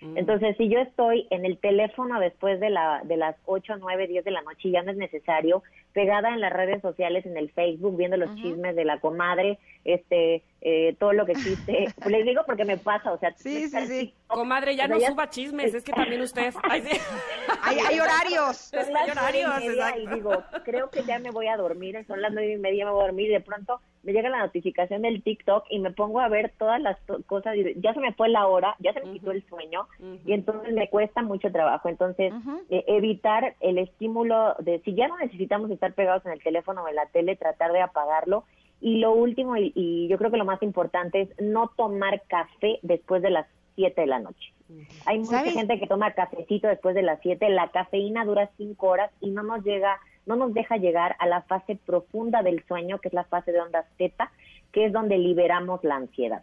Mm. 0.00 0.18
Entonces, 0.18 0.56
si 0.56 0.68
yo 0.68 0.80
estoy 0.80 1.26
en 1.30 1.44
el 1.44 1.58
teléfono 1.58 2.18
después 2.20 2.60
de, 2.60 2.70
la, 2.70 3.02
de 3.04 3.16
las 3.16 3.36
8, 3.46 3.74
9, 3.78 4.06
10 4.06 4.24
de 4.24 4.30
la 4.30 4.42
noche 4.42 4.68
y 4.68 4.72
ya 4.72 4.82
no 4.82 4.90
es 4.90 4.96
necesario, 4.96 5.62
pegada 5.92 6.30
en 6.30 6.40
las 6.40 6.52
redes 6.52 6.80
sociales, 6.82 7.26
en 7.26 7.36
el 7.36 7.50
Facebook, 7.50 7.96
viendo 7.96 8.16
los 8.16 8.34
chismes 8.36 8.76
de 8.76 8.84
la 8.84 9.00
comadre, 9.00 9.58
este, 9.84 10.42
eh, 10.60 10.94
todo 10.98 11.12
lo 11.12 11.24
que 11.26 11.32
existe. 11.32 11.86
Les 12.06 12.24
digo 12.24 12.42
porque 12.46 12.64
me 12.64 12.76
pasa, 12.76 13.12
o 13.12 13.18
sea, 13.18 13.32
sí, 13.36 13.68
sí, 13.68 13.86
sí. 13.86 14.14
Comadre, 14.26 14.76
ya 14.76 14.86
no 14.86 15.00
suba 15.00 15.28
chismes, 15.30 15.74
es 15.74 15.84
que 15.84 15.92
también 15.92 16.20
usted. 16.20 16.52
hay, 16.62 16.82
hay, 17.62 18.00
horarios. 18.00 18.72
hay 18.72 19.10
horarios. 19.10 19.54
Y 19.96 20.14
digo, 20.14 20.42
creo 20.64 20.90
que 20.90 21.02
ya 21.04 21.18
me 21.18 21.30
voy 21.30 21.46
a 21.48 21.56
dormir, 21.56 22.04
son 22.06 22.20
las 22.22 22.32
nueve 22.32 22.52
y 22.52 22.58
media, 22.58 22.84
me 22.84 22.92
voy 22.92 23.02
a 23.02 23.06
dormir 23.06 23.28
y 23.28 23.32
de 23.32 23.40
pronto 23.40 23.80
me 24.02 24.12
llega 24.12 24.30
la 24.30 24.38
notificación 24.38 25.02
del 25.02 25.22
TikTok 25.22 25.64
y 25.68 25.78
me 25.78 25.90
pongo 25.90 26.20
a 26.20 26.28
ver 26.28 26.52
todas 26.58 26.80
las 26.80 26.98
cosas, 27.26 27.56
y 27.56 27.74
ya 27.80 27.92
se 27.92 28.00
me 28.00 28.12
fue 28.14 28.28
la 28.28 28.46
hora, 28.46 28.74
ya 28.78 28.92
se 28.92 29.00
me 29.00 29.12
quitó 29.12 29.30
el 29.30 29.46
sueño 29.46 29.86
y 30.24 30.32
entonces 30.32 30.72
me 30.72 30.88
cuesta 30.88 31.22
mucho 31.22 31.52
trabajo. 31.52 31.88
Entonces, 31.88 32.32
eh, 32.70 32.84
evitar 32.86 33.56
el 33.60 33.78
estímulo 33.78 34.54
de, 34.60 34.80
si 34.84 34.94
ya 34.94 35.08
no 35.08 35.18
necesitamos 35.18 35.70
estar 35.70 35.92
pegados 35.92 36.24
en 36.26 36.32
el 36.32 36.42
teléfono 36.42 36.82
o 36.82 36.88
en 36.88 36.96
la 36.96 37.06
tele, 37.06 37.36
tratar 37.36 37.72
de 37.72 37.82
apagarlo. 37.82 38.44
Y 38.80 38.98
lo 38.98 39.12
último, 39.12 39.56
y, 39.56 40.08
yo 40.08 40.16
creo 40.18 40.30
que 40.30 40.36
lo 40.36 40.44
más 40.44 40.62
importante, 40.62 41.22
es 41.22 41.28
no 41.40 41.70
tomar 41.76 42.22
café 42.28 42.78
después 42.82 43.22
de 43.22 43.30
las 43.30 43.46
7 43.76 44.00
de 44.00 44.06
la 44.06 44.18
noche. 44.18 44.52
Hay 45.06 45.18
mucha 45.18 45.42
gente 45.44 45.80
que 45.80 45.86
toma 45.86 46.12
cafecito 46.12 46.68
después 46.68 46.94
de 46.94 47.02
las 47.02 47.18
7, 47.22 47.48
la 47.50 47.68
cafeína 47.70 48.24
dura 48.24 48.50
5 48.56 48.86
horas 48.86 49.10
y 49.20 49.30
no 49.30 49.42
nos 49.42 49.64
llega 49.64 49.98
no 50.26 50.36
nos 50.36 50.54
deja 50.54 50.76
llegar 50.76 51.16
a 51.18 51.26
la 51.26 51.42
fase 51.42 51.76
profunda 51.84 52.42
del 52.42 52.64
sueño, 52.66 53.00
que 53.00 53.08
es 53.08 53.14
la 53.14 53.24
fase 53.24 53.50
de 53.52 53.60
ondas 53.60 53.86
teta, 53.96 54.30
que 54.70 54.86
es 54.86 54.92
donde 54.92 55.18
liberamos 55.18 55.82
la 55.82 55.96
ansiedad. 55.96 56.42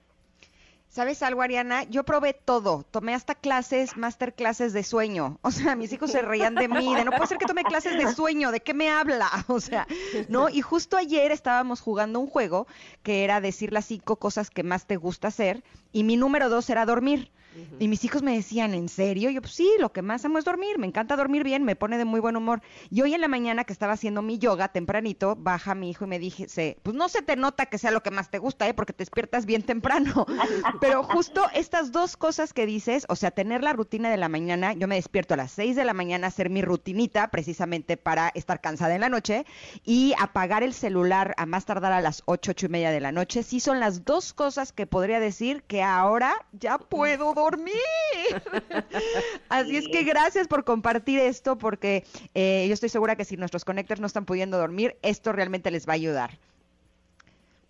¿Sabes 0.90 1.22
algo, 1.22 1.42
Ariana? 1.42 1.84
Yo 1.84 2.04
probé 2.04 2.34
todo. 2.34 2.84
Tomé 2.90 3.14
hasta 3.14 3.36
clases, 3.36 3.98
masterclasses 3.98 4.74
de 4.74 4.84
sueño. 4.84 5.38
O 5.42 5.52
sea, 5.52 5.76
mis 5.76 5.92
hijos 5.94 6.12
se 6.12 6.22
reían 6.22 6.56
de 6.56 6.68
mí, 6.68 6.96
de 6.96 7.06
no 7.06 7.12
puede 7.12 7.28
ser 7.28 7.38
que 7.38 7.46
tome 7.46 7.64
clases 7.64 7.98
de 7.98 8.14
sueño, 8.14 8.52
¿de 8.52 8.62
qué 8.62 8.74
me 8.74 8.90
habla? 8.90 9.30
O 9.48 9.60
sea, 9.60 9.88
¿no? 10.28 10.50
Y 10.50 10.62
justo 10.62 10.98
ayer 10.98 11.32
estábamos 11.32 11.82
jugando 11.82 12.20
un 12.20 12.28
juego 12.28 12.68
que 13.04 13.24
era 13.24 13.42
decir 13.42 13.74
las 13.74 13.86
cinco 13.86 14.18
cosas 14.18 14.50
que 14.50 14.64
más 14.64 14.86
te 14.86 14.98
gusta 14.98 15.28
hacer 15.30 15.64
y 15.92 16.04
mi 16.04 16.18
número 16.18 16.50
dos 16.50 16.70
era 16.70 16.86
dormir. 16.86 17.32
Y 17.80 17.88
mis 17.88 18.04
hijos 18.04 18.24
me 18.24 18.36
decían, 18.36 18.74
¿en 18.74 18.90
serio? 18.90 19.30
Yo, 19.30 19.42
pues 19.42 19.54
sí, 19.54 19.70
lo 19.80 19.92
que 19.92 20.02
más 20.02 20.24
amo 20.26 20.38
es 20.38 20.46
dormir, 20.46 20.78
me 20.78 20.88
encanta 20.88 21.16
dormir 21.16 21.44
bien, 21.44 21.64
me 21.64 21.76
pone 21.76 21.98
de 21.98 22.06
muy 22.06 22.20
buen 22.20 22.36
humor. 22.36 22.62
Y 22.90 23.02
hoy 23.02 23.14
en 23.14 23.22
la 23.22 23.28
mañana 23.28 23.64
que 23.64 23.74
estaba 23.74 23.94
haciendo 23.94 24.22
mi 24.22 24.38
yoga 24.38 24.70
tempranito, 24.70 25.36
baja 25.36 25.76
mi 25.76 25.90
hijo 25.90 26.06
y 26.06 26.08
me 26.08 26.20
dije, 26.20 26.48
pues 26.84 26.96
no 26.96 27.10
se 27.10 27.22
te 27.22 27.36
nota 27.36 27.66
que 27.66 27.78
sea 27.78 27.92
lo 27.92 28.04
que 28.04 28.12
más 28.12 28.30
te 28.30 28.40
gusta, 28.40 28.68
¿eh? 28.68 28.74
Porque 28.74 28.94
te 28.94 29.00
despiertas 29.00 29.46
bien 29.46 29.64
temprano. 29.64 30.26
Pero 30.82 31.04
justo 31.04 31.46
estas 31.54 31.92
dos 31.92 32.18
cosas 32.18 32.54
que 32.54 32.66
dices, 32.66 33.06
o 33.10 33.16
sea, 33.16 33.32
tener 33.32 33.64
la 33.64 33.74
rutina 33.74 34.10
de 34.10 34.18
la 34.18 34.30
mañana, 34.30 34.74
yo 34.74 34.88
me 34.88 34.96
despierto 34.96 35.34
a 35.34 35.38
las 35.38 35.52
seis 35.52 35.76
de 35.76 35.86
la 35.86 35.94
mañana 35.94 36.28
a 36.28 36.30
hacer 36.30 36.50
mi 36.50 36.62
rutinita, 36.62 37.30
precisamente 37.30 37.98
para 37.98 38.30
estar 38.30 38.62
cansada 38.62 38.96
en 38.96 39.02
la 39.02 39.10
noche, 39.10 39.46
y 39.84 40.14
apagar 40.20 40.64
el 40.64 40.74
celular 40.74 41.34
a 41.38 41.46
más 41.46 41.66
tardar 41.66 41.94
a 41.94 42.02
las 42.02 42.24
ocho, 42.26 42.52
ocho 42.52 42.68
y 42.68 42.70
media 42.70 42.92
de 42.92 43.00
la 43.00 43.12
noche, 43.12 43.44
sí 43.44 43.60
son 43.60 43.80
las 43.80 44.06
dos 44.06 44.34
cosas 44.34 44.72
que 44.72 44.88
podría 44.88 45.20
decir 45.20 45.64
que 45.64 45.84
ahora 45.84 46.34
ya 46.54 46.78
puedo 46.78 47.34
dormir 47.34 47.47
dormir. 47.50 47.74
Así 49.50 49.78
es 49.78 49.88
que 49.88 50.04
gracias 50.04 50.48
por 50.48 50.64
compartir 50.64 51.20
esto, 51.20 51.58
porque 51.58 52.04
eh, 52.34 52.66
yo 52.68 52.74
estoy 52.74 52.90
segura 52.90 53.16
que 53.16 53.26
si 53.26 53.38
nuestros 53.38 53.66
conectores 53.66 54.02
no 54.02 54.08
están 54.08 54.26
pudiendo 54.26 54.58
dormir, 54.58 54.98
esto 55.02 55.32
realmente 55.32 55.72
les 55.72 55.88
va 55.88 55.94
a 55.94 55.96
ayudar. 55.96 56.32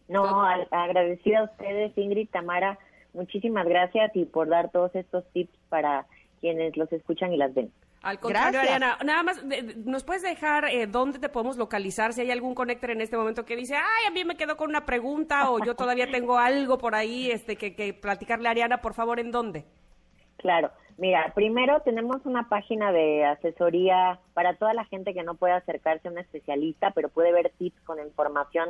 No, 0.07 0.41
agradecida 0.71 1.39
a 1.39 1.43
ustedes, 1.43 1.97
Ingrid, 1.97 2.29
Tamara, 2.29 2.79
muchísimas 3.13 3.67
gracias 3.67 4.15
y 4.15 4.25
por 4.25 4.47
dar 4.47 4.71
todos 4.71 4.95
estos 4.95 5.25
tips 5.33 5.57
para 5.69 6.05
quienes 6.39 6.77
los 6.77 6.91
escuchan 6.93 7.33
y 7.33 7.37
las 7.37 7.53
ven. 7.53 7.71
Al 8.07 8.21
contrario, 8.21 8.61
Ariana, 8.61 8.97
nada 9.03 9.21
más, 9.21 9.43
¿nos 9.83 10.05
puedes 10.05 10.23
dejar 10.23 10.63
eh, 10.69 10.87
dónde 10.87 11.19
te 11.19 11.27
podemos 11.27 11.57
localizar? 11.57 12.13
Si 12.13 12.21
hay 12.21 12.31
algún 12.31 12.55
conector 12.55 12.91
en 12.91 13.01
este 13.01 13.17
momento 13.17 13.43
que 13.43 13.57
dice, 13.57 13.75
ay, 13.75 14.05
a 14.07 14.11
mí 14.11 14.23
me 14.23 14.37
quedo 14.37 14.55
con 14.55 14.69
una 14.69 14.85
pregunta 14.85 15.51
o 15.51 15.59
yo 15.59 15.75
todavía 15.75 16.09
tengo 16.09 16.37
algo 16.37 16.77
por 16.77 16.95
ahí 16.95 17.29
este, 17.29 17.57
que, 17.57 17.75
que 17.75 17.93
platicarle 17.93 18.47
a 18.47 18.51
Ariana, 18.51 18.77
por 18.77 18.93
favor, 18.93 19.19
¿en 19.19 19.31
dónde? 19.31 19.65
Claro, 20.37 20.71
mira, 20.97 21.33
primero 21.35 21.81
tenemos 21.81 22.25
una 22.25 22.47
página 22.47 22.93
de 22.93 23.25
asesoría 23.25 24.21
para 24.33 24.55
toda 24.55 24.73
la 24.73 24.85
gente 24.85 25.13
que 25.13 25.23
no 25.23 25.35
puede 25.35 25.55
acercarse 25.55 26.07
a 26.07 26.11
un 26.11 26.17
especialista, 26.17 26.91
pero 26.91 27.09
puede 27.09 27.33
ver 27.33 27.51
tips 27.57 27.81
con 27.81 27.99
información 27.99 28.69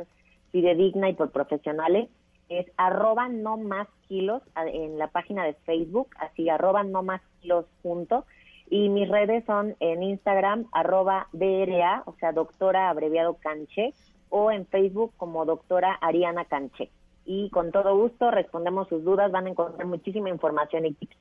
fidedigna 0.50 1.10
y 1.10 1.14
por 1.14 1.30
profesionales. 1.30 2.08
Es 2.48 2.66
arroba 2.76 3.28
no 3.28 3.56
más 3.56 3.86
kilos 4.08 4.42
en 4.56 4.98
la 4.98 5.06
página 5.06 5.44
de 5.44 5.54
Facebook, 5.64 6.08
así 6.18 6.48
arroba 6.48 6.82
no 6.82 7.04
más 7.04 7.22
kilos 7.40 7.66
juntos 7.82 8.24
y 8.70 8.88
mis 8.88 9.08
redes 9.08 9.44
son 9.44 9.76
en 9.80 10.02
Instagram, 10.02 10.66
arroba 10.72 11.28
DRA, 11.32 12.02
o 12.06 12.14
sea, 12.14 12.32
doctora 12.32 12.90
abreviado 12.90 13.34
Canché, 13.34 13.94
o 14.28 14.50
en 14.50 14.66
Facebook 14.66 15.12
como 15.16 15.44
doctora 15.44 15.98
Ariana 16.00 16.44
Canché. 16.44 16.90
Y 17.24 17.50
con 17.50 17.72
todo 17.72 17.96
gusto 17.96 18.30
respondemos 18.30 18.88
sus 18.88 19.04
dudas, 19.04 19.30
van 19.30 19.46
a 19.46 19.50
encontrar 19.50 19.86
muchísima 19.86 20.30
información 20.30 20.86
y 20.86 20.94
tips. 20.94 21.16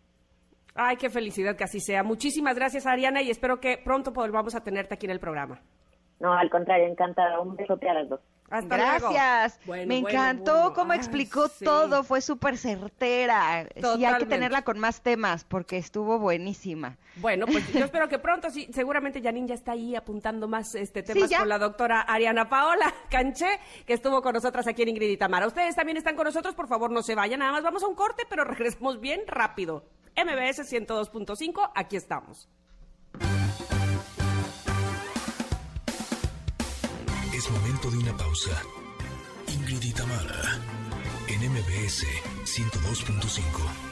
Ay, 0.75 0.97
qué 0.97 1.09
felicidad 1.09 1.55
que 1.55 1.63
así 1.63 1.79
sea. 1.79 2.03
Muchísimas 2.03 2.55
gracias, 2.55 2.85
Ariana, 2.85 3.21
y 3.21 3.31
espero 3.31 3.59
que 3.59 3.77
pronto 3.83 4.11
volvamos 4.11 4.53
a 4.55 4.63
tenerte 4.63 4.93
aquí 4.93 5.05
en 5.05 5.11
el 5.11 5.19
programa. 5.19 5.59
No, 6.19 6.33
al 6.33 6.49
contrario, 6.49 6.87
encantada. 6.87 7.39
Un 7.39 7.55
besote 7.55 7.89
a 7.89 7.93
las 7.93 8.09
dos. 8.09 8.19
Gracias. 8.49 9.59
Me 9.65 9.97
encantó 9.97 10.73
cómo 10.73 10.93
explicó 10.93 11.49
todo, 11.49 12.03
fue 12.03 12.21
súper 12.21 12.57
certera. 12.57 13.67
Y 13.97 14.05
hay 14.05 14.17
que 14.19 14.25
tenerla 14.25 14.61
con 14.61 14.79
más 14.79 15.01
temas 15.01 15.43
porque 15.43 15.77
estuvo 15.77 16.17
buenísima. 16.17 16.97
Bueno, 17.17 17.45
pues 17.45 17.71
yo 17.73 17.85
espero 17.85 18.07
que 18.07 18.19
pronto, 18.19 18.49
sí, 18.49 18.67
seguramente 18.71 19.21
Janine 19.21 19.47
ya 19.47 19.55
está 19.55 19.73
ahí 19.73 19.95
apuntando 19.95 20.47
más 20.47 20.75
este 20.75 21.03
temas 21.03 21.31
con 21.33 21.49
la 21.49 21.57
doctora 21.57 22.01
Ariana 22.01 22.47
Paola 22.47 22.93
Canché, 23.09 23.59
que 23.85 23.93
estuvo 23.93 24.21
con 24.21 24.33
nosotras 24.33 24.67
aquí 24.67 24.83
en 24.83 24.89
Ingrid 24.89 25.09
y 25.09 25.17
Tamara. 25.17 25.47
Ustedes 25.47 25.75
también 25.75 25.97
están 25.97 26.15
con 26.15 26.25
nosotros, 26.25 26.55
por 26.55 26.67
favor 26.67 26.91
no 26.91 27.01
se 27.01 27.15
vayan, 27.15 27.39
nada 27.39 27.51
más 27.51 27.63
vamos 27.63 27.83
a 27.83 27.87
un 27.87 27.95
corte, 27.95 28.23
pero 28.29 28.43
regresamos 28.45 29.01
bien 29.01 29.21
rápido. 29.27 29.83
MBS 30.15 30.71
102.5, 30.71 31.71
aquí 31.75 31.95
estamos. 31.95 32.49
Momento 37.51 37.89
de 37.89 37.97
una 37.97 38.15
pausa. 38.17 38.61
Ingrid 39.47 39.81
y 39.81 39.93
Tamara, 39.93 40.59
en 41.27 41.49
MBS 41.49 42.05
102.5. 42.43 43.87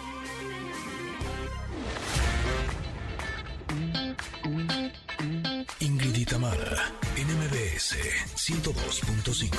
Ingrid 5.80 6.16
y 6.16 6.26
Tamara, 6.26 6.92
en 7.16 7.28
MBS 7.28 7.96
102.5. 8.36 9.50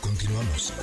Continuamos. 0.00 0.74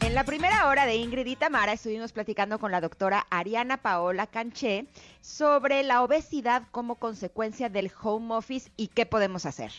En 0.00 0.14
la 0.14 0.24
primera 0.24 0.68
hora 0.68 0.86
de 0.86 0.94
Ingrid 0.96 1.26
y 1.26 1.34
Tamara 1.36 1.72
estuvimos 1.72 2.12
platicando 2.12 2.58
con 2.58 2.70
la 2.70 2.80
doctora 2.80 3.26
Ariana 3.30 3.78
Paola 3.78 4.26
Canché 4.28 4.86
sobre 5.24 5.82
la 5.84 6.02
obesidad 6.02 6.64
como 6.70 6.96
consecuencia 6.96 7.70
del 7.70 7.90
home 8.02 8.34
office 8.34 8.70
y 8.76 8.88
qué 8.88 9.06
podemos 9.06 9.46
hacer. 9.46 9.72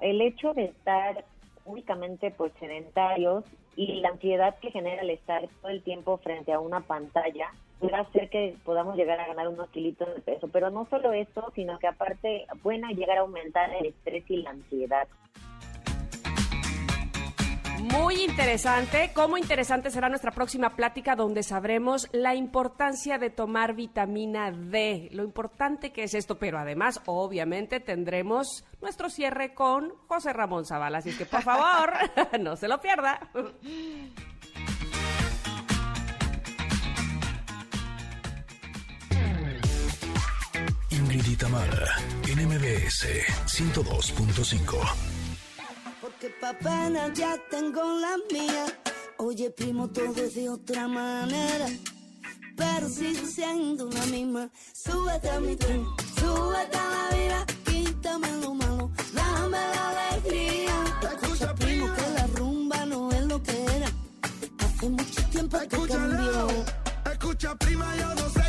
El 0.00 0.22
hecho 0.22 0.54
de 0.54 0.64
estar 0.64 1.22
únicamente 1.66 2.30
pues, 2.30 2.50
sedentarios 2.58 3.44
y 3.76 4.00
la 4.00 4.08
ansiedad 4.08 4.58
que 4.58 4.70
genera 4.70 5.02
el 5.02 5.10
estar 5.10 5.46
todo 5.60 5.70
el 5.70 5.82
tiempo 5.82 6.16
frente 6.16 6.50
a 6.54 6.60
una 6.60 6.80
pantalla 6.80 7.50
puede 7.78 7.94
hacer 7.94 8.30
que 8.30 8.56
podamos 8.64 8.96
llegar 8.96 9.20
a 9.20 9.26
ganar 9.26 9.48
unos 9.48 9.68
kilitos 9.68 10.14
de 10.14 10.22
peso. 10.22 10.48
Pero 10.48 10.70
no 10.70 10.86
solo 10.88 11.12
eso, 11.12 11.52
sino 11.54 11.78
que 11.78 11.88
aparte, 11.88 12.46
bueno, 12.62 12.88
llegar 12.88 13.18
a 13.18 13.20
aumentar 13.20 13.68
el 13.74 13.86
estrés 13.86 14.24
y 14.30 14.38
la 14.38 14.50
ansiedad. 14.50 15.08
Muy 17.86 18.24
interesante. 18.24 19.12
Cómo 19.14 19.38
interesante 19.38 19.90
será 19.90 20.08
nuestra 20.08 20.32
próxima 20.32 20.70
plática 20.70 21.14
donde 21.14 21.44
sabremos 21.44 22.08
la 22.10 22.34
importancia 22.34 23.16
de 23.18 23.30
tomar 23.30 23.74
vitamina 23.74 24.50
D, 24.50 25.08
lo 25.12 25.22
importante 25.22 25.92
que 25.92 26.02
es 26.02 26.14
esto, 26.14 26.36
pero 26.36 26.58
además, 26.58 27.00
obviamente, 27.06 27.78
tendremos 27.78 28.64
nuestro 28.82 29.08
cierre 29.08 29.54
con 29.54 29.92
José 30.08 30.32
Ramón 30.32 30.64
Zavala. 30.64 30.98
Así 30.98 31.12
que, 31.12 31.26
por 31.26 31.42
favor, 31.42 31.92
no 32.40 32.56
se 32.56 32.66
lo 32.66 32.80
pierda. 32.80 33.20
Ingrid 40.90 41.42
Mara, 41.44 41.98
NMBS 42.24 43.06
102.5. 43.46 45.15
pa' 46.40 46.54
pena 46.54 47.12
ya 47.12 47.36
tengo 47.50 47.82
la 48.00 48.16
mía. 48.32 48.66
Oye, 49.18 49.50
primo, 49.50 49.88
todo 49.88 50.14
es 50.22 50.34
de 50.34 50.48
otra 50.48 50.88
manera. 50.88 51.66
Pero 52.56 52.88
sigo 52.88 53.26
siendo 53.26 53.90
la 53.90 54.06
misma. 54.06 54.48
Súbete 54.72 55.30
a 55.30 55.40
mi 55.40 55.56
tren, 55.56 55.84
súbete 56.18 56.78
a 56.78 56.90
la 56.90 57.16
vida, 57.16 57.46
quítame 57.64 58.28
lo 58.40 58.54
malo, 58.54 58.90
dame 59.12 59.58
la 59.58 60.10
alegría. 60.10 60.84
Escucha, 61.02 61.54
primo, 61.54 61.92
que 61.94 62.08
la 62.16 62.26
rumba 62.28 62.86
no 62.86 63.10
es 63.12 63.26
lo 63.26 63.42
que 63.42 63.64
era. 63.76 63.88
Hace 64.58 64.88
mucho 64.88 65.22
tiempo 65.30 65.58
que 65.58 65.68
cambió. 65.68 66.48
Escucha, 67.12 67.54
prima, 67.56 67.94
yo 67.96 68.14
no 68.14 68.28
sé 68.30 68.45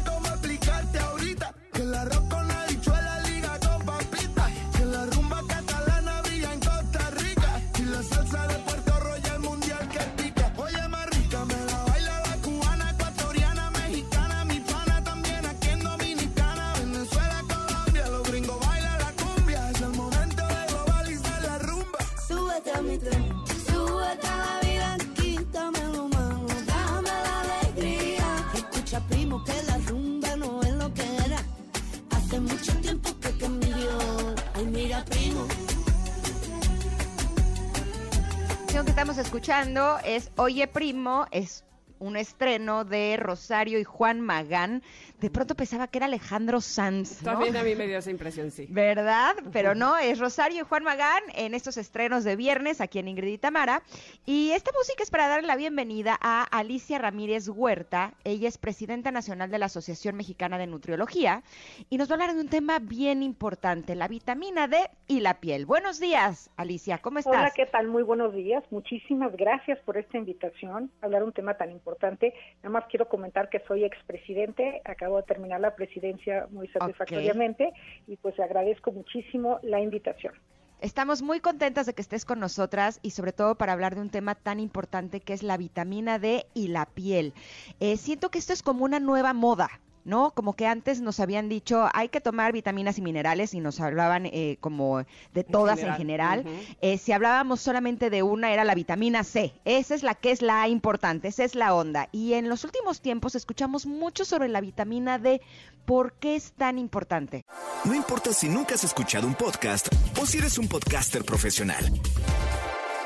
canción 38.77 38.85
que 38.85 39.01
estamos 39.01 39.17
escuchando 39.17 39.97
es 40.05 40.29
Oye 40.35 40.67
Primo, 40.67 41.25
es 41.31 41.63
un 41.99 42.17
estreno 42.17 42.85
de 42.85 43.17
Rosario 43.17 43.79
y 43.79 43.83
Juan 43.83 44.21
Magán. 44.21 44.83
De 45.19 45.29
pronto 45.29 45.55
pensaba 45.55 45.87
que 45.87 45.97
era 45.97 46.05
Alejandro 46.05 46.61
Sanz, 46.61 47.23
¿no? 47.23 47.31
También 47.31 47.57
a 47.57 47.63
mí 47.63 47.75
me 47.75 47.87
dio 47.87 47.97
esa 47.97 48.11
impresión, 48.11 48.51
sí. 48.51 48.67
¿Verdad? 48.69 49.35
Pero 49.51 49.73
no, 49.73 49.97
es 49.97 50.19
Rosario 50.19 50.61
y 50.61 50.65
Juan 50.65 50.83
Magán 50.83 51.23
en 51.33 51.53
estos 51.53 51.77
estrenos 51.77 52.23
de 52.23 52.35
viernes 52.35 52.81
aquí 52.81 52.99
en 52.99 53.07
Ingrid 53.07 53.33
y 53.33 53.37
Tamara. 53.37 53.81
Y 54.25 54.51
esta 54.51 54.71
música 54.77 55.01
es 55.01 55.09
para 55.09 55.27
darle 55.27 55.47
la 55.47 55.55
bienvenida 55.55 56.17
a 56.21 56.43
Alicia 56.43 56.99
Ramírez 56.99 57.49
Huerta. 57.49 58.13
Ella 58.23 58.47
es 58.47 58.57
presidenta 58.57 59.11
nacional 59.11 59.49
de 59.49 59.57
la 59.57 59.65
Asociación 59.65 60.15
Mexicana 60.15 60.57
de 60.57 60.67
Nutriología 60.67 61.41
y 61.89 61.97
nos 61.97 62.09
va 62.09 62.13
a 62.13 62.15
hablar 62.15 62.35
de 62.35 62.41
un 62.41 62.49
tema 62.49 62.79
bien 62.79 63.23
importante, 63.23 63.95
la 63.95 64.07
vitamina 64.07 64.67
D 64.67 64.77
y 65.07 65.21
la 65.21 65.39
piel. 65.39 65.65
Buenos 65.65 65.99
días, 65.99 66.51
Alicia, 66.57 66.99
¿cómo 66.99 67.19
estás? 67.19 67.33
Hola, 67.33 67.51
¿qué 67.55 67.65
tal? 67.65 67.87
Muy 67.87 68.03
buenos 68.03 68.33
días. 68.33 68.63
Muchísimas 68.69 69.35
gracias 69.35 69.79
por 69.79 69.97
esta 69.97 70.17
invitación 70.17 70.91
a 71.01 71.05
hablar 71.05 71.23
un 71.23 71.33
tema 71.33 71.55
tan 71.55 71.71
importante. 71.71 71.86
Nada 72.01 72.69
más 72.69 72.85
quiero 72.89 73.07
comentar 73.07 73.49
que 73.49 73.59
soy 73.67 73.83
expresidente, 73.83 74.81
acabo 74.85 75.17
de 75.17 75.23
terminar 75.23 75.61
la 75.61 75.75
presidencia 75.75 76.47
muy 76.51 76.67
satisfactoriamente 76.67 77.71
y 78.07 78.17
pues 78.17 78.39
agradezco 78.39 78.91
muchísimo 78.91 79.59
la 79.63 79.79
invitación. 79.79 80.33
Estamos 80.79 81.23
muy 81.23 81.39
contentas 81.39 81.87
de 81.87 81.93
que 81.93 82.03
estés 82.03 82.23
con 82.23 82.39
nosotras 82.39 82.99
y 83.01 83.11
sobre 83.11 83.31
todo 83.31 83.55
para 83.55 83.73
hablar 83.73 83.95
de 83.95 84.01
un 84.01 84.11
tema 84.11 84.35
tan 84.35 84.59
importante 84.59 85.21
que 85.21 85.33
es 85.33 85.41
la 85.41 85.57
vitamina 85.57 86.19
D 86.19 86.45
y 86.53 86.67
la 86.67 86.85
piel. 86.85 87.33
Eh, 87.79 87.97
siento 87.97 88.29
que 88.29 88.37
esto 88.37 88.53
es 88.53 88.61
como 88.61 88.85
una 88.85 88.99
nueva 88.99 89.33
moda. 89.33 89.69
¿No? 90.07 90.31
Como 90.31 90.53
que 90.53 90.65
antes 90.65 91.01
nos 91.01 91.19
habían 91.19 91.49
dicho 91.49 91.87
hay 91.93 92.09
que 92.09 92.21
tomar 92.21 92.53
vitaminas 92.53 92.97
y 92.97 93.01
minerales 93.01 93.53
y 93.53 93.59
nos 93.59 93.79
hablaban 93.79 94.25
eh, 94.25 94.57
como 94.61 95.03
de 95.33 95.43
todas 95.43 95.79
en 95.79 95.93
general. 95.95 96.45
Eh, 96.81 96.97
si 96.97 97.11
hablábamos 97.11 97.61
solamente 97.61 98.09
de 98.09 98.23
una 98.23 98.51
era 98.51 98.63
la 98.63 98.73
vitamina 98.73 99.23
C. 99.23 99.53
Esa 99.65 99.93
es 99.93 100.03
la 100.03 100.15
que 100.15 100.31
es 100.31 100.41
la 100.41 100.67
importante, 100.67 101.27
esa 101.27 101.43
es 101.43 101.53
la 101.53 101.75
onda. 101.75 102.07
Y 102.11 102.33
en 102.33 102.49
los 102.49 102.63
últimos 102.63 103.01
tiempos 103.01 103.35
escuchamos 103.35 103.85
mucho 103.85 104.25
sobre 104.25 104.47
la 104.47 104.61
vitamina 104.61 105.19
D. 105.19 105.41
¿Por 105.85 106.13
qué 106.13 106.35
es 106.35 106.53
tan 106.53 106.79
importante? 106.79 107.45
No 107.85 107.93
importa 107.93 108.33
si 108.33 108.49
nunca 108.49 108.75
has 108.75 108.83
escuchado 108.83 109.27
un 109.27 109.35
podcast 109.35 109.87
o 110.21 110.25
si 110.25 110.37
eres 110.37 110.57
un 110.57 110.67
podcaster 110.67 111.23
profesional. 111.23 111.85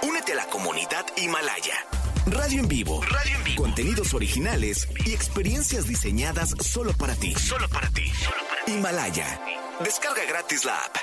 Únete 0.07 0.33
a 0.33 0.35
la 0.35 0.45
comunidad 0.45 1.05
Himalaya. 1.17 2.00
Radio 2.31 2.61
en 2.61 2.67
vivo. 2.69 3.01
Radio 3.01 3.35
en 3.35 3.43
vivo. 3.43 3.63
Contenidos 3.63 4.13
originales 4.13 4.87
y 5.05 5.13
experiencias 5.13 5.85
diseñadas 5.85 6.51
solo 6.63 6.91
para 6.97 7.13
ti. 7.13 7.33
Solo 7.33 7.67
para 7.67 7.89
ti. 7.89 8.07
Himalaya. 8.67 9.25
Descarga 9.83 10.23
gratis 10.29 10.63
la 10.63 10.77
app. 10.77 10.95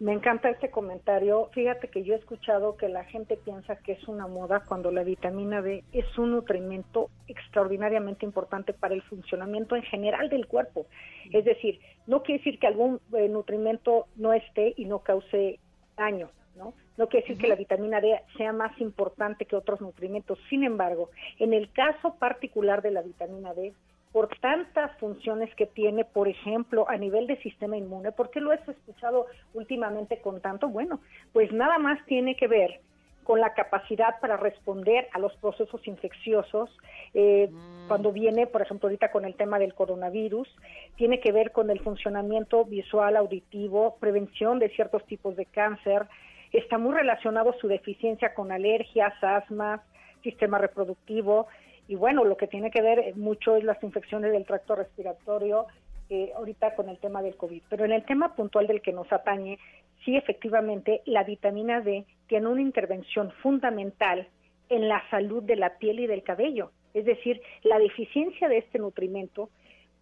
Me 0.00 0.12
encanta 0.12 0.50
este 0.50 0.70
comentario. 0.70 1.50
Fíjate 1.52 1.86
que 1.86 2.02
yo 2.02 2.14
he 2.14 2.16
escuchado 2.16 2.76
que 2.76 2.88
la 2.88 3.04
gente 3.04 3.36
piensa 3.36 3.76
que 3.76 3.92
es 3.92 4.08
una 4.08 4.26
moda 4.26 4.64
cuando 4.66 4.90
la 4.90 5.04
vitamina 5.04 5.62
D 5.62 5.84
es 5.92 6.18
un 6.18 6.32
nutrimento 6.32 7.10
extraordinariamente 7.28 8.26
importante 8.26 8.72
para 8.72 8.94
el 8.94 9.02
funcionamiento 9.02 9.76
en 9.76 9.82
general 9.82 10.28
del 10.30 10.48
cuerpo. 10.48 10.86
Es 11.32 11.44
decir, 11.44 11.78
no 12.08 12.24
quiere 12.24 12.42
decir 12.42 12.58
que 12.58 12.66
algún 12.66 13.00
eh, 13.12 13.28
nutrimento 13.28 14.08
no 14.16 14.32
esté 14.32 14.74
y 14.76 14.86
no 14.86 14.98
cause 14.98 15.60
daño, 15.96 16.30
¿no? 16.56 16.74
No 17.00 17.08
quiere 17.08 17.26
decir 17.26 17.40
que 17.40 17.48
la 17.48 17.54
vitamina 17.54 17.98
D 17.98 18.20
sea 18.36 18.52
más 18.52 18.78
importante 18.78 19.46
que 19.46 19.56
otros 19.56 19.80
nutrimentos. 19.80 20.38
Sin 20.50 20.64
embargo, 20.64 21.08
en 21.38 21.54
el 21.54 21.72
caso 21.72 22.16
particular 22.16 22.82
de 22.82 22.90
la 22.90 23.00
vitamina 23.00 23.54
D, 23.54 23.72
por 24.12 24.28
tantas 24.40 24.94
funciones 24.98 25.48
que 25.54 25.64
tiene, 25.64 26.04
por 26.04 26.28
ejemplo, 26.28 26.86
a 26.90 26.98
nivel 26.98 27.26
de 27.26 27.38
sistema 27.38 27.78
inmune, 27.78 28.12
¿por 28.12 28.28
qué 28.30 28.42
lo 28.42 28.50
has 28.50 28.68
escuchado 28.68 29.28
últimamente 29.54 30.20
con 30.20 30.42
tanto? 30.42 30.68
Bueno, 30.68 31.00
pues 31.32 31.50
nada 31.52 31.78
más 31.78 32.04
tiene 32.04 32.36
que 32.36 32.48
ver 32.48 32.80
con 33.24 33.40
la 33.40 33.54
capacidad 33.54 34.20
para 34.20 34.36
responder 34.36 35.08
a 35.14 35.18
los 35.20 35.34
procesos 35.36 35.80
infecciosos. 35.86 36.68
Eh, 37.14 37.48
Cuando 37.88 38.12
viene, 38.12 38.46
por 38.46 38.60
ejemplo, 38.60 38.88
ahorita 38.88 39.10
con 39.10 39.24
el 39.24 39.36
tema 39.36 39.58
del 39.58 39.72
coronavirus, 39.72 40.48
tiene 40.96 41.18
que 41.18 41.32
ver 41.32 41.50
con 41.50 41.70
el 41.70 41.80
funcionamiento 41.80 42.64
visual, 42.66 43.16
auditivo, 43.16 43.96
prevención 44.00 44.58
de 44.58 44.68
ciertos 44.68 45.02
tipos 45.06 45.34
de 45.36 45.46
cáncer. 45.46 46.06
Está 46.52 46.78
muy 46.78 46.94
relacionado 46.94 47.54
su 47.60 47.68
deficiencia 47.68 48.34
con 48.34 48.52
alergias, 48.52 49.14
asmas, 49.22 49.80
sistema 50.22 50.58
reproductivo. 50.58 51.46
Y 51.88 51.94
bueno, 51.94 52.24
lo 52.24 52.36
que 52.36 52.46
tiene 52.46 52.70
que 52.70 52.82
ver 52.82 53.16
mucho 53.16 53.56
es 53.56 53.64
las 53.64 53.82
infecciones 53.82 54.32
del 54.32 54.44
tracto 54.44 54.74
respiratorio, 54.74 55.66
eh, 56.08 56.32
ahorita 56.36 56.74
con 56.74 56.88
el 56.88 56.98
tema 56.98 57.22
del 57.22 57.36
COVID. 57.36 57.62
Pero 57.68 57.84
en 57.84 57.92
el 57.92 58.04
tema 58.04 58.34
puntual 58.34 58.66
del 58.66 58.82
que 58.82 58.92
nos 58.92 59.12
atañe, 59.12 59.58
sí 60.04 60.16
efectivamente 60.16 61.02
la 61.06 61.24
vitamina 61.24 61.80
D 61.80 62.04
tiene 62.26 62.48
una 62.48 62.62
intervención 62.62 63.30
fundamental 63.42 64.26
en 64.68 64.88
la 64.88 65.02
salud 65.10 65.42
de 65.42 65.56
la 65.56 65.78
piel 65.78 66.00
y 66.00 66.06
del 66.06 66.22
cabello. 66.22 66.72
Es 66.94 67.04
decir, 67.04 67.40
la 67.62 67.78
deficiencia 67.78 68.48
de 68.48 68.58
este 68.58 68.78
nutrimento 68.78 69.50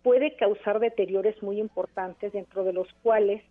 puede 0.03 0.37
causar 0.37 0.79
deteriores 0.81 1.43
muy 1.43 1.61
importantes, 1.61 2.33
dentro 2.33 2.65
de 2.65 2.73
los 2.73 2.89
cuales 3.03 3.43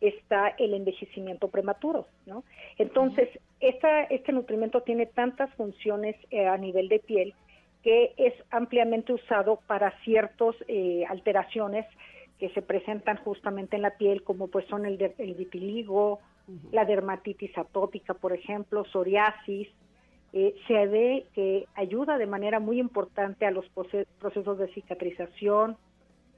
está 0.00 0.48
el 0.58 0.74
envejecimiento 0.74 1.48
prematuro, 1.48 2.06
¿no? 2.26 2.44
Entonces, 2.78 3.28
esta, 3.60 4.02
este 4.04 4.32
nutrimento 4.32 4.82
tiene 4.82 5.06
tantas 5.06 5.52
funciones 5.54 6.14
eh, 6.30 6.46
a 6.46 6.56
nivel 6.56 6.88
de 6.88 6.98
piel 7.00 7.34
que 7.82 8.12
es 8.16 8.34
ampliamente 8.50 9.12
usado 9.12 9.60
para 9.66 9.92
ciertas 10.04 10.54
eh, 10.66 11.04
alteraciones 11.08 11.86
que 12.38 12.48
se 12.50 12.62
presentan 12.62 13.16
justamente 13.18 13.76
en 13.76 13.82
la 13.82 13.96
piel, 13.96 14.22
como 14.22 14.48
pues 14.48 14.64
son 14.66 14.84
el, 14.86 14.98
de- 14.98 15.14
el 15.18 15.34
vitiligo, 15.34 16.20
la 16.72 16.84
dermatitis 16.84 17.56
atópica, 17.58 18.14
por 18.14 18.32
ejemplo, 18.32 18.84
psoriasis. 18.84 19.68
Eh, 20.32 20.54
se 20.66 20.86
ve 20.86 21.26
que 21.34 21.66
ayuda 21.74 22.18
de 22.18 22.26
manera 22.26 22.58
muy 22.60 22.78
importante 22.80 23.46
a 23.46 23.50
los 23.50 23.64
proce- 23.74 24.06
procesos 24.20 24.58
de 24.58 24.68
cicatrización, 24.68 25.76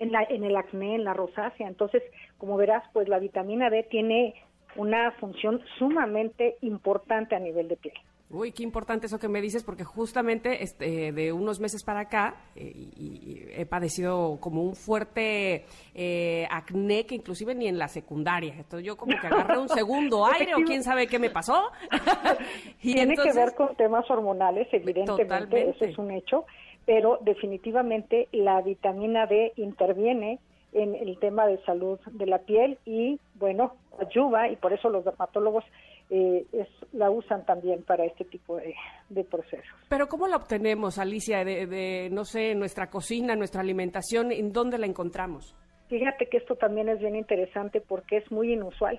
en, 0.01 0.11
la, 0.13 0.25
en 0.25 0.43
el 0.45 0.57
acné, 0.57 0.97
en 0.97 1.05
la 1.05 1.15
rosácea. 1.15 1.69
Entonces, 1.69 2.03
como 2.39 2.57
verás, 2.57 2.83
pues 2.93 3.09
la 3.09 3.19
vitamina 3.21 3.71
D 3.71 3.85
tiene 3.89 4.35
una 4.77 5.13
función 5.21 5.61
sumamente 5.79 6.57
importante 6.63 7.35
a 7.37 7.39
nivel 7.39 7.69
de 7.69 7.77
piel. 7.77 7.95
Uy, 8.33 8.53
qué 8.53 8.63
importante 8.63 9.07
eso 9.07 9.19
que 9.19 9.27
me 9.29 9.41
dices, 9.41 9.65
porque 9.65 9.83
justamente 9.83 10.63
este, 10.63 11.11
de 11.11 11.33
unos 11.33 11.59
meses 11.59 11.83
para 11.83 11.99
acá 12.03 12.37
eh, 12.55 12.71
y- 12.73 12.93
y 12.97 13.45
he 13.61 13.67
padecido 13.67 14.39
como 14.41 14.63
un 14.63 14.77
fuerte 14.77 15.65
eh, 15.97 16.47
acné 16.49 17.07
que 17.07 17.17
inclusive 17.17 17.57
ni 17.57 17.67
en 17.67 17.77
la 17.77 17.89
secundaria. 17.89 18.55
Entonces 18.55 18.87
yo 18.87 18.97
como 18.97 19.19
que 19.21 19.27
agarré 19.27 19.59
un 19.59 19.69
segundo 19.69 20.25
aire 20.33 20.55
o 20.55 20.59
quién 20.65 20.85
sabe 20.85 21.09
qué 21.09 21.19
me 21.19 21.31
pasó. 21.31 21.73
y 22.83 22.93
Tiene 22.95 23.15
entonces, 23.15 23.35
que 23.35 23.41
ver 23.41 23.55
con 23.57 23.75
temas 23.75 24.09
hormonales, 24.09 24.69
evidentemente, 24.71 25.25
Totalmente. 25.25 25.71
eso 25.71 25.85
es 25.87 25.99
un 25.99 26.13
hecho, 26.13 26.47
pero 26.91 27.19
definitivamente 27.21 28.27
la 28.33 28.61
vitamina 28.63 29.25
D 29.27 29.53
interviene 29.55 30.41
en 30.73 30.97
el 30.97 31.21
tema 31.21 31.47
de 31.47 31.63
salud 31.63 32.01
de 32.11 32.27
la 32.27 32.39
piel 32.41 32.79
y, 32.85 33.21
bueno, 33.35 33.77
ayuda 34.01 34.49
y 34.49 34.57
por 34.57 34.73
eso 34.73 34.89
los 34.91 35.05
dermatólogos 35.05 35.63
eh, 36.11 36.45
es- 36.53 36.93
la 36.93 37.09
usan 37.13 37.47
también 37.47 37.85
para 37.85 38.05
este 38.05 38.25
tipo 38.25 38.57
de, 38.57 38.75
de 39.09 39.23
procesos. 39.23 39.69
Pero 39.89 40.09
¿cómo 40.09 40.27
la 40.27 40.35
obtenemos, 40.37 40.99
Alicia, 40.99 41.45
de, 41.45 41.69
de, 41.69 42.09
no 42.11 42.25
sé, 42.25 42.57
nuestra 42.57 42.91
cocina, 42.91 43.37
nuestra 43.37 43.61
alimentación? 43.61 44.33
¿En 44.33 44.53
dónde 44.53 44.77
la 44.79 44.87
encontramos? 44.87 45.55
Fíjate 45.89 46.27
que 46.27 46.39
esto 46.39 46.57
también 46.57 46.89
es 46.89 46.99
bien 46.99 47.15
interesante 47.15 47.81
porque 47.81 48.17
es 48.17 48.33
muy 48.33 48.53
inusual. 48.53 48.99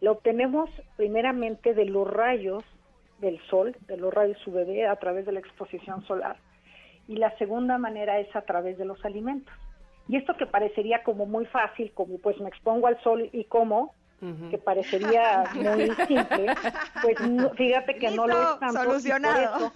la 0.00 0.10
obtenemos 0.10 0.68
primeramente 0.96 1.74
de 1.74 1.84
los 1.84 2.08
rayos 2.10 2.64
del 3.20 3.38
sol, 3.50 3.76
de 3.86 3.96
los 3.98 4.12
rayos 4.12 4.44
UVB 4.48 4.88
a 4.90 4.96
través 4.96 5.26
de 5.26 5.32
la 5.32 5.38
exposición 5.38 6.02
solar. 6.06 6.36
Y 7.10 7.16
la 7.16 7.36
segunda 7.38 7.76
manera 7.76 8.20
es 8.20 8.34
a 8.36 8.42
través 8.42 8.78
de 8.78 8.84
los 8.84 9.04
alimentos. 9.04 9.52
Y 10.08 10.14
esto 10.14 10.36
que 10.36 10.46
parecería 10.46 11.02
como 11.02 11.26
muy 11.26 11.44
fácil, 11.46 11.90
como 11.92 12.18
pues 12.18 12.38
me 12.40 12.48
expongo 12.48 12.86
al 12.86 13.02
sol 13.02 13.28
y 13.32 13.42
como, 13.46 13.94
que 14.48 14.58
parecería 14.58 15.42
muy 15.54 15.90
simple, 16.06 16.54
pues 17.02 17.16
fíjate 17.56 17.96
que 17.96 18.12
no 18.12 18.28
lo 18.28 18.40
es 18.40 18.60
tanto. 18.60 18.84
Solucionado. 18.84 19.72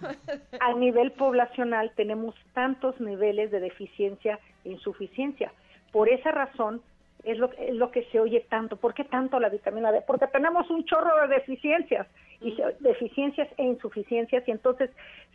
a 0.60 0.74
nivel 0.74 1.10
poblacional 1.10 1.90
tenemos 1.96 2.36
tantos 2.52 3.00
niveles 3.00 3.50
de 3.50 3.58
deficiencia 3.58 4.38
e 4.64 4.70
insuficiencia. 4.70 5.52
Por 5.90 6.08
esa 6.08 6.30
razón 6.30 6.82
es 7.24 7.36
lo, 7.38 7.50
es 7.54 7.74
lo 7.74 7.90
que 7.90 8.04
se 8.12 8.20
oye 8.20 8.46
tanto. 8.48 8.76
¿Por 8.76 8.94
qué 8.94 9.02
tanto 9.02 9.40
la 9.40 9.48
vitamina 9.48 9.90
D? 9.90 10.02
Porque 10.06 10.28
tenemos 10.28 10.70
un 10.70 10.84
chorro 10.84 11.26
de 11.26 11.34
deficiencias, 11.34 12.06
y 12.40 12.56
deficiencias 12.78 13.48
e 13.56 13.64
insuficiencias, 13.64 14.46
y 14.46 14.52
entonces 14.52 14.90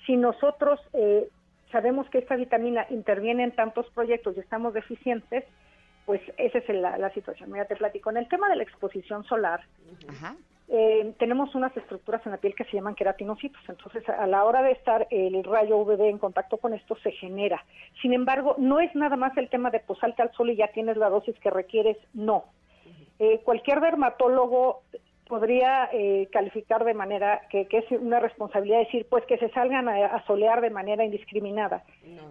si 0.05 0.15
nosotros 0.15 0.79
eh, 0.93 1.27
sabemos 1.71 2.09
que 2.09 2.19
esta 2.19 2.35
vitamina 2.35 2.85
interviene 2.89 3.43
en 3.43 3.51
tantos 3.51 3.89
proyectos 3.91 4.35
y 4.35 4.39
estamos 4.39 4.73
deficientes, 4.73 5.43
pues 6.05 6.21
esa 6.37 6.57
es 6.57 6.69
la, 6.69 7.09
situación. 7.13 7.51
Mira, 7.51 7.65
te 7.65 7.75
platico. 7.75 8.09
En 8.09 8.17
el 8.17 8.27
tema 8.27 8.49
de 8.49 8.55
la 8.55 8.63
exposición 8.63 9.23
solar, 9.25 9.61
eh, 10.67 11.13
tenemos 11.19 11.53
unas 11.53 11.75
estructuras 11.77 12.25
en 12.25 12.31
la 12.31 12.37
piel 12.37 12.55
que 12.55 12.63
se 12.65 12.73
llaman 12.73 12.95
queratinocitos. 12.95 13.61
Entonces, 13.67 14.07
a 14.09 14.25
la 14.25 14.43
hora 14.43 14.63
de 14.63 14.71
estar 14.71 15.07
el 15.11 15.43
rayo 15.43 15.77
UVB 15.77 16.09
en 16.09 16.17
contacto 16.17 16.57
con 16.57 16.73
esto, 16.73 16.95
se 17.03 17.11
genera. 17.11 17.63
Sin 18.01 18.13
embargo, 18.13 18.55
no 18.57 18.79
es 18.79 18.93
nada 18.95 19.17
más 19.17 19.37
el 19.37 19.49
tema 19.49 19.69
de 19.69 19.79
posarte 19.79 20.21
al 20.21 20.31
sol 20.33 20.49
y 20.49 20.55
ya 20.55 20.69
tienes 20.69 20.97
la 20.97 21.09
dosis 21.09 21.37
que 21.39 21.49
requieres. 21.49 21.97
No. 22.13 22.45
Eh, 23.19 23.41
cualquier 23.43 23.81
dermatólogo 23.81 24.81
podría 25.29 25.87
eh, 25.93 26.27
calificar 26.31 26.83
de 26.83 26.95
manera 26.95 27.41
que, 27.51 27.67
es 27.69 27.91
una 27.91 28.19
responsabilidad 28.19 28.79
decir 28.79 29.05
pues 29.07 29.23
que 29.27 29.37
se 29.37 29.49
salgan 29.49 29.87
a, 29.87 30.25
solear 30.25 30.59
de 30.59 30.71
manera 30.71 31.05
indiscriminada 31.05 31.83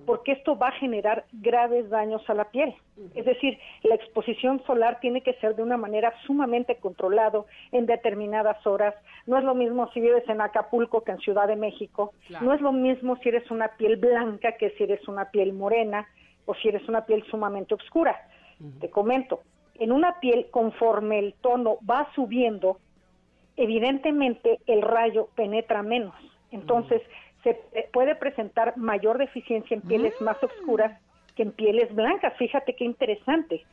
porque 0.05 0.33
esto 0.33 0.59
va 0.59 0.69
a 0.69 0.73
generar 0.73 1.25
graves 1.33 1.89
daños 1.91 2.29
a 2.29 2.35
la 2.35 2.47
piel. 2.47 2.75
Es 3.15 3.25
decir 3.25 3.57
la 3.85 3.95
exposición 3.95 4.61
solar 4.67 4.99
tiene 4.99 5.21
que 5.23 5.35
ser 5.35 5.55
de 5.55 5.63
una 5.63 5.77
manera 5.77 6.13
sumamente 6.27 6.77
controlado 6.79 7.47
en 7.71 7.87
determinadas 7.87 8.67
horas. 8.67 8.97
No 9.27 9.39
es 9.39 9.45
lo 9.45 9.55
mismo 9.55 9.89
si 9.93 10.01
vives 10.01 10.29
en 10.29 10.41
Acapulco 10.41 11.05
que 11.05 11.13
en 11.13 11.19
Ciudad 11.19 11.47
de 11.47 11.55
México. 11.55 12.13
No 12.41 12.53
es 12.53 12.61
lo 12.61 12.73
mismo 12.73 13.17
si 13.19 13.29
eres 13.29 13.49
una 13.53 13.69
piel 13.77 13.97
blanca 13.97 14.57
que 14.59 14.71
si 14.71 14.83
eres 14.83 15.07
una 15.07 15.31
piel 15.31 15.53
morena 15.53 16.09
o 16.47 16.55
si 16.55 16.69
eres 16.69 16.89
una 16.89 17.07
piel 17.07 17.23
sumamente 17.31 17.75
oscura. 17.75 18.17
Te 18.81 18.91
comento 18.91 19.43
en 19.77 19.93
una 19.93 20.19
piel 20.19 20.49
conforme 20.51 21.21
el 21.21 21.35
tono 21.35 21.79
va 21.89 22.09
subiendo 22.15 22.79
evidentemente 23.59 24.61
el 24.67 24.83
rayo 24.83 25.29
penetra 25.35 25.83
menos. 25.83 26.15
Entonces, 26.51 27.03
se 27.43 27.55
puede 27.93 28.15
presentar 28.15 28.77
mayor 28.77 29.19
deficiencia 29.19 29.75
en 29.75 29.83
pieles 29.83 30.15
mm. 30.21 30.25
más 30.25 30.43
oscuras 30.43 30.99
que 31.37 31.43
en 31.43 31.53
pieles 31.53 31.95
blancas. 31.95 32.35
Fíjate 32.37 32.75
qué 32.75 32.85
interesante. 32.85 33.65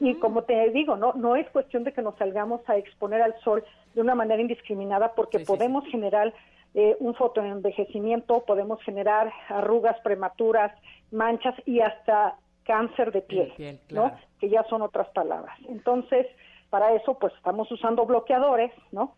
Y 0.00 0.14
como 0.14 0.42
te 0.44 0.70
digo, 0.70 0.96
no 0.96 1.14
no 1.14 1.34
es 1.34 1.48
cuestión 1.50 1.82
de 1.82 1.92
que 1.92 2.02
nos 2.02 2.16
salgamos 2.16 2.60
a 2.68 2.76
exponer 2.76 3.20
al 3.20 3.34
sol 3.40 3.64
de 3.94 4.00
una 4.00 4.14
manera 4.14 4.40
indiscriminada 4.40 5.14
porque 5.14 5.40
podemos 5.40 5.84
generar 5.86 6.32
eh, 6.74 6.96
un 7.00 7.14
fotoenvejecimiento, 7.14 8.44
podemos 8.44 8.80
generar 8.82 9.32
arrugas 9.48 9.98
prematuras, 10.00 10.72
manchas 11.10 11.54
y 11.66 11.80
hasta 11.80 12.36
cáncer 12.64 13.12
de 13.12 13.22
piel, 13.22 13.80
¿no? 13.90 14.12
Que 14.40 14.48
ya 14.48 14.64
son 14.64 14.82
otras 14.82 15.08
palabras. 15.08 15.56
Entonces, 15.68 16.26
para 16.74 16.92
eso, 16.92 17.16
pues 17.20 17.32
estamos 17.34 17.70
usando 17.70 18.04
bloqueadores, 18.04 18.72
¿no? 18.90 19.14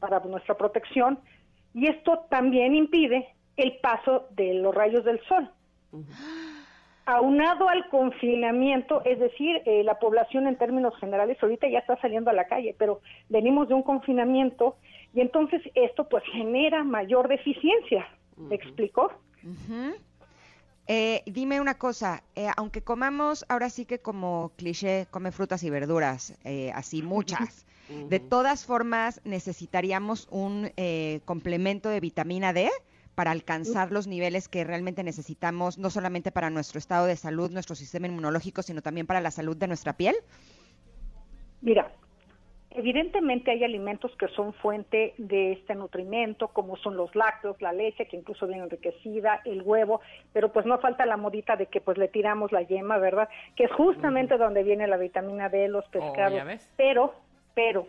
Para 0.00 0.20
nuestra 0.20 0.54
protección. 0.54 1.18
Y 1.72 1.86
esto 1.86 2.26
también 2.28 2.74
impide 2.74 3.26
el 3.56 3.78
paso 3.78 4.26
de 4.32 4.52
los 4.52 4.74
rayos 4.74 5.02
del 5.02 5.18
sol. 5.24 5.50
Aunado 7.06 7.70
al 7.70 7.88
confinamiento, 7.88 9.00
es 9.06 9.18
decir, 9.18 9.62
eh, 9.64 9.82
la 9.82 9.98
población 9.98 10.46
en 10.46 10.56
términos 10.56 10.94
generales 11.00 11.42
ahorita 11.42 11.68
ya 11.70 11.78
está 11.78 11.98
saliendo 12.02 12.28
a 12.28 12.34
la 12.34 12.48
calle, 12.48 12.76
pero 12.78 13.00
venimos 13.30 13.68
de 13.68 13.72
un 13.72 13.82
confinamiento 13.82 14.76
y 15.14 15.22
entonces 15.22 15.62
esto 15.74 16.06
pues 16.06 16.22
genera 16.34 16.84
mayor 16.84 17.28
deficiencia. 17.28 18.06
¿Me 18.36 18.56
explicó? 18.56 19.10
Eh, 20.90 21.22
dime 21.26 21.60
una 21.60 21.76
cosa, 21.76 22.24
eh, 22.34 22.48
aunque 22.56 22.80
comamos 22.80 23.44
ahora 23.50 23.68
sí 23.68 23.84
que 23.84 23.98
como 23.98 24.52
cliché, 24.56 25.06
come 25.10 25.32
frutas 25.32 25.62
y 25.62 25.68
verduras, 25.68 26.32
eh, 26.44 26.72
así 26.74 27.02
muchas, 27.02 27.66
de 28.08 28.18
todas 28.20 28.64
formas 28.64 29.20
necesitaríamos 29.24 30.28
un 30.30 30.70
complemento 31.26 31.90
de 31.90 32.00
vitamina 32.00 32.54
D 32.54 32.70
para 33.14 33.32
alcanzar 33.32 33.92
los 33.92 34.06
niveles 34.06 34.48
que 34.48 34.64
realmente 34.64 35.02
necesitamos, 35.02 35.76
no 35.76 35.90
solamente 35.90 36.32
para 36.32 36.48
nuestro 36.48 36.78
estado 36.78 37.04
de 37.04 37.16
salud, 37.16 37.50
nuestro 37.50 37.74
sistema 37.74 38.06
inmunológico, 38.06 38.62
sino 38.62 38.80
también 38.80 39.06
para 39.06 39.20
la 39.20 39.30
salud 39.30 39.56
de 39.58 39.66
nuestra 39.66 39.94
piel. 39.94 40.16
Mira, 41.60 41.92
Evidentemente 42.78 43.50
hay 43.50 43.64
alimentos 43.64 44.14
que 44.16 44.28
son 44.28 44.52
fuente 44.52 45.12
de 45.18 45.50
este 45.50 45.74
nutrimento, 45.74 46.46
como 46.46 46.76
son 46.76 46.96
los 46.96 47.12
lácteos, 47.16 47.60
la 47.60 47.72
leche, 47.72 48.06
que 48.06 48.16
incluso 48.16 48.46
viene 48.46 48.62
enriquecida, 48.62 49.40
el 49.44 49.62
huevo, 49.62 50.00
pero 50.32 50.52
pues 50.52 50.64
no 50.64 50.78
falta 50.78 51.04
la 51.04 51.16
modita 51.16 51.56
de 51.56 51.66
que 51.66 51.80
pues 51.80 51.98
le 51.98 52.06
tiramos 52.06 52.52
la 52.52 52.62
yema, 52.62 52.98
¿verdad? 52.98 53.28
Que 53.56 53.64
es 53.64 53.72
justamente 53.72 54.38
donde 54.38 54.62
viene 54.62 54.86
la 54.86 54.96
vitamina 54.96 55.48
D, 55.48 55.66
los 55.66 55.86
oh, 55.86 55.90
pescados. 55.90 56.40
pero, 56.76 57.14
pero, 57.52 57.88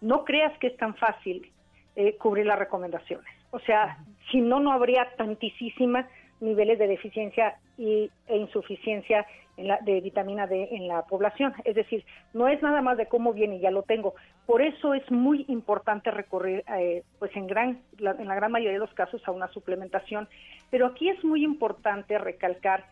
no 0.00 0.24
creas 0.24 0.56
que 0.60 0.68
es 0.68 0.76
tan 0.76 0.94
fácil 0.94 1.50
eh, 1.96 2.14
cubrir 2.16 2.46
las 2.46 2.60
recomendaciones. 2.60 3.26
O 3.50 3.58
sea, 3.58 3.98
si 4.30 4.40
no, 4.40 4.60
no 4.60 4.70
habría 4.70 5.16
tantísimas 5.16 6.06
niveles 6.40 6.78
de 6.78 6.86
deficiencia 6.86 7.56
y, 7.76 8.10
e 8.26 8.36
insuficiencia 8.36 9.26
de 9.56 10.00
vitamina 10.00 10.46
D 10.46 10.68
en 10.70 10.86
la 10.86 11.02
población. 11.02 11.52
Es 11.64 11.74
decir, 11.74 12.04
no 12.32 12.46
es 12.46 12.62
nada 12.62 12.80
más 12.80 12.96
de 12.96 13.06
cómo 13.06 13.32
viene, 13.32 13.58
ya 13.58 13.70
lo 13.70 13.82
tengo. 13.82 14.14
Por 14.46 14.62
eso 14.62 14.94
es 14.94 15.10
muy 15.10 15.44
importante 15.48 16.10
recurrir, 16.10 16.64
eh, 16.78 17.02
pues 17.18 17.34
en, 17.34 17.48
gran, 17.48 17.82
en 17.98 18.28
la 18.28 18.34
gran 18.34 18.52
mayoría 18.52 18.78
de 18.78 18.86
los 18.86 18.94
casos, 18.94 19.20
a 19.26 19.32
una 19.32 19.48
suplementación. 19.48 20.28
Pero 20.70 20.86
aquí 20.86 21.08
es 21.08 21.22
muy 21.24 21.44
importante 21.44 22.18
recalcar 22.18 22.84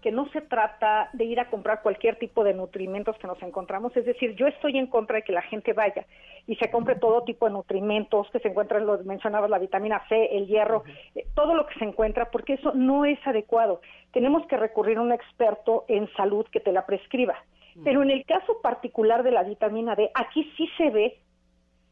que 0.00 0.10
no 0.10 0.28
se 0.30 0.40
trata 0.40 1.10
de 1.12 1.24
ir 1.24 1.40
a 1.40 1.50
comprar 1.50 1.82
cualquier 1.82 2.16
tipo 2.16 2.42
de 2.44 2.54
nutrimentos 2.54 3.16
que 3.18 3.26
nos 3.26 3.40
encontramos, 3.42 3.96
es 3.96 4.06
decir, 4.06 4.34
yo 4.34 4.46
estoy 4.46 4.78
en 4.78 4.86
contra 4.86 5.16
de 5.16 5.22
que 5.22 5.32
la 5.32 5.42
gente 5.42 5.72
vaya 5.72 6.06
y 6.46 6.56
se 6.56 6.70
compre 6.70 6.96
todo 6.96 7.24
tipo 7.24 7.46
de 7.46 7.52
nutrimentos 7.52 8.28
que 8.30 8.40
se 8.40 8.48
encuentran, 8.48 8.86
los 8.86 9.04
mencionabas, 9.04 9.50
la 9.50 9.58
vitamina 9.58 10.02
C, 10.08 10.36
el 10.36 10.46
hierro, 10.46 10.84
eh, 11.14 11.26
todo 11.34 11.54
lo 11.54 11.66
que 11.66 11.78
se 11.78 11.84
encuentra, 11.84 12.30
porque 12.30 12.54
eso 12.54 12.72
no 12.74 13.04
es 13.04 13.18
adecuado. 13.26 13.80
Tenemos 14.12 14.46
que 14.46 14.56
recurrir 14.56 14.98
a 14.98 15.02
un 15.02 15.12
experto 15.12 15.84
en 15.88 16.10
salud 16.14 16.46
que 16.50 16.60
te 16.60 16.72
la 16.72 16.86
prescriba. 16.86 17.36
Pero 17.84 18.02
en 18.02 18.10
el 18.10 18.24
caso 18.24 18.60
particular 18.60 19.22
de 19.22 19.30
la 19.30 19.44
vitamina 19.44 19.94
D, 19.94 20.10
aquí 20.14 20.50
sí 20.56 20.68
se 20.76 20.90
ve 20.90 21.18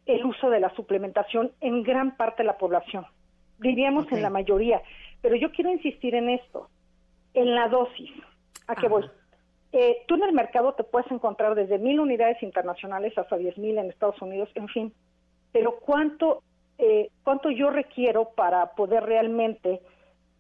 el 0.07 0.25
uso 0.25 0.51
de 0.51 0.61
la 0.61 0.75
suplementación 0.75 1.53
en 1.61 1.83
gran 1.83 2.17
parte 2.17 2.43
de 2.43 2.47
la 2.49 2.59
población, 2.59 3.07
diríamos 3.59 4.11
en 4.11 4.23
la 4.23 4.31
mayoría. 4.31 4.83
Pero 5.23 5.37
yo 5.37 5.53
quiero 5.53 5.71
insistir 5.71 6.15
en 6.15 6.31
esto 6.31 6.69
en 7.35 7.55
la 7.55 7.69
dosis. 7.69 8.11
¿A 8.67 8.75
qué 8.75 8.89
voy? 8.89 9.09
Eh, 9.73 10.03
tú 10.07 10.15
en 10.15 10.25
el 10.25 10.33
mercado 10.33 10.73
te 10.73 10.85
puedes 10.85 11.11
encontrar 11.11 11.55
desde 11.55 11.79
mil 11.79 12.01
unidades 12.01 12.43
internacionales 12.43 13.17
hasta 13.19 13.37
diez 13.37 13.57
mil 13.59 13.77
en 13.79 13.91
Estados 13.91 14.21
Unidos, 14.23 14.49
en 14.55 14.69
fin. 14.69 14.95
Pero 15.53 15.79
¿cuánto, 15.81 16.43
eh, 16.79 17.11
cuánto 17.23 17.51
yo 17.51 17.71
requiero 17.71 18.31
para 18.31 18.73
poder 18.73 19.05
realmente 19.05 19.81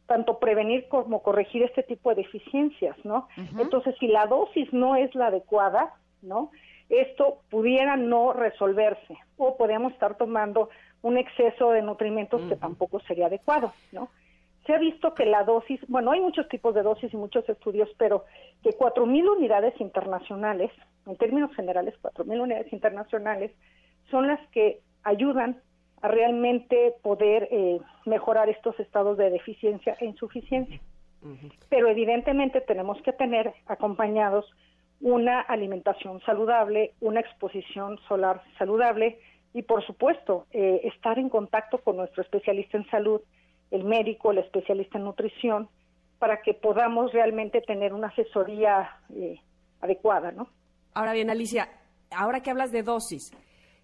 tanto 0.06 0.38
prevenir 0.38 0.88
como 0.88 1.22
corregir 1.22 1.62
este 1.62 1.82
tipo 1.82 2.08
de 2.08 2.22
deficiencias, 2.22 2.96
¿no? 3.04 3.28
Entonces, 3.58 3.94
si 4.00 4.08
la 4.08 4.26
dosis 4.26 4.72
no 4.72 4.96
es 4.96 5.14
la 5.14 5.26
adecuada, 5.26 5.92
¿no? 6.22 6.50
Esto 6.88 7.42
pudiera 7.50 7.96
no 7.96 8.32
resolverse 8.32 9.18
o 9.36 9.58
podríamos 9.58 9.92
estar 9.92 10.16
tomando 10.16 10.70
un 11.02 11.18
exceso 11.18 11.72
de 11.72 11.82
nutrimentos 11.82 12.40
que 12.48 12.56
tampoco 12.56 13.00
sería 13.00 13.26
adecuado, 13.26 13.74
¿no? 13.92 14.08
Se 14.68 14.74
ha 14.74 14.78
visto 14.78 15.14
que 15.14 15.24
la 15.24 15.44
dosis, 15.44 15.80
bueno, 15.88 16.10
hay 16.10 16.20
muchos 16.20 16.46
tipos 16.46 16.74
de 16.74 16.82
dosis 16.82 17.10
y 17.14 17.16
muchos 17.16 17.48
estudios, 17.48 17.88
pero 17.96 18.26
que 18.62 18.76
4.000 18.76 19.36
unidades 19.38 19.72
internacionales, 19.80 20.70
en 21.06 21.16
términos 21.16 21.54
generales, 21.56 21.94
4.000 22.02 22.38
unidades 22.38 22.70
internacionales, 22.70 23.50
son 24.10 24.26
las 24.26 24.46
que 24.50 24.80
ayudan 25.04 25.62
a 26.02 26.08
realmente 26.08 26.92
poder 27.02 27.48
eh, 27.50 27.80
mejorar 28.04 28.50
estos 28.50 28.78
estados 28.78 29.16
de 29.16 29.30
deficiencia 29.30 29.96
e 30.00 30.04
insuficiencia. 30.04 30.78
Pero 31.70 31.88
evidentemente 31.88 32.60
tenemos 32.60 33.00
que 33.00 33.14
tener 33.14 33.54
acompañados 33.68 34.44
una 35.00 35.40
alimentación 35.40 36.20
saludable, 36.26 36.92
una 37.00 37.20
exposición 37.20 37.98
solar 38.06 38.42
saludable 38.58 39.18
y, 39.54 39.62
por 39.62 39.82
supuesto, 39.86 40.44
eh, 40.52 40.82
estar 40.84 41.18
en 41.18 41.30
contacto 41.30 41.78
con 41.78 41.96
nuestro 41.96 42.22
especialista 42.22 42.76
en 42.76 42.86
salud 42.90 43.22
el 43.70 43.84
médico, 43.84 44.30
el 44.30 44.38
especialista 44.38 44.98
en 44.98 45.04
nutrición, 45.04 45.68
para 46.18 46.42
que 46.42 46.54
podamos 46.54 47.12
realmente 47.12 47.60
tener 47.60 47.92
una 47.92 48.08
asesoría 48.08 48.90
eh, 49.14 49.40
adecuada, 49.80 50.32
¿no? 50.32 50.48
Ahora 50.94 51.12
bien, 51.12 51.30
Alicia, 51.30 51.68
ahora 52.10 52.40
que 52.40 52.50
hablas 52.50 52.72
de 52.72 52.82
dosis, 52.82 53.30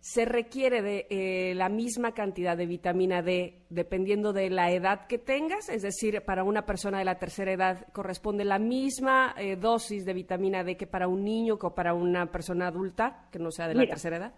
se 0.05 0.26
requiere 0.26 0.82
de 0.82 1.07
eh, 1.09 1.55
la 1.55 1.70
misma 1.70 2.12
cantidad 2.12 2.59
de 2.59 2.66
vitamina 2.66 3.22
D 3.22 3.62
dependiendo 3.70 4.35
de 4.35 4.51
la 4.51 4.70
edad 4.70 5.07
que 5.07 5.16
tengas, 5.16 5.70
es 5.70 5.80
decir, 5.80 6.22
para 6.26 6.45
una 6.45 6.66
persona 6.66 6.99
de 6.99 7.07
la 7.07 7.18
tercera 7.18 7.53
edad 7.53 7.87
corresponde 7.93 8.45
la 8.45 8.59
misma 8.59 9.35
eh, 9.39 9.57
dosis 9.57 10.05
de 10.05 10.12
vitamina 10.12 10.62
D 10.62 10.76
que 10.76 10.87
para 10.87 11.09
un 11.09 11.24
niño 11.24 11.57
o 11.59 11.74
para 11.74 11.95
una 11.95 12.26
persona 12.26 12.66
adulta 12.66 13.28
que 13.32 13.39
no 13.39 13.51
sea 13.51 13.66
de 13.66 13.76
la 13.76 13.87
tercera 13.87 14.18
edad. 14.18 14.35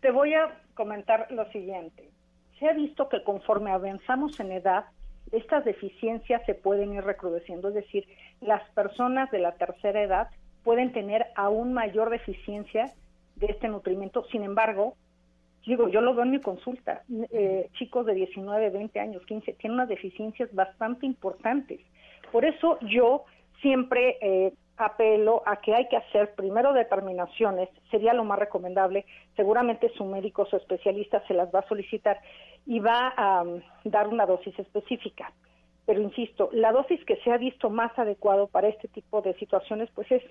Te 0.00 0.10
voy 0.10 0.34
a 0.34 0.60
comentar 0.74 1.30
lo 1.30 1.48
siguiente. 1.52 2.10
Se 2.58 2.68
ha 2.68 2.72
visto 2.72 3.08
que 3.08 3.22
conforme 3.22 3.70
avanzamos 3.70 4.38
en 4.40 4.52
edad, 4.52 4.86
estas 5.32 5.64
deficiencias 5.64 6.42
se 6.46 6.54
pueden 6.54 6.94
ir 6.94 7.04
recrudeciendo, 7.04 7.68
es 7.68 7.74
decir, 7.74 8.06
las 8.40 8.62
personas 8.70 9.30
de 9.30 9.38
la 9.38 9.52
tercera 9.52 10.02
edad 10.02 10.28
pueden 10.64 10.92
tener 10.92 11.26
aún 11.36 11.72
mayor 11.72 12.10
deficiencia 12.10 12.92
de 13.36 13.46
este 13.46 13.68
nutrimento. 13.68 14.24
Sin 14.30 14.42
embargo, 14.42 14.96
digo, 15.66 15.88
yo 15.88 16.00
lo 16.00 16.14
veo 16.14 16.24
en 16.24 16.30
mi 16.30 16.40
consulta, 16.40 17.02
eh, 17.30 17.68
chicos 17.74 18.06
de 18.06 18.14
19, 18.14 18.70
20 18.70 19.00
años, 19.00 19.24
15, 19.26 19.52
tienen 19.54 19.74
unas 19.74 19.88
deficiencias 19.88 20.52
bastante 20.54 21.06
importantes. 21.06 21.80
Por 22.32 22.44
eso 22.44 22.78
yo 22.80 23.24
siempre 23.60 24.16
eh, 24.20 24.52
apelo 24.78 25.42
a 25.44 25.56
que 25.56 25.74
hay 25.74 25.88
que 25.88 25.96
hacer 25.96 26.34
primero 26.34 26.72
determinaciones, 26.72 27.68
sería 27.90 28.14
lo 28.14 28.24
más 28.24 28.38
recomendable, 28.38 29.04
seguramente 29.36 29.90
su 29.96 30.04
médico, 30.04 30.46
su 30.46 30.56
especialista 30.56 31.22
se 31.26 31.34
las 31.34 31.52
va 31.54 31.60
a 31.60 31.68
solicitar 31.68 32.20
y 32.66 32.78
va 32.80 33.08
a 33.08 33.42
um, 33.42 33.60
dar 33.84 34.08
una 34.08 34.26
dosis 34.26 34.58
específica. 34.58 35.32
Pero 35.84 36.00
insisto, 36.00 36.50
la 36.52 36.70
dosis 36.70 37.04
que 37.04 37.16
se 37.16 37.32
ha 37.32 37.38
visto 37.38 37.70
más 37.70 37.98
adecuado 37.98 38.46
para 38.46 38.68
este 38.68 38.88
tipo 38.88 39.22
de 39.22 39.34
situaciones, 39.34 39.88
pues 39.94 40.10
es 40.12 40.22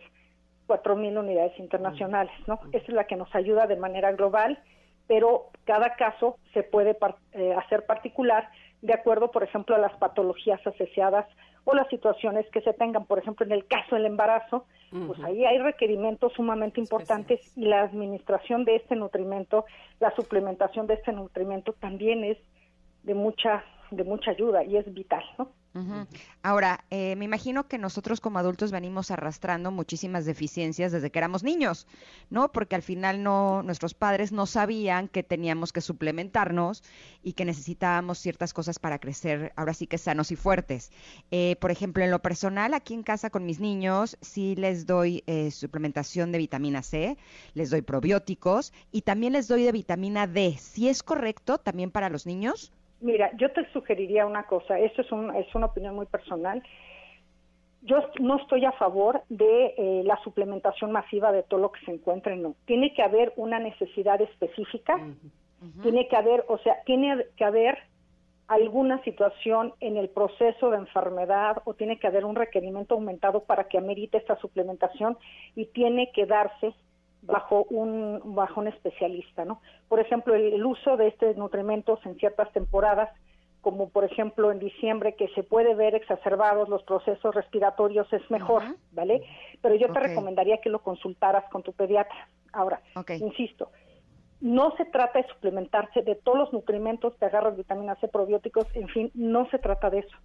4.000 0.68 1.20
unidades 1.20 1.58
internacionales, 1.60 2.34
¿no? 2.46 2.60
Esa 2.72 2.86
es 2.86 2.94
la 2.94 3.06
que 3.06 3.16
nos 3.16 3.34
ayuda 3.34 3.68
de 3.68 3.76
manera 3.76 4.12
global, 4.12 4.60
pero 5.08 5.48
cada 5.66 5.96
caso 5.96 6.38
se 6.54 6.64
puede 6.64 6.96
eh, 7.34 7.54
hacer 7.58 7.86
particular 7.86 8.50
de 8.82 8.94
acuerdo, 8.94 9.32
por 9.32 9.44
ejemplo, 9.44 9.76
a 9.76 9.80
las 9.80 9.96
patologías 9.98 10.66
asociadas 10.66 11.26
o 11.70 11.76
las 11.76 11.90
situaciones 11.90 12.50
que 12.52 12.62
se 12.62 12.72
tengan. 12.72 13.06
Por 13.06 13.20
ejemplo, 13.20 13.46
en 13.46 13.52
el 13.52 13.68
caso 13.68 13.96
del 13.96 14.06
embarazo, 14.06 14.66
pues 14.90 15.20
ahí 15.22 15.44
hay 15.44 15.58
requerimientos 15.58 16.32
sumamente 16.32 16.80
importantes 16.80 17.42
y 17.58 17.66
la 17.66 17.82
administración 17.82 18.64
de 18.64 18.78
este 18.78 18.96
nutrimento, 18.96 19.66
la 20.00 20.16
suplementación 20.16 20.88
de 20.88 20.94
este 20.94 21.12
nutrimento 21.12 21.74
también 21.74 22.24
es 22.24 22.38
de 23.04 23.14
mucha 23.14 23.66
de 23.92 24.04
mucha 24.06 24.32
ayuda 24.32 24.64
y 24.64 24.78
es 24.78 24.94
vital, 24.94 25.24
¿no? 25.38 25.50
Ahora, 26.44 26.86
eh, 26.90 27.16
me 27.16 27.26
imagino 27.26 27.68
que 27.68 27.78
nosotros 27.78 28.22
como 28.22 28.40
adultos 28.40 28.72
venimos 28.72 29.12
arrastrando 29.12 29.72
muchísimas 29.72 30.26
deficiencias 30.26 30.92
desde 30.92 31.12
que 31.12 31.20
éramos 31.20 31.44
niños, 31.44 31.88
¿no? 32.30 32.52
Porque 32.52 32.76
al 32.76 32.82
final 32.82 33.24
no, 33.24 33.64
nuestros 33.64 33.94
padres 33.94 34.32
no 34.32 34.46
sabían 34.46 35.08
que 35.08 35.24
teníamos 35.24 35.74
que 35.74 35.82
suplementarnos 35.82 36.84
y 37.22 37.34
que 37.34 37.46
necesitábamos 37.46 38.20
ciertas 38.20 38.54
cosas 38.54 38.80
para 38.80 39.00
crecer, 39.00 39.54
ahora 39.56 39.74
sí 39.74 39.88
que 39.88 39.98
sanos 39.98 40.32
y 40.32 40.36
fuertes. 40.36 40.92
Eh, 41.32 41.58
por 41.60 41.72
ejemplo, 41.72 42.04
en 42.04 42.12
lo 42.12 42.22
personal, 42.22 42.74
aquí 42.74 42.94
en 42.94 43.04
casa 43.04 43.30
con 43.30 43.46
mis 43.46 43.60
niños, 43.60 44.18
sí 44.22 44.56
les 44.56 44.86
doy 44.86 45.24
eh, 45.28 45.52
suplementación 45.52 46.32
de 46.32 46.38
vitamina 46.38 46.82
C, 46.82 47.18
les 47.54 47.70
doy 47.70 47.82
probióticos 47.82 48.74
y 48.92 49.02
también 49.02 49.34
les 49.34 49.48
doy 49.48 49.64
de 49.64 49.72
vitamina 49.72 50.28
D. 50.28 50.58
¿Si 50.60 50.88
es 50.88 51.04
correcto 51.04 51.58
también 51.58 51.92
para 51.92 52.10
los 52.10 52.26
niños? 52.26 52.72
Mira, 53.00 53.32
yo 53.38 53.52
te 53.52 53.70
sugeriría 53.72 54.26
una 54.26 54.44
cosa, 54.44 54.80
esto 54.80 55.02
es, 55.02 55.12
un, 55.12 55.36
es 55.36 55.54
una 55.54 55.68
opinión 55.68 55.96
muy 55.96 56.08
personal. 56.08 56.64
Yo 57.84 57.98
no 58.20 58.38
estoy 58.38 58.66
a 58.66 58.72
favor 58.74 59.22
de 59.30 59.76
eh, 59.78 60.02
la 60.04 60.18
suplementación 60.24 60.92
masiva 60.92 61.32
de 61.32 61.44
todo 61.44 61.60
lo 61.60 61.72
que 61.72 61.86
se 61.86 61.92
encuentre, 61.92 62.36
no. 62.36 62.56
Tiene 62.66 62.94
que 62.94 63.04
haber 63.04 63.34
una 63.36 63.60
necesidad 63.60 64.20
específica, 64.22 65.00
tiene 65.82 66.08
que 66.08 66.16
haber, 66.16 66.44
o 66.48 66.58
sea, 66.60 66.82
tiene 66.86 67.26
que 67.36 67.46
haber 67.46 67.78
alguna 68.48 69.04
situación 69.04 69.74
en 69.80 69.98
el 69.98 70.10
proceso 70.10 70.70
de 70.70 70.78
enfermedad 70.78 71.62
o 71.66 71.74
tiene 71.74 72.00
que 72.00 72.08
haber 72.08 72.26
un 72.26 72.36
requerimiento 72.36 72.96
aumentado 72.96 73.44
para 73.44 73.66
que 73.66 73.78
amerite 73.78 74.18
esta 74.18 74.38
suplementación 74.38 75.18
y 75.56 75.66
tiene 75.66 76.12
que 76.14 76.26
darse 76.26 76.74
bajo 77.22 77.66
un 77.70 78.22
bajo 78.24 78.62
un 78.62 78.68
especialista, 78.68 79.46
¿no? 79.46 79.62
Por 79.88 80.00
ejemplo, 80.00 80.36
el, 80.36 80.66
uso 80.66 80.98
de 80.98 81.08
estos 81.08 81.36
nutrimentos 81.38 82.00
en 82.06 82.16
ciertas 82.18 82.52
temporadas, 82.54 83.10
como 83.62 83.90
por 83.90 84.06
ejemplo 84.06 84.52
en 84.52 84.60
diciembre 84.60 85.16
que 85.16 85.28
se 85.30 85.44
puede 85.44 85.76
ver 85.76 85.96
exacerbados 85.96 86.70
los 86.70 86.84
procesos 86.84 87.36
respiratorios 87.36 88.12
es 88.14 88.30
mejor, 88.32 88.64
¿vale? 88.92 89.24
Pero 89.62 89.76
yo 89.76 89.92
te 89.92 90.00
recomendaría 90.00 90.58
que 90.58 90.70
lo 90.70 90.80
consultaras 90.80 91.44
con 91.52 91.64
tu 91.64 91.74
pediatra. 91.74 92.28
Ahora, 92.54 92.82
insisto, 93.20 93.70
no 94.40 94.76
se 94.78 94.86
trata 94.86 95.22
de 95.22 95.28
suplementarse 95.28 96.02
de 96.04 96.16
todos 96.16 96.38
los 96.38 96.54
nutrimentos, 96.54 97.18
te 97.18 97.26
agarras 97.26 97.58
vitamina 97.58 97.96
C, 97.96 98.08
probióticos, 98.08 98.68
en 98.76 98.88
fin, 98.88 99.12
no 99.14 99.50
se 99.50 99.58
trata 99.58 99.90
de 99.90 100.00
eso. 100.00 100.18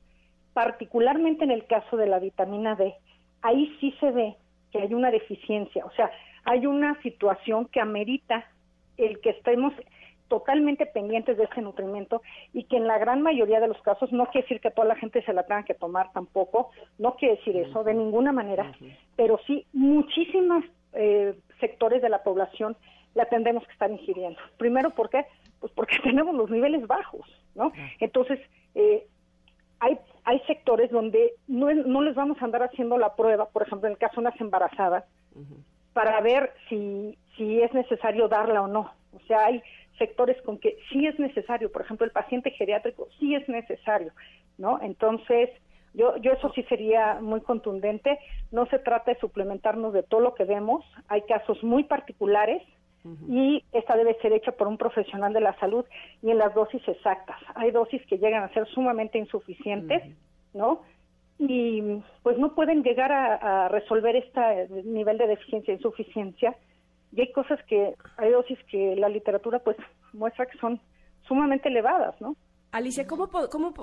Particularmente 0.53 1.45
en 1.45 1.51
el 1.51 1.67
caso 1.67 1.97
de 1.97 2.07
la 2.07 2.19
vitamina 2.19 2.75
D, 2.75 2.95
ahí 3.41 3.75
sí 3.81 3.95
se 4.01 4.11
ve 4.11 4.37
que 4.71 4.81
hay 4.81 4.95
una 4.95 5.11
deficiencia, 5.11 5.85
o 5.85 5.91
sea, 5.93 6.11
hay 6.45 6.67
una 6.67 7.01
situación 7.03 7.67
que 7.67 7.81
amerita 7.81 8.47
el 8.97 9.21
que 9.21 9.31
estemos 9.31 9.73
totalmente 10.29 10.87
pendientes 10.87 11.37
de 11.37 11.45
ese 11.45 11.61
nutrimento 11.61 12.23
y 12.55 12.65
que 12.65 12.79
en 12.79 12.87
la 12.87 12.97
gran 12.97 13.21
mayoría 13.21 13.61
de 13.61 13.69
los 13.69 13.81
casos, 13.83 14.13
no 14.13 14.25
quiere 14.27 14.47
decir 14.47 14.61
que 14.63 14.71
toda 14.71 14.89
la 14.89 14.97
gente 14.97 15.23
se 15.25 15.35
la 15.35 15.43
tenga 15.43 15.65
que 15.65 15.75
tomar 15.75 16.11
tampoco, 16.13 16.71
no 16.99 17.17
quiere 17.17 17.37
decir 17.37 17.55
eso 17.57 17.85
de 17.85 17.93
ninguna 17.93 18.33
manera, 18.33 18.73
pero 19.15 19.39
sí 19.47 19.67
muchísimos 19.75 20.65
eh, 20.95 21.35
sectores 21.61 22.01
de 22.01 22.09
la 22.09 22.23
población 22.23 22.79
la 23.15 23.27
tendremos 23.27 23.67
que 23.67 23.73
estar 23.73 23.91
ingiriendo. 23.91 24.41
Primero, 24.57 24.91
¿por 24.91 25.11
qué? 25.11 25.27
Pues 25.61 25.71
porque 25.75 25.99
tenemos 26.03 26.35
los 26.35 26.49
niveles 26.49 26.87
bajos, 26.87 27.27
¿no? 27.55 27.71
Entonces, 28.01 28.41
eh, 28.75 29.07
hay, 29.81 29.99
hay 30.25 30.41
sectores 30.47 30.91
donde 30.91 31.35
no, 31.47 31.73
no 31.75 32.01
les 32.01 32.15
vamos 32.15 32.41
a 32.41 32.45
andar 32.47 32.63
haciendo 32.63 32.97
la 32.97 33.15
prueba, 33.17 33.51
por 33.51 33.65
ejemplo, 33.65 33.87
en 33.87 33.93
el 33.93 33.99
caso 33.99 34.15
de 34.15 34.29
unas 34.29 34.41
embarazadas, 34.41 35.05
para 35.93 36.21
ver 36.21 36.53
si, 36.69 37.19
si 37.37 37.61
es 37.61 37.73
necesario 37.73 38.29
darla 38.29 38.63
o 38.63 38.69
no. 38.69 38.93
O 39.15 39.21
sea, 39.27 39.47
hay 39.47 39.63
sectores 39.99 40.41
con 40.43 40.59
que 40.59 40.77
sí 40.91 41.07
es 41.07 41.19
necesario, 41.19 41.71
por 41.71 41.83
ejemplo, 41.83 42.05
el 42.05 42.13
paciente 42.13 42.51
geriátrico 42.51 43.09
sí 43.19 43.35
es 43.35 43.49
necesario, 43.49 44.13
¿no? 44.59 44.81
Entonces, 44.83 45.51
yo, 45.95 46.17
yo 46.17 46.33
eso 46.33 46.51
sí 46.55 46.63
sería 46.65 47.19
muy 47.21 47.41
contundente. 47.43 48.19
No 48.51 48.67
se 48.67 48.79
trata 48.79 49.13
de 49.13 49.21
suplementarnos 49.21 49.93
de 49.93 50.03
todo 50.03 50.21
lo 50.21 50.35
que 50.35 50.45
vemos. 50.45 50.85
Hay 51.09 51.23
casos 51.23 51.63
muy 51.63 51.85
particulares 51.85 52.63
y 53.29 53.65
esta 53.73 53.97
debe 53.97 54.17
ser 54.23 54.33
hecha 54.33 54.53
por 54.53 54.69
un 54.69 54.79
profesional 54.79 55.33
de 55.33 55.41
la 55.41 55.59
salud 55.59 55.85
y 56.23 56.31
en 56.31 56.39
las 56.39 56.55
dosis 56.55 56.87
exactas. 56.87 57.37
Hay 57.57 57.73
dosis 57.73 58.01
que 58.07 58.19
llegan 58.19 58.45
a 58.45 58.53
ser 58.55 58.67
sumamente 58.69 59.19
insuficientes, 59.19 60.03
¿no? 60.55 60.83
Y 61.49 62.03
pues 62.23 62.39
no 62.39 62.55
pueden 62.55 62.83
llegar 62.83 63.13
a, 63.13 63.69
resolver 63.69 64.17
este 64.17 64.69
nivel 64.85 65.19
de 65.19 65.27
deficiencia 65.27 65.75
insuficiencia 65.75 66.57
y 67.13 67.21
hay 67.21 67.33
cosas 67.33 67.63
que 67.65 67.95
hay 68.17 68.31
dosis 68.31 68.59
que 68.71 68.97
la 68.97 69.09
literatura 69.09 69.59
pues 69.59 69.77
muestra 70.13 70.47
que 70.47 70.59
son 70.59 70.81
sumamente 71.27 71.69
elevadas, 71.69 72.21
¿no? 72.21 72.37
Alicia, 72.73 73.07
¿cómo, 73.07 73.29
cómo 73.29 73.75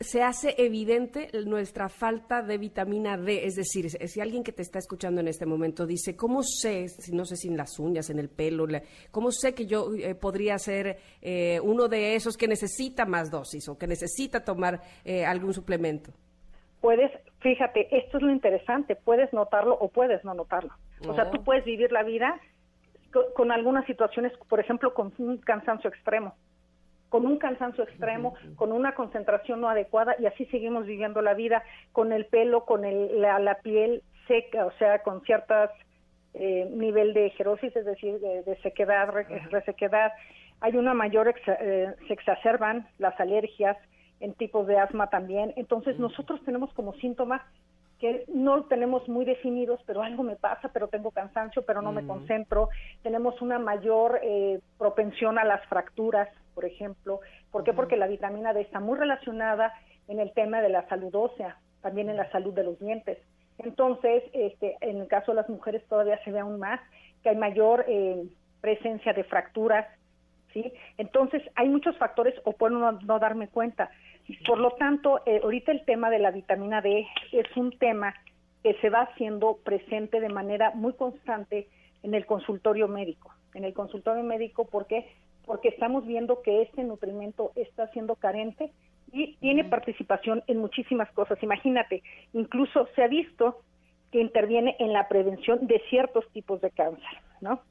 se, 0.00 0.22
hace 0.22 0.54
evidente 0.56 1.28
nuestra 1.44 1.90
falta 1.90 2.40
de 2.40 2.56
vitamina 2.56 3.18
D? 3.18 3.44
Es 3.44 3.56
decir, 3.56 3.90
si 3.90 4.20
alguien 4.22 4.42
que 4.42 4.52
te 4.52 4.62
está 4.62 4.78
escuchando 4.78 5.20
en 5.20 5.28
este 5.28 5.44
momento 5.44 5.86
dice, 5.86 6.16
¿cómo 6.16 6.42
sé, 6.42 6.88
si 6.88 7.12
no 7.12 7.26
sé 7.26 7.36
si 7.36 7.48
en 7.48 7.58
las 7.58 7.78
uñas, 7.78 8.08
en 8.08 8.18
el 8.18 8.30
pelo, 8.30 8.66
cómo 9.10 9.32
sé 9.32 9.54
que 9.54 9.66
yo 9.66 9.94
eh, 9.94 10.14
podría 10.14 10.58
ser 10.58 10.98
eh, 11.20 11.60
uno 11.62 11.88
de 11.88 12.14
esos 12.14 12.38
que 12.38 12.48
necesita 12.48 13.04
más 13.04 13.30
dosis 13.30 13.68
o 13.68 13.76
que 13.76 13.86
necesita 13.86 14.42
tomar 14.42 14.80
eh, 15.04 15.26
algún 15.26 15.52
suplemento? 15.52 16.10
Puedes, 16.80 17.10
fíjate, 17.40 17.88
esto 17.96 18.18
es 18.18 18.22
lo 18.22 18.30
interesante, 18.30 18.96
puedes 18.96 19.32
notarlo 19.32 19.74
o 19.74 19.88
puedes 19.88 20.24
no 20.24 20.34
notarlo. 20.34 20.72
O 21.06 21.14
sea, 21.14 21.30
tú 21.30 21.38
oh. 21.40 21.44
puedes 21.44 21.64
vivir 21.64 21.92
la 21.92 22.02
vida 22.02 22.40
con, 23.34 23.52
algunas 23.52 23.86
situaciones, 23.86 24.32
por 24.48 24.60
ejemplo, 24.60 24.94
con 24.94 25.12
un 25.18 25.38
cansancio 25.38 25.88
extremo, 25.90 26.34
con 27.08 27.26
un 27.26 27.38
cansancio 27.38 27.84
extremo, 27.84 28.34
con 28.56 28.72
una 28.72 28.94
concentración 28.94 29.60
no 29.60 29.68
adecuada 29.68 30.14
y 30.18 30.26
así 30.26 30.44
seguimos 30.46 30.86
viviendo 30.86 31.22
la 31.22 31.34
vida 31.34 31.62
con 31.92 32.12
el 32.12 32.26
pelo, 32.26 32.64
con 32.64 32.84
el, 32.84 33.20
la, 33.20 33.58
piel 33.62 34.02
seca, 34.26 34.66
o 34.66 34.72
sea, 34.72 35.02
con 35.02 35.22
ciertas 35.22 35.70
eh, 36.34 36.68
nivel 36.70 37.14
de 37.14 37.30
gerosis, 37.30 37.74
es 37.74 37.86
decir, 37.86 38.20
de, 38.20 38.58
sequedad, 38.62 39.08
resequedad. 39.50 40.12
Hay 40.60 40.76
una 40.76 40.92
mayor, 40.92 41.34
eh, 41.46 41.94
se 42.06 42.12
exacerban 42.12 42.86
las 42.98 43.18
alergias, 43.18 43.78
en 44.20 44.34
tipos 44.34 44.66
de 44.66 44.78
asma 44.78 45.08
también. 45.08 45.52
Entonces 45.56 45.98
nosotros 45.98 46.40
tenemos 46.44 46.72
como 46.74 46.94
síntomas 46.94 47.42
que 47.98 48.24
no 48.28 48.64
tenemos 48.64 49.08
muy 49.08 49.24
definidos, 49.24 49.80
pero 49.84 50.02
algo 50.02 50.22
me 50.22 50.36
pasa, 50.36 50.70
pero 50.72 50.86
tengo 50.88 51.10
cansancio, 51.10 51.62
pero 51.62 51.82
no 51.82 51.90
me 51.90 52.06
concentro. 52.06 52.68
Tenemos 53.02 53.42
una 53.42 53.58
mayor 53.58 54.20
eh, 54.22 54.60
propensión 54.78 55.36
a 55.38 55.44
las 55.44 55.64
fracturas, 55.66 56.28
por 56.54 56.64
ejemplo. 56.64 57.20
¿Por 57.50 57.64
qué? 57.64 57.72
Porque 57.72 57.96
la 57.96 58.06
vitamina 58.06 58.52
D 58.52 58.60
está 58.60 58.78
muy 58.78 58.96
relacionada 58.96 59.72
en 60.06 60.20
el 60.20 60.32
tema 60.32 60.60
de 60.62 60.68
la 60.68 60.88
salud 60.88 61.12
ósea, 61.14 61.58
también 61.82 62.08
en 62.08 62.16
la 62.16 62.30
salud 62.30 62.54
de 62.54 62.64
los 62.64 62.78
dientes. 62.78 63.18
Entonces, 63.58 64.22
este, 64.32 64.76
en 64.80 64.98
el 64.98 65.08
caso 65.08 65.32
de 65.32 65.36
las 65.36 65.48
mujeres 65.48 65.84
todavía 65.88 66.22
se 66.22 66.30
ve 66.30 66.38
aún 66.38 66.60
más 66.60 66.80
que 67.22 67.30
hay 67.30 67.36
mayor 67.36 67.84
eh, 67.88 68.22
presencia 68.60 69.12
de 69.12 69.24
fracturas, 69.24 69.86
¿sí? 70.52 70.72
Entonces, 70.96 71.42
hay 71.56 71.68
muchos 71.68 71.96
factores 71.98 72.34
o 72.44 72.52
puedo 72.52 72.78
no, 72.78 73.18
darme 73.18 73.48
cuenta. 73.48 73.90
Por 74.46 74.58
lo 74.58 74.72
tanto, 74.72 75.20
eh, 75.24 75.40
ahorita 75.42 75.72
el 75.72 75.84
tema 75.84 76.10
de 76.10 76.18
la 76.18 76.30
vitamina 76.30 76.82
D 76.82 77.06
es 77.32 77.56
un 77.56 77.76
tema 77.78 78.14
que 78.62 78.74
se 78.74 78.90
va 78.90 79.02
haciendo 79.02 79.58
presente 79.64 80.20
de 80.20 80.28
manera 80.28 80.72
muy 80.74 80.92
constante 80.94 81.68
en 82.02 82.14
el 82.14 82.26
consultorio 82.26 82.88
médico. 82.88 83.32
En 83.54 83.64
el 83.64 83.72
consultorio 83.72 84.22
médico, 84.22 84.66
¿por 84.66 84.86
qué? 84.86 85.06
Porque 85.46 85.68
estamos 85.68 86.06
viendo 86.06 86.42
que 86.42 86.62
este 86.62 86.84
nutrimento 86.84 87.52
está 87.54 87.88
siendo 87.88 88.16
carente 88.16 88.70
y 89.12 89.36
tiene 89.36 89.64
participación 89.64 90.42
en 90.46 90.58
muchísimas 90.58 91.10
cosas. 91.12 91.42
Imagínate, 91.42 92.02
incluso 92.34 92.88
se 92.94 93.02
ha 93.02 93.08
visto 93.08 93.62
que 94.12 94.20
interviene 94.20 94.76
en 94.78 94.92
la 94.92 95.08
prevención 95.08 95.66
de 95.66 95.80
ciertos 95.88 96.28
tipos 96.32 96.60
de 96.60 96.70
cáncer, 96.70 97.18
¿no? 97.40 97.62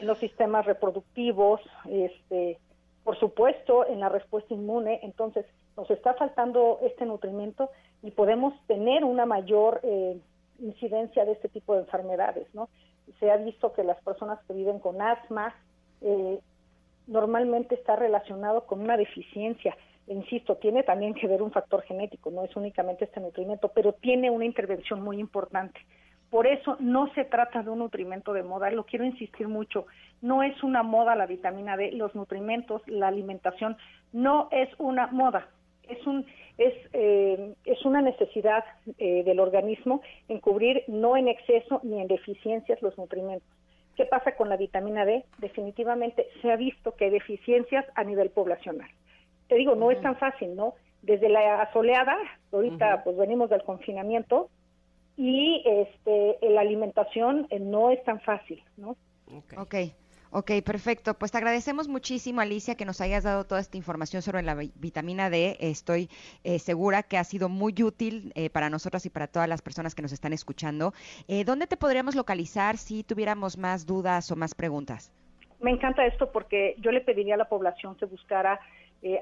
En 0.00 0.06
los 0.06 0.18
sistemas 0.18 0.66
reproductivos, 0.66 1.60
este, 1.88 2.58
por 3.04 3.18
supuesto, 3.18 3.86
en 3.86 4.00
la 4.00 4.08
respuesta 4.08 4.54
inmune. 4.54 5.00
Entonces, 5.02 5.46
nos 5.76 5.90
está 5.90 6.14
faltando 6.14 6.78
este 6.82 7.06
nutrimento 7.06 7.70
y 8.02 8.10
podemos 8.10 8.54
tener 8.66 9.04
una 9.04 9.26
mayor 9.26 9.80
eh, 9.82 10.18
incidencia 10.60 11.24
de 11.24 11.32
este 11.32 11.48
tipo 11.48 11.74
de 11.74 11.80
enfermedades, 11.80 12.46
¿no? 12.54 12.68
Se 13.18 13.30
ha 13.30 13.36
visto 13.36 13.72
que 13.72 13.84
las 13.84 14.00
personas 14.02 14.38
que 14.46 14.54
viven 14.54 14.78
con 14.78 15.02
asma 15.02 15.54
eh, 16.00 16.38
normalmente 17.06 17.74
está 17.74 17.96
relacionado 17.96 18.66
con 18.66 18.80
una 18.80 18.96
deficiencia. 18.96 19.76
insisto, 20.06 20.56
tiene 20.56 20.82
también 20.82 21.14
que 21.14 21.26
ver 21.26 21.42
un 21.42 21.50
factor 21.50 21.82
genético, 21.82 22.30
no 22.30 22.44
es 22.44 22.54
únicamente 22.56 23.06
este 23.06 23.20
nutrimento, 23.20 23.68
pero 23.68 23.94
tiene 23.94 24.30
una 24.30 24.44
intervención 24.44 25.02
muy 25.02 25.18
importante. 25.18 25.80
Por 26.30 26.46
eso 26.46 26.76
no 26.80 27.12
se 27.14 27.24
trata 27.24 27.62
de 27.62 27.70
un 27.70 27.78
nutrimento 27.78 28.32
de 28.32 28.42
moda, 28.42 28.70
lo 28.70 28.84
quiero 28.84 29.04
insistir 29.04 29.48
mucho, 29.48 29.86
no 30.20 30.42
es 30.42 30.62
una 30.62 30.82
moda 30.82 31.14
la 31.14 31.26
vitamina 31.26 31.76
D, 31.76 31.92
los 31.92 32.14
nutrimentos, 32.14 32.82
la 32.86 33.08
alimentación, 33.08 33.76
no 34.12 34.48
es 34.50 34.68
una 34.78 35.06
moda, 35.06 35.48
es 35.88 36.06
un 36.06 36.26
es 36.58 36.74
eh, 36.92 37.54
es 37.64 37.84
una 37.84 38.00
necesidad 38.00 38.64
eh, 38.98 39.24
del 39.24 39.40
organismo 39.40 40.02
en 40.28 40.40
cubrir 40.40 40.84
no 40.86 41.16
en 41.16 41.28
exceso 41.28 41.80
ni 41.82 42.00
en 42.00 42.08
deficiencias 42.08 42.80
los 42.82 42.96
nutrimentos. 42.96 43.48
¿Qué 43.96 44.04
pasa 44.06 44.34
con 44.36 44.48
la 44.48 44.56
vitamina 44.56 45.04
D? 45.04 45.24
Definitivamente 45.38 46.26
se 46.42 46.50
ha 46.50 46.56
visto 46.56 46.94
que 46.96 47.06
hay 47.06 47.10
deficiencias 47.10 47.84
a 47.94 48.02
nivel 48.02 48.30
poblacional. 48.30 48.88
Te 49.48 49.54
digo, 49.54 49.76
no 49.76 49.90
es 49.90 50.00
tan 50.00 50.16
fácil, 50.16 50.56
¿no? 50.56 50.74
Desde 51.02 51.28
la 51.28 51.70
soleada, 51.72 52.16
ahorita 52.50 53.04
pues 53.04 53.16
venimos 53.16 53.50
del 53.50 53.62
confinamiento 53.62 54.48
y 55.16 55.62
este 55.64 56.38
la 56.42 56.62
alimentación 56.62 57.46
eh, 57.50 57.60
no 57.60 57.90
es 57.90 58.02
tan 58.04 58.20
fácil, 58.20 58.62
¿no? 58.76 58.96
Okay. 59.26 59.58
ok. 59.58 59.94
Ok, 60.36 60.50
perfecto. 60.66 61.14
Pues 61.14 61.30
te 61.30 61.38
agradecemos 61.38 61.86
muchísimo, 61.86 62.40
Alicia, 62.40 62.74
que 62.74 62.84
nos 62.84 63.00
hayas 63.00 63.22
dado 63.22 63.44
toda 63.44 63.60
esta 63.60 63.76
información 63.76 64.20
sobre 64.20 64.42
la 64.42 64.56
vitamina 64.56 65.30
D. 65.30 65.56
Estoy 65.60 66.08
eh, 66.42 66.58
segura 66.58 67.04
que 67.04 67.18
ha 67.18 67.22
sido 67.22 67.48
muy 67.48 67.72
útil 67.84 68.32
eh, 68.34 68.50
para 68.50 68.68
nosotros 68.68 69.06
y 69.06 69.10
para 69.10 69.28
todas 69.28 69.48
las 69.48 69.62
personas 69.62 69.94
que 69.94 70.02
nos 70.02 70.10
están 70.10 70.32
escuchando. 70.32 70.92
Eh, 71.28 71.44
¿Dónde 71.44 71.68
te 71.68 71.76
podríamos 71.76 72.16
localizar 72.16 72.78
si 72.78 73.04
tuviéramos 73.04 73.56
más 73.56 73.86
dudas 73.86 74.28
o 74.32 74.34
más 74.34 74.56
preguntas? 74.56 75.12
Me 75.60 75.70
encanta 75.70 76.04
esto 76.04 76.32
porque 76.32 76.74
yo 76.80 76.90
le 76.90 77.00
pediría 77.00 77.34
a 77.34 77.38
la 77.38 77.48
población 77.48 77.94
que 77.94 78.06
buscara 78.06 78.58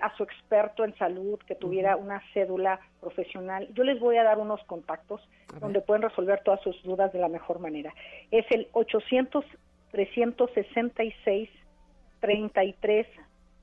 a 0.00 0.16
su 0.16 0.22
experto 0.22 0.84
en 0.84 0.96
salud, 0.96 1.40
que 1.40 1.56
tuviera 1.56 1.96
una 1.96 2.22
cédula 2.32 2.78
profesional. 3.00 3.68
Yo 3.74 3.82
les 3.82 3.98
voy 3.98 4.16
a 4.16 4.22
dar 4.22 4.38
unos 4.38 4.62
contactos 4.64 5.20
donde 5.60 5.80
pueden 5.80 6.02
resolver 6.02 6.40
todas 6.44 6.60
sus 6.62 6.80
dudas 6.84 7.12
de 7.12 7.18
la 7.18 7.28
mejor 7.28 7.58
manera. 7.58 7.92
Es 8.30 8.46
el 8.50 8.68
800 8.72 9.44
366 9.92 11.48
33 12.20 13.06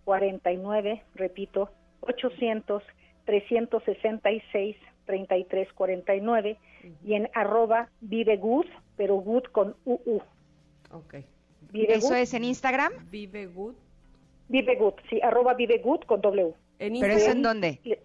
49, 0.06 1.04
repito, 1.16 1.70
800 2.02 2.84
366 3.26 4.76
33 5.06 5.74
49 5.74 6.58
y 7.06 7.14
en 7.14 7.30
arroba 7.34 7.90
vive 8.02 8.38
good, 8.38 8.66
pero 8.96 9.16
good 9.18 9.44
con 9.52 9.76
UU. 9.86 10.22
Ok. 10.92 11.16
¿Eso 11.74 12.16
es 12.16 12.34
en 12.34 12.44
Instagram? 12.44 12.92
Vive 13.12 13.48
good. 13.48 13.76
Vive 14.48 14.76
good, 14.78 14.94
sí, 15.10 15.20
arroba 15.22 15.54
vive 15.54 15.78
good 15.78 16.02
con 16.02 16.22
W. 16.22 16.54
¿Pero 16.80 17.14
eso 17.14 17.32
en 17.32 17.44
dónde? 17.44 17.80
¿Les, 17.84 18.00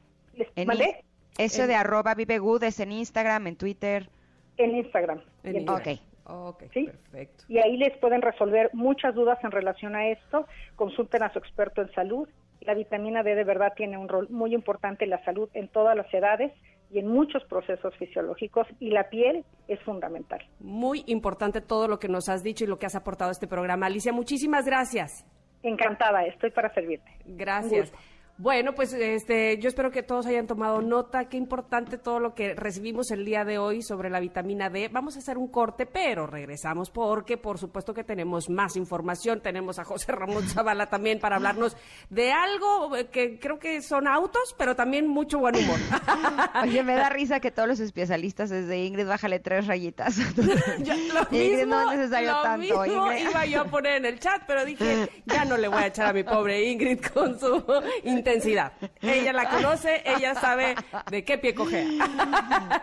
Eso 1.39 1.67
de 1.67 1.75
arroba 1.75 2.15
vive 2.15 2.39
good 2.39 2.65
es 2.65 2.81
en 2.81 2.93
Instagram, 2.93 3.47
en 3.47 3.57
Twitter. 3.57 4.11
En 4.59 4.77
Instagram. 4.77 5.23
En 5.43 5.57
Instagram. 5.57 5.97
Ok. 5.97 6.14
Ok, 6.27 6.65
perfecto. 6.73 7.45
Y 7.49 7.59
ahí 7.59 7.77
les 7.77 7.97
pueden 7.99 8.23
resolver 8.23 8.71
muchas 8.73 9.15
dudas 9.15 9.39
en 9.43 9.51
relación 9.51 9.95
a 9.95 10.09
esto. 10.09 10.47
Consulten 10.77 11.23
a 11.23 11.33
su 11.33 11.39
experto 11.39 11.83
en 11.83 11.93
salud. 11.93 12.29
La 12.61 12.75
vitamina 12.75 13.23
D 13.23 13.35
de 13.35 13.45
verdad 13.45 13.75
tiene 13.77 13.99
un 13.99 14.09
rol 14.09 14.29
muy 14.31 14.55
importante 14.55 15.05
en 15.05 15.11
la 15.11 15.23
salud 15.25 15.51
en 15.53 15.69
todas 15.69 15.95
las 15.97 16.13
edades 16.15 16.53
y 16.91 16.99
en 16.99 17.09
muchos 17.09 17.45
procesos 17.45 17.95
fisiológicos 17.97 18.67
y 18.81 18.91
la 18.91 19.11
piel 19.11 19.45
es 19.69 19.81
fundamental. 19.81 20.41
Muy 20.61 21.03
importante 21.07 21.61
todo 21.61 21.89
lo 21.89 21.99
que 21.99 22.09
nos 22.09 22.29
has 22.29 22.43
dicho 22.43 22.65
y 22.65 22.69
lo 22.69 22.79
que 22.79 22.87
has 22.87 22.95
aportado 22.95 23.31
a 23.31 23.33
este 23.33 23.47
programa. 23.47 23.87
Alicia, 23.87 24.13
muchísimas 24.13 24.65
gracias. 24.65 25.27
Encantada, 25.63 26.25
estoy 26.27 26.51
para 26.51 26.73
servirte. 26.73 27.11
Gracias. 27.25 27.93
Bueno, 28.37 28.75
pues 28.75 28.93
este, 28.93 29.59
yo 29.59 29.69
espero 29.69 29.93
que 29.93 30.03
todos 30.03 30.27
hayan 30.27 30.49
tomado 30.49 30.83
nota. 30.83 31.29
Qué 31.29 31.37
importante 31.37 31.99
todo 31.99 32.19
lo 32.19 32.35
que 32.35 32.55
recibimos 32.55 33.13
el 33.13 33.25
día 33.25 33.45
de 33.45 33.59
hoy 33.59 33.81
sobre 33.81 34.11
la 34.11 34.19
vitamina 34.19 34.71
D. 34.71 34.89
Vamos 34.89 35.15
a 35.15 35.21
hacer 35.21 35.39
un 35.39 35.47
corte, 35.47 35.87
pero 35.87 36.27
regresamos 36.27 36.91
porque, 36.91 37.37
por 37.37 37.59
supuesto, 37.59 37.95
que 37.95 38.03
tenemos 38.03 38.51
más 38.51 38.75
información. 38.75 39.41
Tenemos 39.41 39.79
a 39.79 39.85
José 39.85 40.11
Ramón 40.11 40.49
Zavala 40.49 40.91
también 40.91 41.21
para 41.21 41.37
hablarnos 41.37 41.77
de 42.11 42.33
algo 42.33 42.91
que 43.13 43.39
creo 43.39 43.61
que 43.61 43.81
son 43.83 44.09
autos, 44.09 44.53
pero 44.59 44.75
también 44.75 45.07
mucho 45.07 45.39
buen 45.39 45.55
humor. 45.55 45.79
Oye, 46.65 46.83
me 46.83 46.97
da 46.97 47.11
risa 47.11 47.39
que 47.39 47.53
todos 47.53 47.69
los 47.69 47.79
especialistas 47.79 48.51
desde 48.51 48.85
Ingrid, 48.85 49.07
bájale 49.07 49.39
tres 49.39 49.69
rayitas. 49.69 50.19
lo 50.37 51.31
mismo, 51.31 51.67
no 51.67 51.93
es 51.93 51.99
necesario 51.99 52.33
tanto. 52.43 52.85
iba 52.85 53.47
yo 53.47 53.61
a 53.61 53.65
poner 53.67 53.99
en 53.99 54.07
el 54.07 54.19
chat, 54.19 54.43
pero 54.45 54.65
dije, 54.65 55.09
ya 55.25 55.45
no 55.45 55.57
le 55.57 55.69
voy 55.69 55.85
a 55.85 55.87
echar 55.87 56.09
a 56.09 56.13
mi 56.13 56.25
pobre 56.25 56.65
Ingrid 56.69 56.99
con 57.13 57.39
su 57.39 57.65
intensidad. 58.25 58.73
Ella 59.03 59.33
la 59.35 59.51
conoce, 59.51 60.03
ella 60.07 60.35
sabe 60.35 60.75
de 61.11 61.25
qué 61.25 61.37
pie 61.37 61.55
cogea. 61.55 61.85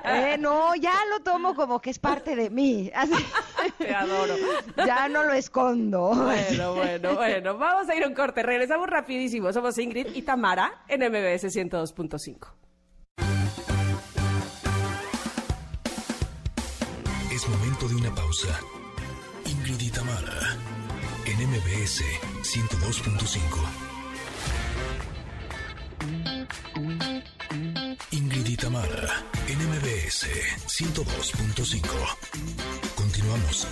Eh, 0.03 0.37
no, 0.37 0.75
ya 0.75 0.93
lo 1.09 1.21
tomo 1.21 1.55
como 1.55 1.81
que 1.81 1.89
es 1.89 1.99
parte 1.99 2.35
de 2.35 2.49
mí. 2.49 2.91
Te 3.77 3.93
adoro. 3.93 4.35
Ya 4.85 5.07
no 5.07 5.23
lo 5.23 5.33
escondo. 5.33 6.09
Bueno, 6.13 6.75
bueno, 6.75 7.15
bueno. 7.15 7.57
Vamos 7.57 7.89
a 7.89 7.95
ir 7.95 8.03
a 8.03 8.07
un 8.07 8.13
corte. 8.13 8.43
Regresamos 8.43 8.87
rapidísimo. 8.87 9.51
Somos 9.51 9.77
Ingrid 9.77 10.07
y 10.13 10.21
Tamara 10.21 10.83
en 10.87 11.01
MBS 11.01 11.45
102.5. 11.45 12.47
Es 17.33 17.49
momento 17.49 17.87
de 17.87 17.95
una 17.95 18.13
pausa. 18.13 18.59
Ingrid 19.45 19.81
y 19.81 19.89
Tamara 19.89 20.55
en 21.25 21.49
MBS 21.49 22.03
102.5. 22.43 23.90
Tamara, 28.61 29.25
NMBS 29.47 30.27
102.5. 30.67 31.81
Continuamos. 32.95 33.65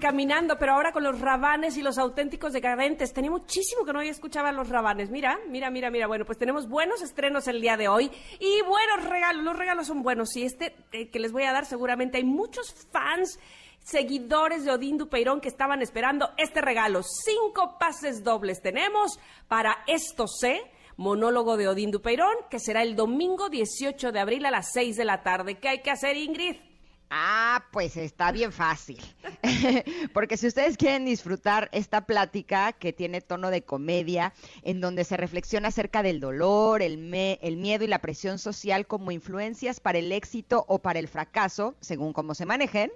Caminando, 0.00 0.58
pero 0.58 0.72
ahora 0.72 0.92
con 0.92 1.04
los 1.04 1.20
rabanes 1.20 1.76
y 1.76 1.82
los 1.82 1.98
auténticos 1.98 2.52
decadentes. 2.52 3.12
Tenía 3.12 3.30
muchísimo 3.30 3.84
que 3.84 3.92
no 3.92 4.00
había 4.00 4.10
escuchado 4.10 4.48
a 4.48 4.52
los 4.52 4.68
rabanes. 4.68 5.08
Mira, 5.08 5.38
mira, 5.48 5.70
mira, 5.70 5.88
mira. 5.90 6.06
Bueno, 6.08 6.24
pues 6.24 6.36
tenemos 6.36 6.68
buenos 6.68 7.00
estrenos 7.00 7.46
el 7.46 7.60
día 7.60 7.76
de 7.76 7.86
hoy 7.86 8.10
y 8.40 8.62
buenos 8.62 9.08
regalos. 9.08 9.44
Los 9.44 9.56
regalos 9.56 9.86
son 9.86 10.02
buenos 10.02 10.36
y 10.36 10.42
este 10.42 10.74
eh, 10.92 11.10
que 11.10 11.20
les 11.20 11.30
voy 11.30 11.44
a 11.44 11.52
dar 11.52 11.64
seguramente 11.64 12.18
hay 12.18 12.24
muchos 12.24 12.74
fans 12.90 13.38
seguidores 13.78 14.64
de 14.64 14.72
Odín 14.72 14.98
Dupeirón 14.98 15.40
que 15.40 15.48
estaban 15.48 15.80
esperando 15.80 16.30
este 16.36 16.60
regalo. 16.60 17.02
Cinco 17.02 17.78
pases 17.78 18.24
dobles 18.24 18.60
tenemos 18.60 19.20
para 19.46 19.84
Esto 19.86 20.26
sé, 20.26 20.60
monólogo 20.96 21.56
de 21.56 21.68
Odín 21.68 21.92
Dupeirón, 21.92 22.34
que 22.50 22.58
será 22.58 22.82
el 22.82 22.96
domingo 22.96 23.48
18 23.48 24.10
de 24.10 24.20
abril 24.20 24.44
a 24.44 24.50
las 24.50 24.72
6 24.72 24.96
de 24.96 25.04
la 25.04 25.22
tarde. 25.22 25.54
¿Qué 25.58 25.68
hay 25.68 25.82
que 25.82 25.92
hacer, 25.92 26.16
Ingrid? 26.16 26.67
Ah, 27.10 27.64
pues 27.72 27.96
está 27.96 28.32
bien 28.32 28.52
fácil. 28.52 28.98
Porque 30.12 30.36
si 30.36 30.46
ustedes 30.46 30.76
quieren 30.76 31.06
disfrutar 31.06 31.68
esta 31.72 32.02
plática 32.06 32.72
que 32.72 32.92
tiene 32.92 33.20
tono 33.22 33.50
de 33.50 33.62
comedia, 33.62 34.34
en 34.62 34.80
donde 34.82 35.04
se 35.04 35.16
reflexiona 35.16 35.68
acerca 35.68 36.02
del 36.02 36.20
dolor, 36.20 36.82
el, 36.82 36.98
me- 36.98 37.38
el 37.42 37.56
miedo 37.56 37.84
y 37.84 37.88
la 37.88 38.00
presión 38.00 38.38
social 38.38 38.86
como 38.86 39.10
influencias 39.10 39.80
para 39.80 39.98
el 39.98 40.12
éxito 40.12 40.64
o 40.68 40.80
para 40.80 40.98
el 40.98 41.08
fracaso, 41.08 41.76
según 41.80 42.12
cómo 42.12 42.34
se 42.34 42.44
manejen, 42.44 42.90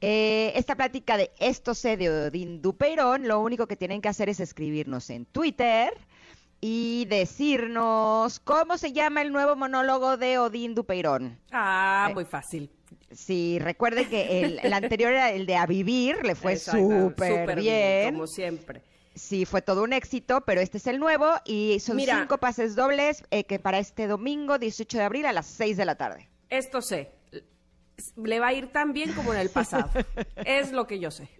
eh, 0.00 0.52
esta 0.56 0.74
plática 0.74 1.16
de 1.16 1.30
esto 1.38 1.74
sé 1.74 1.96
de 1.96 2.10
Odín 2.10 2.60
Dupeirón, 2.60 3.28
lo 3.28 3.40
único 3.40 3.66
que 3.68 3.76
tienen 3.76 4.00
que 4.02 4.08
hacer 4.08 4.28
es 4.28 4.40
escribirnos 4.40 5.08
en 5.08 5.24
Twitter 5.24 5.92
y 6.60 7.04
decirnos 7.06 8.40
cómo 8.40 8.76
se 8.76 8.92
llama 8.92 9.22
el 9.22 9.32
nuevo 9.32 9.56
monólogo 9.56 10.16
de 10.16 10.38
Odín 10.38 10.74
Dupeirón. 10.74 11.38
Ah, 11.52 12.08
Eh, 12.10 12.14
muy 12.14 12.24
fácil. 12.24 12.70
Sí, 13.12 13.58
recuerden 13.60 14.08
que 14.08 14.42
el, 14.42 14.58
el 14.58 14.72
anterior 14.72 15.12
era 15.12 15.30
el 15.30 15.46
de 15.46 15.56
A 15.56 15.66
Vivir, 15.66 16.24
le 16.24 16.34
fue 16.34 16.56
súper 16.56 17.60
bien. 17.60 18.14
Como 18.14 18.26
siempre. 18.26 18.82
Sí, 19.16 19.46
fue 19.46 19.62
todo 19.62 19.82
un 19.82 19.94
éxito, 19.94 20.42
pero 20.42 20.60
este 20.60 20.76
es 20.76 20.86
el 20.86 20.98
nuevo 20.98 21.26
y 21.46 21.80
son 21.80 21.96
Mira. 21.96 22.18
cinco 22.20 22.36
pases 22.36 22.76
dobles 22.76 23.24
eh, 23.30 23.44
que 23.44 23.58
para 23.58 23.78
este 23.78 24.06
domingo 24.06 24.58
18 24.58 24.98
de 24.98 25.04
abril 25.04 25.26
a 25.26 25.32
las 25.32 25.46
6 25.46 25.78
de 25.78 25.84
la 25.86 25.94
tarde. 25.94 26.28
Esto 26.50 26.82
sé. 26.82 27.12
Le 28.16 28.40
va 28.40 28.48
a 28.48 28.52
ir 28.52 28.70
tan 28.72 28.92
bien 28.92 29.14
como 29.14 29.32
en 29.32 29.40
el 29.40 29.48
pasado. 29.48 29.88
es 30.44 30.70
lo 30.72 30.86
que 30.86 30.98
yo 30.98 31.10
sé. 31.10 31.30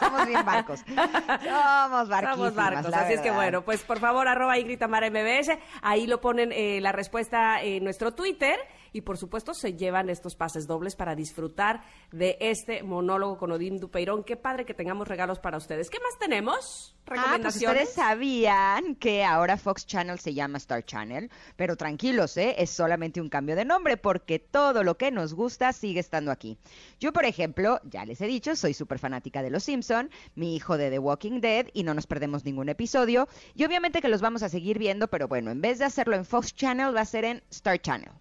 Somos 0.00 0.26
bien 0.26 0.42
barcos. 0.44 0.80
Somos 0.80 2.08
barquísimas, 2.08 2.36
Somos 2.36 2.54
barcos, 2.54 2.94
así 2.94 3.12
es 3.12 3.20
que 3.20 3.30
bueno, 3.30 3.62
pues 3.62 3.82
por 3.82 3.98
favor, 3.98 4.26
arroba 4.26 4.54
Tamara 4.78 5.10
MBS, 5.10 5.58
ahí 5.82 6.06
lo 6.06 6.22
ponen 6.22 6.50
eh, 6.52 6.80
la 6.80 6.92
respuesta 6.92 7.62
en 7.62 7.84
nuestro 7.84 8.14
Twitter 8.14 8.56
y 8.92 9.02
por 9.02 9.18
supuesto 9.18 9.54
se 9.54 9.74
llevan 9.74 10.10
estos 10.10 10.36
pases 10.36 10.66
dobles 10.66 10.96
para 10.96 11.14
disfrutar 11.14 11.82
de 12.10 12.36
este 12.40 12.82
monólogo 12.82 13.38
con 13.38 13.52
Odín 13.52 13.78
Dupeirón. 13.78 14.24
Qué 14.24 14.36
padre 14.36 14.64
que 14.64 14.74
tengamos 14.74 15.08
regalos 15.08 15.38
para 15.38 15.56
ustedes. 15.56 15.90
¿Qué 15.90 15.98
más 16.00 16.18
tenemos? 16.18 16.94
Ah, 17.08 17.38
pues 17.40 17.56
ustedes 17.56 17.92
sabían 17.92 18.94
que 18.94 19.24
ahora 19.24 19.56
Fox 19.56 19.86
Channel 19.86 20.18
se 20.18 20.34
llama 20.34 20.58
Star 20.58 20.84
Channel, 20.84 21.30
pero 21.56 21.76
tranquilos, 21.76 22.36
¿eh? 22.36 22.54
es 22.58 22.70
solamente 22.70 23.20
un 23.20 23.28
cambio 23.28 23.56
de 23.56 23.64
nombre 23.64 23.96
porque 23.96 24.38
todo 24.38 24.84
lo 24.84 24.96
que 24.96 25.10
nos 25.10 25.34
gusta 25.34 25.72
sigue 25.72 26.00
estando 26.00 26.30
aquí. 26.30 26.58
Yo, 27.00 27.12
por 27.12 27.24
ejemplo, 27.24 27.80
ya 27.84 28.04
les 28.04 28.20
he 28.20 28.26
dicho, 28.26 28.54
soy 28.54 28.72
súper 28.72 28.98
fanática 28.98 29.42
de 29.42 29.50
Los 29.50 29.64
Simpson, 29.64 30.10
mi 30.36 30.54
hijo 30.54 30.78
de 30.78 30.90
The 30.90 30.98
Walking 30.98 31.40
Dead 31.40 31.66
y 31.72 31.82
no 31.82 31.92
nos 31.92 32.06
perdemos 32.06 32.44
ningún 32.44 32.68
episodio. 32.68 33.28
Y 33.54 33.64
obviamente 33.64 34.00
que 34.00 34.08
los 34.08 34.20
vamos 34.20 34.42
a 34.42 34.48
seguir 34.48 34.78
viendo, 34.78 35.08
pero 35.08 35.28
bueno, 35.28 35.50
en 35.50 35.60
vez 35.60 35.78
de 35.78 35.84
hacerlo 35.84 36.16
en 36.16 36.24
Fox 36.24 36.54
Channel 36.54 36.94
va 36.94 37.00
a 37.00 37.06
ser 37.06 37.24
en 37.24 37.42
Star 37.50 37.80
Channel. 37.80 38.12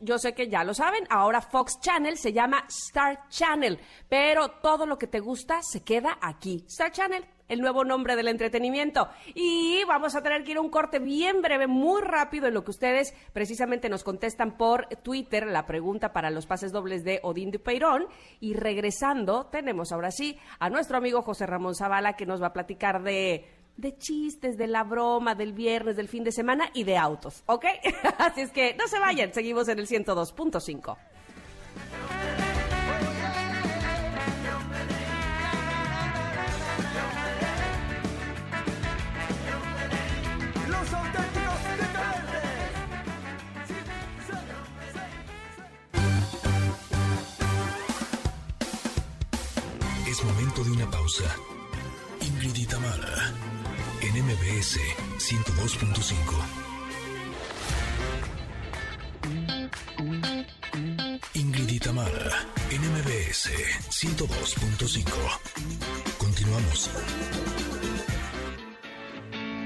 Yo 0.00 0.18
sé 0.18 0.32
que 0.32 0.48
ya 0.48 0.62
lo 0.62 0.74
saben, 0.74 1.06
ahora 1.10 1.40
Fox 1.40 1.80
Channel 1.80 2.16
se 2.16 2.32
llama 2.32 2.64
Star 2.68 3.28
Channel, 3.28 3.80
pero 4.08 4.48
todo 4.62 4.86
lo 4.86 4.96
que 4.96 5.08
te 5.08 5.18
gusta 5.18 5.60
se 5.60 5.82
queda 5.82 6.18
aquí. 6.20 6.64
Star 6.68 6.92
Channel, 6.92 7.26
el 7.48 7.60
nuevo 7.60 7.84
nombre 7.84 8.14
del 8.14 8.28
entretenimiento. 8.28 9.08
Y 9.34 9.82
vamos 9.88 10.14
a 10.14 10.22
tener 10.22 10.44
que 10.44 10.52
ir 10.52 10.58
a 10.58 10.60
un 10.60 10.70
corte 10.70 11.00
bien 11.00 11.42
breve, 11.42 11.66
muy 11.66 12.00
rápido, 12.00 12.46
en 12.46 12.54
lo 12.54 12.62
que 12.62 12.70
ustedes 12.70 13.12
precisamente 13.32 13.88
nos 13.88 14.04
contestan 14.04 14.56
por 14.56 14.86
Twitter 15.02 15.48
la 15.48 15.66
pregunta 15.66 16.12
para 16.12 16.30
los 16.30 16.46
pases 16.46 16.70
dobles 16.70 17.02
de 17.02 17.18
Odín 17.24 17.50
de 17.50 17.58
Peirón. 17.58 18.06
Y 18.38 18.54
regresando, 18.54 19.46
tenemos 19.46 19.90
ahora 19.90 20.12
sí 20.12 20.38
a 20.60 20.70
nuestro 20.70 20.96
amigo 20.96 21.22
José 21.22 21.46
Ramón 21.46 21.74
Zavala 21.74 22.14
que 22.14 22.24
nos 22.24 22.40
va 22.40 22.48
a 22.48 22.52
platicar 22.52 23.02
de 23.02 23.63
de 23.76 23.96
chistes, 23.96 24.56
de 24.56 24.66
la 24.66 24.84
broma, 24.84 25.34
del 25.34 25.52
viernes, 25.52 25.96
del 25.96 26.08
fin 26.08 26.24
de 26.24 26.32
semana 26.32 26.70
y 26.74 26.84
de 26.84 26.96
autos, 26.96 27.42
¿ok? 27.46 27.64
Así 28.18 28.42
es 28.42 28.50
que 28.50 28.74
no 28.74 28.86
se 28.88 28.98
vayan, 28.98 29.32
seguimos 29.32 29.68
en 29.68 29.78
el 29.78 29.86
102.5. 29.88 30.96
Los 40.68 40.92
auténticos 40.92 41.60
decadentes. 41.78 42.50
Sí, 43.66 43.74
sí, 43.74 44.32
sí. 50.04 50.10
Es 50.10 50.24
momento 50.24 50.64
de 50.64 50.70
una 50.70 50.90
pausa. 50.90 51.24
Ingrid 52.20 52.56
y 52.56 52.66
Tamara, 52.66 53.32
en 54.04 54.24
MBS 54.24 54.78
102.5. 55.18 56.14
Ingrid 61.34 61.68
y 61.70 61.78
Tamara, 61.78 62.46
en 62.70 62.82
MBS 62.82 63.50
102.5. 63.90 65.10
Continuamos. 66.18 66.90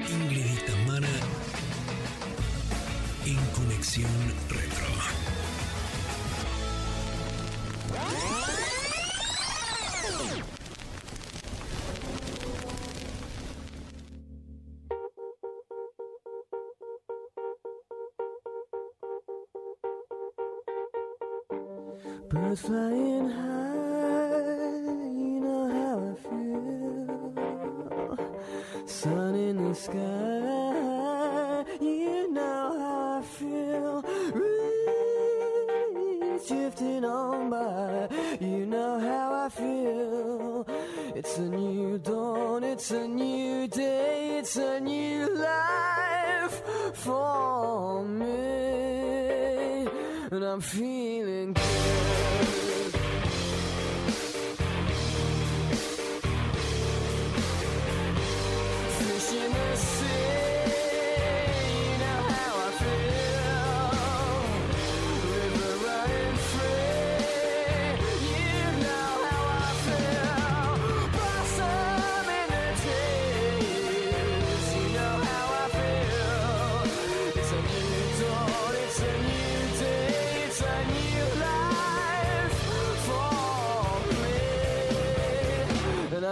Ingrid 0.09 0.59
en 3.29 3.37
Conexión 3.55 4.11
Retro. 4.49 4.89
find 22.59 22.98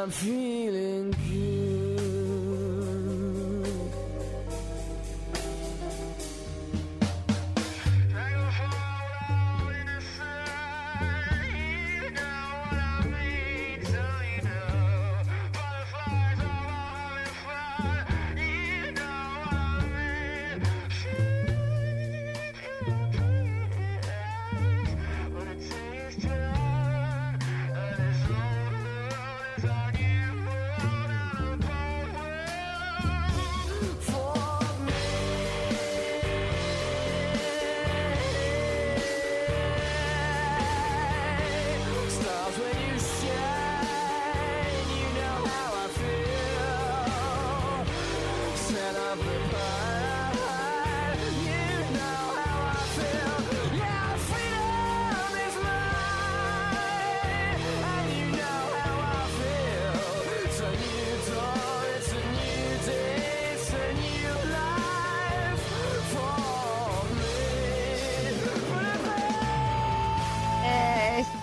me, 0.06 0.35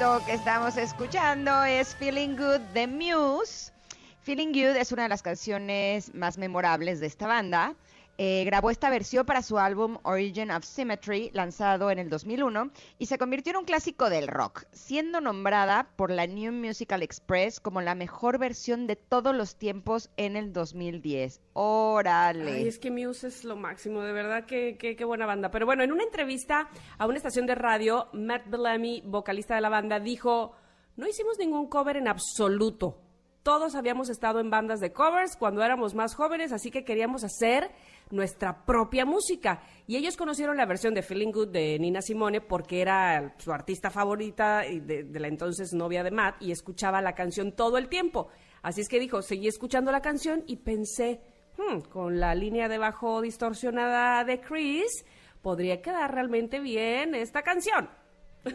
Que 0.03 0.33
estamos 0.33 0.75
escuchando 0.75 1.63
es 1.63 1.95
Feeling 1.95 2.35
Good 2.35 2.59
de 2.73 2.87
Muse. 2.87 3.71
Feeling 4.23 4.47
Good 4.49 4.75
es 4.75 4.91
una 4.91 5.03
de 5.03 5.09
las 5.09 5.21
canciones 5.21 6.13
más 6.13 6.37
memorables 6.37 6.99
de 6.99 7.07
esta 7.07 7.25
banda. 7.25 7.73
Eh, 8.19 8.43
grabó 8.45 8.69
esta 8.69 8.91
versión 8.91 9.25
para 9.25 9.41
su 9.41 9.57
álbum 9.57 9.97
Origin 10.03 10.51
of 10.51 10.63
Symmetry, 10.63 11.31
lanzado 11.33 11.89
en 11.89 11.97
el 11.97 12.09
2001, 12.09 12.69
y 12.99 13.07
se 13.07 13.17
convirtió 13.17 13.51
en 13.51 13.57
un 13.57 13.65
clásico 13.65 14.09
del 14.11 14.27
rock, 14.27 14.65
siendo 14.71 15.19
nombrada 15.19 15.89
por 15.95 16.11
la 16.11 16.27
New 16.27 16.51
Musical 16.51 17.01
Express 17.01 17.59
como 17.59 17.81
la 17.81 17.95
mejor 17.95 18.37
versión 18.37 18.85
de 18.85 18.95
todos 18.95 19.35
los 19.35 19.55
tiempos 19.55 20.11
en 20.15 20.35
el 20.35 20.53
2010. 20.53 21.41
¡Órale! 21.53 22.51
Ay, 22.51 22.67
es 22.67 22.77
que 22.77 22.91
Muse 22.91 23.27
es 23.27 23.43
lo 23.43 23.55
máximo, 23.55 24.01
de 24.01 24.13
verdad, 24.13 24.45
que, 24.45 24.77
qué 24.77 25.05
buena 25.05 25.25
banda. 25.25 25.49
Pero 25.49 25.65
bueno, 25.65 25.83
en 25.83 25.91
una 25.91 26.03
entrevista 26.03 26.69
a 26.99 27.07
una 27.07 27.17
estación 27.17 27.47
de 27.47 27.55
radio, 27.55 28.09
Matt 28.13 28.47
Bellamy, 28.47 29.01
vocalista 29.05 29.55
de 29.55 29.61
la 29.61 29.69
banda, 29.69 29.99
dijo, 29.99 30.53
no 30.95 31.07
hicimos 31.07 31.39
ningún 31.39 31.67
cover 31.67 31.97
en 31.97 32.07
absoluto. 32.07 32.99
Todos 33.43 33.75
habíamos 33.75 34.09
estado 34.09 34.39
en 34.39 34.49
bandas 34.49 34.79
de 34.79 34.93
covers 34.93 35.35
cuando 35.35 35.63
éramos 35.63 35.95
más 35.95 36.15
jóvenes, 36.15 36.53
así 36.53 36.71
que 36.71 36.85
queríamos 36.85 37.25
hacer 37.25 37.71
nuestra 38.13 38.65
propia 38.65 39.05
música. 39.05 39.61
Y 39.87 39.97
ellos 39.97 40.15
conocieron 40.15 40.55
la 40.55 40.65
versión 40.65 40.93
de 40.93 41.01
Feeling 41.01 41.31
Good 41.31 41.49
de 41.49 41.77
Nina 41.79 42.01
Simone 42.01 42.39
porque 42.39 42.81
era 42.81 43.35
su 43.37 43.51
artista 43.51 43.89
favorita 43.89 44.59
de, 44.59 45.03
de 45.03 45.19
la 45.19 45.27
entonces 45.27 45.73
novia 45.73 46.03
de 46.03 46.11
Matt 46.11 46.41
y 46.41 46.51
escuchaba 46.51 47.01
la 47.01 47.15
canción 47.15 47.51
todo 47.51 47.77
el 47.77 47.89
tiempo. 47.89 48.29
Así 48.61 48.81
es 48.81 48.87
que 48.87 48.99
dijo, 48.99 49.21
seguí 49.21 49.47
escuchando 49.47 49.91
la 49.91 50.01
canción 50.01 50.43
y 50.47 50.57
pensé, 50.57 51.19
hmm, 51.57 51.81
con 51.89 52.19
la 52.19 52.33
línea 52.33 52.69
de 52.69 52.77
bajo 52.77 53.21
distorsionada 53.21 54.23
de 54.23 54.39
Chris, 54.39 55.05
podría 55.41 55.81
quedar 55.81 56.13
realmente 56.13 56.59
bien 56.59 57.13
esta 57.13 57.41
canción. 57.41 57.89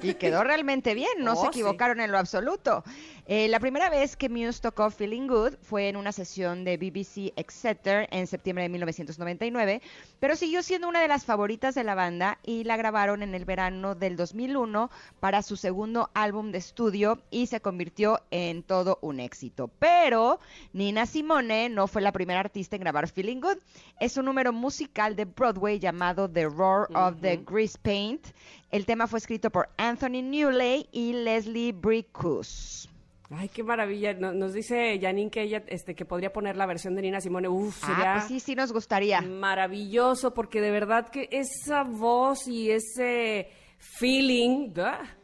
Y 0.02 0.14
quedó 0.14 0.44
realmente 0.44 0.94
bien, 0.94 1.20
no 1.20 1.34
se 1.34 1.46
oh, 1.46 1.48
equivocaron 1.48 2.00
en 2.00 2.12
lo 2.12 2.18
absoluto. 2.18 2.84
Eh, 3.30 3.46
la 3.48 3.60
primera 3.60 3.90
vez 3.90 4.16
que 4.16 4.30
Muse 4.30 4.62
tocó 4.62 4.90
Feeling 4.90 5.26
Good 5.26 5.56
fue 5.60 5.90
en 5.90 5.98
una 5.98 6.12
sesión 6.12 6.64
de 6.64 6.78
BBC 6.78 7.34
Exeter 7.36 8.08
en 8.10 8.26
septiembre 8.26 8.62
de 8.62 8.70
1999, 8.70 9.82
pero 10.18 10.34
siguió 10.34 10.62
siendo 10.62 10.88
una 10.88 11.02
de 11.02 11.08
las 11.08 11.26
favoritas 11.26 11.74
de 11.74 11.84
la 11.84 11.94
banda 11.94 12.38
y 12.42 12.64
la 12.64 12.78
grabaron 12.78 13.22
en 13.22 13.34
el 13.34 13.44
verano 13.44 13.94
del 13.94 14.16
2001 14.16 14.90
para 15.20 15.42
su 15.42 15.56
segundo 15.56 16.08
álbum 16.14 16.52
de 16.52 16.56
estudio 16.56 17.20
y 17.30 17.48
se 17.48 17.60
convirtió 17.60 18.22
en 18.30 18.62
todo 18.62 18.98
un 19.02 19.20
éxito. 19.20 19.70
Pero 19.78 20.40
Nina 20.72 21.04
Simone 21.04 21.68
no 21.68 21.86
fue 21.86 22.00
la 22.00 22.12
primera 22.12 22.40
artista 22.40 22.76
en 22.76 22.80
grabar 22.80 23.08
Feeling 23.08 23.40
Good. 23.40 23.58
Es 24.00 24.16
un 24.16 24.24
número 24.24 24.54
musical 24.54 25.16
de 25.16 25.26
Broadway 25.26 25.78
llamado 25.78 26.30
The 26.30 26.46
Roar 26.46 26.88
of 26.94 27.20
the 27.20 27.36
Grease 27.46 27.78
Paint 27.82 28.28
el 28.70 28.84
tema 28.84 29.06
fue 29.06 29.18
escrito 29.18 29.50
por 29.50 29.70
Anthony 29.78 30.22
Newley 30.22 30.88
y 30.92 31.14
Leslie 31.14 31.72
Bricus. 31.72 32.88
Ay, 33.30 33.48
qué 33.50 33.62
maravilla. 33.62 34.14
Nos, 34.14 34.54
dice 34.54 34.98
Janine 35.00 35.30
que 35.30 35.42
ella 35.42 35.62
este, 35.66 35.94
que 35.94 36.06
podría 36.06 36.32
poner 36.32 36.56
la 36.56 36.66
versión 36.66 36.94
de 36.94 37.02
Nina 37.02 37.20
Simone. 37.20 37.48
Uf, 37.48 37.84
ah, 37.84 38.14
pues 38.14 38.28
sí, 38.28 38.40
sí 38.40 38.54
nos 38.54 38.72
gustaría. 38.72 39.20
Maravilloso, 39.20 40.32
porque 40.32 40.60
de 40.60 40.70
verdad 40.70 41.10
que 41.10 41.28
esa 41.30 41.82
voz 41.82 42.48
y 42.48 42.70
ese 42.70 43.50
feeling 43.78 44.72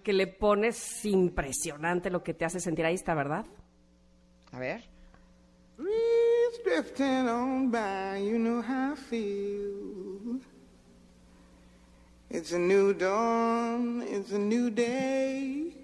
que 0.02 0.12
le 0.12 0.26
pones 0.26 1.05
impresionante 1.05 2.10
lo 2.10 2.22
que 2.22 2.35
te 2.35 2.44
hace 2.44 2.60
sentir 2.60 2.85
ahí 2.85 2.94
está, 2.94 3.14
¿verdad? 3.14 3.47
A 4.52 4.59
ver. 4.59 4.85
It's 12.31 12.52
a 12.52 12.59
new 12.59 12.93
dawn, 12.93 14.02
it's 14.02 14.32
a 14.32 14.39
new 14.39 14.68
day. 14.68 15.84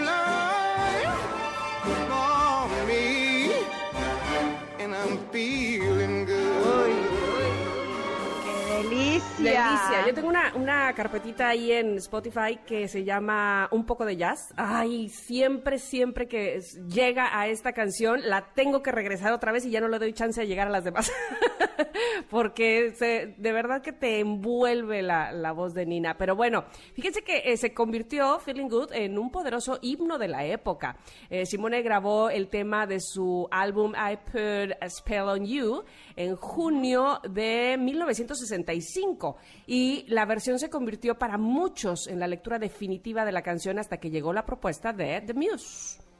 Delicia. 9.43 10.07
Yo 10.07 10.13
tengo 10.13 10.27
una, 10.27 10.53
una 10.55 10.93
carpetita 10.93 11.49
ahí 11.49 11.71
en 11.71 11.97
Spotify 11.97 12.59
que 12.65 12.87
se 12.87 13.03
llama 13.03 13.67
Un 13.71 13.85
poco 13.85 14.05
de 14.05 14.17
jazz. 14.17 14.53
Ay, 14.57 15.09
siempre, 15.09 15.79
siempre 15.79 16.27
que 16.27 16.59
llega 16.87 17.37
a 17.37 17.47
esta 17.47 17.73
canción, 17.73 18.21
la 18.23 18.53
tengo 18.53 18.81
que 18.81 18.91
regresar 18.91 19.33
otra 19.33 19.51
vez 19.51 19.65
y 19.65 19.71
ya 19.71 19.81
no 19.81 19.87
le 19.87 19.99
doy 19.99 20.13
chance 20.13 20.41
de 20.41 20.47
llegar 20.47 20.67
a 20.67 20.71
las 20.71 20.83
demás. 20.83 21.11
Porque 22.29 23.33
de 23.37 23.51
verdad 23.51 23.81
que 23.81 23.91
te 23.91 24.19
envuelve 24.19 25.01
la, 25.01 25.51
voz 25.51 25.73
de 25.73 25.85
Nina. 25.85 26.17
Pero 26.17 26.35
bueno, 26.35 26.65
fíjense 26.93 27.21
que 27.23 27.51
eh, 27.51 27.57
se 27.57 27.73
convirtió 27.73 28.39
Feeling 28.39 28.69
Good 28.69 28.93
en 28.93 29.17
un 29.17 29.31
poderoso 29.31 29.79
himno 29.81 30.17
de 30.17 30.27
la 30.27 30.45
época. 30.45 30.97
Eh, 31.29 31.45
Simone 31.45 31.81
grabó 31.81 32.29
el 32.29 32.47
tema 32.47 32.85
de 32.85 32.99
su 32.99 33.47
álbum 33.51 33.93
I 33.93 34.17
Put 34.17 34.77
a 34.79 34.89
Spell 34.89 35.23
on 35.23 35.45
You 35.45 35.83
en 36.15 36.35
junio 36.35 37.19
de 37.29 37.77
1965 37.79 39.37
y 39.67 40.05
la 40.07 40.25
versión 40.25 40.59
se 40.59 40.69
convirtió 40.69 41.17
para 41.17 41.37
muchos 41.37 42.07
en 42.07 42.19
la 42.19 42.27
lectura 42.27 42.59
definitiva 42.59 43.25
de 43.25 43.31
la 43.31 43.41
canción 43.41 43.79
hasta 43.79 43.97
que 43.97 44.09
llegó 44.09 44.33
la 44.33 44.45
propuesta 44.45 44.93
de 44.93 45.21
The 45.21 45.33
Muse. 45.33 46.10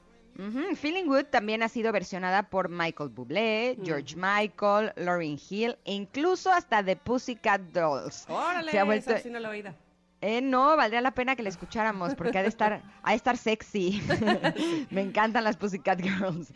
Feeling 0.76 1.06
Good 1.06 1.26
también 1.26 1.64
ha 1.64 1.70
sido 1.70 1.92
versionada 1.92 2.50
por 2.50 2.70
Michael 2.70 3.10
Bublé, 3.10 3.78
George 3.84 4.16
Michael, 4.16 4.94
Lauryn 4.96 5.40
Hill 5.50 5.78
e 5.86 5.94
incluso 5.94 6.52
hasta 6.52 6.84
The 6.84 6.96
Pussycat 6.96 7.62
Dolls. 7.74 8.26
Órale, 8.30 8.72
se 8.72 8.80
ha 8.80 8.84
vuelto... 8.84 9.12
esa 9.12 9.22
sí 9.22 9.30
no 9.30 9.40
la 9.40 9.50
eh, 10.24 10.40
no, 10.40 10.78
valdría 10.78 11.02
la 11.02 11.12
pena 11.12 11.36
que 11.36 11.42
la 11.42 11.50
escucháramos 11.50 12.14
porque 12.14 12.38
ha 12.38 12.44
de 12.44 12.50
estar, 12.50 12.84
ha 13.04 13.10
de 13.10 13.16
estar 13.16 13.38
sexy. 13.38 14.00
Me 14.92 15.02
encantan 15.02 15.44
las 15.44 15.58
Pussycat 15.58 16.00
Girls. 16.00 16.54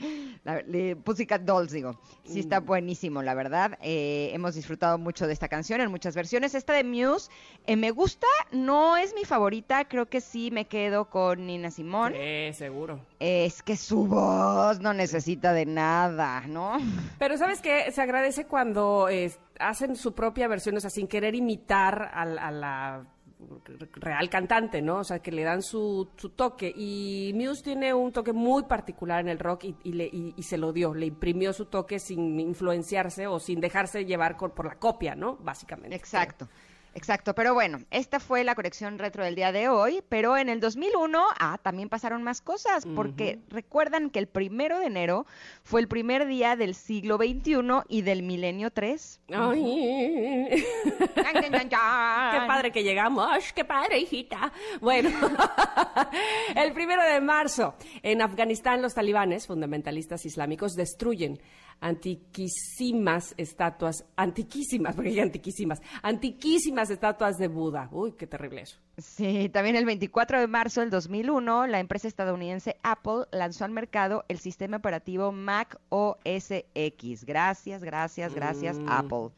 Pussycat 1.04 1.42
Dolls, 1.42 1.72
digo. 1.72 2.00
Sí, 2.26 2.40
está 2.40 2.62
mm. 2.62 2.66
buenísimo, 2.66 3.24
la 3.24 3.34
verdad. 3.34 3.80
Eh, 3.82 4.30
hemos 4.34 4.54
disfrutado 4.54 5.00
mucho 5.00 5.26
de 5.26 5.34
esta 5.34 5.48
canción 5.48 5.82
en 5.82 5.90
muchas 5.90 6.16
versiones. 6.16 6.54
Esta 6.54 6.74
de 6.74 6.84
Muse 6.84 7.32
eh, 7.66 7.76
me 7.76 7.90
gusta, 7.90 8.28
no 8.52 8.98
es 8.98 9.16
mi 9.16 9.26
favorita. 9.26 9.86
Creo 9.86 10.06
que 10.06 10.22
sí 10.22 10.52
me 10.52 10.66
quedo 10.66 11.10
con 11.10 11.48
Nina 11.48 11.72
Simón. 11.72 12.14
Sí, 12.14 12.54
seguro. 12.54 13.00
Es 13.20 13.64
que 13.64 13.78
su 13.78 14.06
voz 14.06 14.80
no 14.80 14.94
necesita 14.94 15.54
de 15.54 15.66
nada, 15.66 16.42
¿no? 16.48 16.78
Pero 17.18 17.36
¿sabes 17.38 17.62
qué? 17.62 17.92
Se 17.92 18.00
agradece 18.00 18.46
cuando 18.46 19.08
hacen 19.60 19.96
su 19.96 20.14
propia 20.14 20.48
versión, 20.48 20.78
o 20.78 20.80
sea, 20.80 20.92
sin 20.92 21.08
querer 21.08 21.34
imitar 21.34 22.12
a 22.14 22.26
la 22.26 23.15
real 23.94 24.30
cantante, 24.30 24.82
¿no? 24.82 24.98
O 24.98 25.04
sea, 25.04 25.20
que 25.20 25.32
le 25.32 25.44
dan 25.44 25.62
su, 25.62 26.10
su 26.18 26.30
toque. 26.30 26.74
Y 26.76 27.32
Muse 27.36 27.64
tiene 27.64 27.94
un 27.94 28.12
toque 28.12 28.34
muy 28.34 28.64
particular 28.64 29.22
en 29.22 29.30
el 29.30 29.40
rock 29.40 29.66
y, 29.84 29.94
le, 29.94 30.10
y, 30.12 30.42
se 30.44 30.58
lo 30.58 30.74
dio, 30.74 30.94
le 30.94 31.08
imprimió 31.08 31.54
su 31.54 31.66
toque 31.66 32.00
sin 32.00 32.40
influenciarse 32.40 33.28
o 33.28 33.40
sin 33.40 33.60
dejarse 33.60 34.06
llevar 34.06 34.38
por 34.38 34.66
la 34.66 34.76
copia, 34.76 35.16
¿no? 35.16 35.38
Básicamente. 35.38 35.96
Exacto. 35.96 36.48
Exacto, 36.96 37.36
pero 37.36 37.54
bueno, 37.54 37.80
esta 37.92 38.22
fue 38.22 38.46
la 38.46 38.56
colección 38.56 38.98
retro 38.98 39.26
del 39.26 39.36
día 39.36 39.52
de 39.52 39.68
hoy, 39.68 40.02
pero 40.08 40.38
en 40.38 40.48
el 40.48 40.62
2001, 40.62 41.22
ah, 41.38 41.60
también 41.62 41.90
pasaron 41.90 42.24
más 42.24 42.40
cosas, 42.40 42.88
porque 42.96 43.40
recuerdan 43.50 44.10
que 44.10 44.20
el 44.20 44.28
primero 44.28 44.80
de 44.80 44.86
enero 44.86 45.26
fue 45.62 45.82
el 45.82 45.90
primer 45.90 46.26
día 46.26 46.56
del 46.56 46.74
siglo 46.74 47.18
XXI 47.18 47.84
y 47.90 48.02
del 48.02 48.24
milenio 48.24 48.72
3. 48.72 49.20
¡Ay! 49.34 50.64
¡Qué 52.32 52.48
padre 52.48 52.72
que 52.72 52.82
llegamos! 52.82 53.52
¡Qué 53.54 53.66
padre, 53.66 54.00
hijita! 54.00 54.54
Bueno, 54.80 55.10
el 56.56 56.72
primero 56.72 57.04
de 57.04 57.20
marzo, 57.20 57.76
en 58.04 58.22
Afganistán 58.22 58.82
los 58.82 58.94
talibanes, 58.94 59.48
fundamentalistas 59.48 60.26
islámicos, 60.26 60.76
destruyen 60.76 61.42
antiquísimas 61.82 63.34
estatuas, 63.38 64.06
antiquísimas, 64.16 64.96
porque 64.96 65.22
antiquísimas, 65.22 65.82
antiquísimas 66.02 66.90
estatuas 66.90 67.38
de 67.38 67.48
Buda. 67.48 67.90
Uy, 67.92 68.14
qué 68.14 68.28
terrible 68.28 68.62
eso. 68.62 68.78
Sí, 68.98 69.50
también 69.50 69.76
el 69.76 69.86
24 69.86 70.40
de 70.40 70.48
marzo 70.48 70.80
del 70.82 70.90
2001, 70.90 71.68
la 71.68 71.80
empresa 71.80 72.08
estadounidense 72.08 72.78
Apple 72.82 73.26
lanzó 73.32 73.66
al 73.66 73.72
mercado 73.72 74.24
el 74.30 74.40
sistema 74.40 74.78
operativo 74.78 75.32
Mac 75.32 75.80
OS 75.90 76.64
X. 76.74 77.26
Gracias, 77.26 77.84
gracias, 77.84 78.34
gracias, 78.34 78.80
Mm, 78.80 78.90
Apple. 78.90 79.30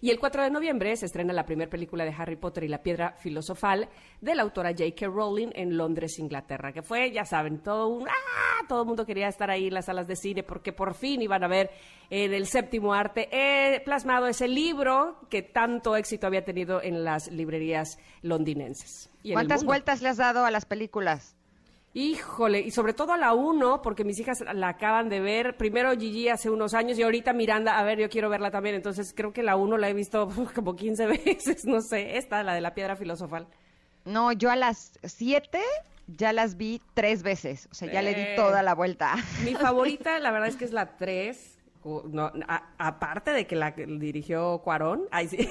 Y 0.00 0.10
el 0.10 0.18
4 0.18 0.42
de 0.44 0.50
noviembre 0.50 0.96
se 0.96 1.06
estrena 1.06 1.32
la 1.32 1.44
primera 1.44 1.70
película 1.70 2.04
de 2.04 2.14
Harry 2.16 2.36
Potter 2.36 2.64
y 2.64 2.68
la 2.68 2.82
piedra 2.82 3.14
filosofal 3.18 3.88
de 4.20 4.34
la 4.34 4.42
autora 4.42 4.70
J.K. 4.70 5.06
Rowling 5.06 5.50
en 5.54 5.76
Londres, 5.76 6.18
Inglaterra, 6.18 6.72
que 6.72 6.82
fue, 6.82 7.12
ya 7.12 7.24
saben, 7.24 7.62
todo 7.62 7.88
un... 7.88 8.08
¡Ah! 8.08 8.66
Todo 8.68 8.82
el 8.82 8.86
mundo 8.86 9.04
quería 9.04 9.28
estar 9.28 9.50
ahí 9.50 9.66
en 9.66 9.74
las 9.74 9.86
salas 9.86 10.06
de 10.06 10.16
cine 10.16 10.42
porque 10.42 10.72
por 10.72 10.94
fin 10.94 11.20
iban 11.20 11.44
a 11.44 11.48
ver 11.48 11.70
en 12.08 12.32
el 12.32 12.46
séptimo 12.46 12.94
arte 12.94 13.28
eh, 13.30 13.80
plasmado 13.84 14.26
ese 14.26 14.48
libro 14.48 15.18
que 15.28 15.42
tanto 15.42 15.96
éxito 15.96 16.26
había 16.26 16.44
tenido 16.44 16.82
en 16.82 17.04
las 17.04 17.30
librerías 17.30 17.98
londinenses. 18.22 19.10
y 19.22 19.32
¿Cuántas 19.32 19.64
vueltas 19.64 20.00
le 20.02 20.08
has 20.08 20.16
dado 20.16 20.44
a 20.44 20.50
las 20.50 20.64
películas? 20.64 21.36
Híjole, 21.96 22.58
y 22.60 22.72
sobre 22.72 22.92
todo 22.92 23.12
a 23.12 23.16
la 23.16 23.34
1, 23.34 23.80
porque 23.80 24.02
mis 24.04 24.18
hijas 24.18 24.40
la 24.52 24.68
acaban 24.70 25.08
de 25.08 25.20
ver. 25.20 25.56
Primero 25.56 25.92
Gigi 25.92 26.28
hace 26.28 26.50
unos 26.50 26.74
años 26.74 26.98
y 26.98 27.02
ahorita 27.04 27.32
Miranda, 27.32 27.78
a 27.78 27.84
ver, 27.84 28.00
yo 28.00 28.08
quiero 28.08 28.28
verla 28.28 28.50
también. 28.50 28.74
Entonces 28.74 29.12
creo 29.16 29.32
que 29.32 29.44
la 29.44 29.54
1 29.54 29.78
la 29.78 29.88
he 29.88 29.94
visto 29.94 30.28
como 30.56 30.74
15 30.74 31.06
veces, 31.06 31.64
no 31.64 31.80
sé. 31.80 32.16
Esta, 32.16 32.42
la 32.42 32.52
de 32.54 32.60
la 32.60 32.74
piedra 32.74 32.96
filosofal. 32.96 33.46
No, 34.04 34.32
yo 34.32 34.50
a 34.50 34.56
las 34.56 34.98
7 35.04 35.60
ya 36.08 36.32
las 36.32 36.56
vi 36.56 36.82
tres 36.94 37.22
veces. 37.22 37.68
O 37.70 37.74
sea, 37.74 37.90
ya 37.90 38.02
le 38.02 38.12
di 38.14 38.24
toda 38.34 38.64
la 38.64 38.74
vuelta. 38.74 39.14
Mi 39.44 39.54
favorita, 39.54 40.18
la 40.18 40.32
verdad 40.32 40.48
es 40.48 40.56
que 40.56 40.64
es 40.64 40.72
la 40.72 40.96
3. 40.96 41.52
No, 42.10 42.32
a- 42.48 42.70
aparte 42.78 43.30
de 43.30 43.46
que 43.46 43.54
la 43.54 43.70
dirigió 43.70 44.58
Cuarón, 44.64 45.04
ay, 45.12 45.28
sí. 45.28 45.36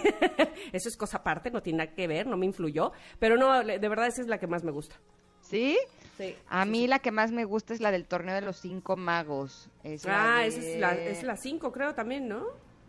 eso 0.73 0.89
es 0.89 0.97
cosa 0.97 1.17
aparte, 1.19 1.51
no 1.51 1.61
tiene 1.61 1.77
nada 1.85 1.93
que 1.95 2.05
ver, 2.07 2.27
no 2.27 2.35
me 2.35 2.45
influyó. 2.47 2.91
Pero 3.17 3.37
no, 3.37 3.63
de 3.63 3.77
verdad 3.87 4.07
esa 4.07 4.21
es 4.21 4.27
la 4.27 4.39
que 4.39 4.47
más 4.47 4.63
me 4.65 4.71
gusta. 4.71 4.95
¿Sí? 5.41 5.77
Sí. 6.17 6.35
A 6.47 6.65
mí 6.65 6.85
la 6.87 6.99
que 6.99 7.11
más 7.11 7.31
me 7.31 7.43
gusta 7.45 7.73
es 7.73 7.79
la 7.81 7.91
del 7.91 8.05
torneo 8.05 8.35
de 8.35 8.41
los 8.41 8.57
cinco 8.57 8.95
magos. 8.95 9.67
Es 9.83 10.05
la 10.05 10.35
Ah, 10.37 10.39
de- 10.41 10.47
esa 10.47 10.59
es 10.61 10.79
la, 10.79 10.93
es 10.93 11.23
la 11.23 11.37
5, 11.37 11.71
creo 11.71 11.95
también, 11.95 12.27
¿no? 12.27 12.43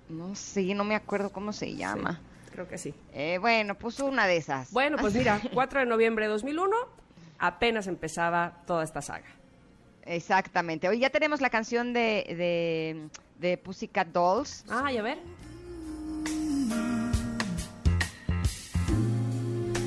No 0.09 0.35
sé, 0.35 0.75
no 0.75 0.85
me 0.85 0.95
acuerdo 0.95 1.31
cómo 1.33 1.53
se 1.55 1.75
llama. 1.75 2.21
Creo 2.53 2.69
que 2.69 2.77
sí. 2.79 2.95
Eh, 3.15 3.39
bueno, 3.41 3.75
puso 3.77 4.05
una 4.07 4.27
de 4.27 4.37
esas. 4.37 4.71
Bueno, 4.73 4.99
pues 5.01 5.15
mira, 5.15 5.41
4 5.55 5.81
de 5.81 5.87
noviembre 5.87 6.27
de 6.27 6.33
2001, 6.33 6.77
apenas 7.39 7.87
empezaba 7.87 8.63
toda 8.67 8.85
esta 8.85 9.01
saga. 9.01 9.27
Exactamente. 10.05 10.87
Hoy 10.89 10.99
ya 10.99 11.09
tenemos 11.09 11.41
la 11.41 11.49
canción 11.49 11.95
de, 11.95 12.25
de, 12.29 13.09
de 13.49 13.57
Pussycat 13.57 14.09
Dolls. 14.09 14.67
Ay, 14.69 14.99
a 14.99 15.03
ver. 15.03 15.19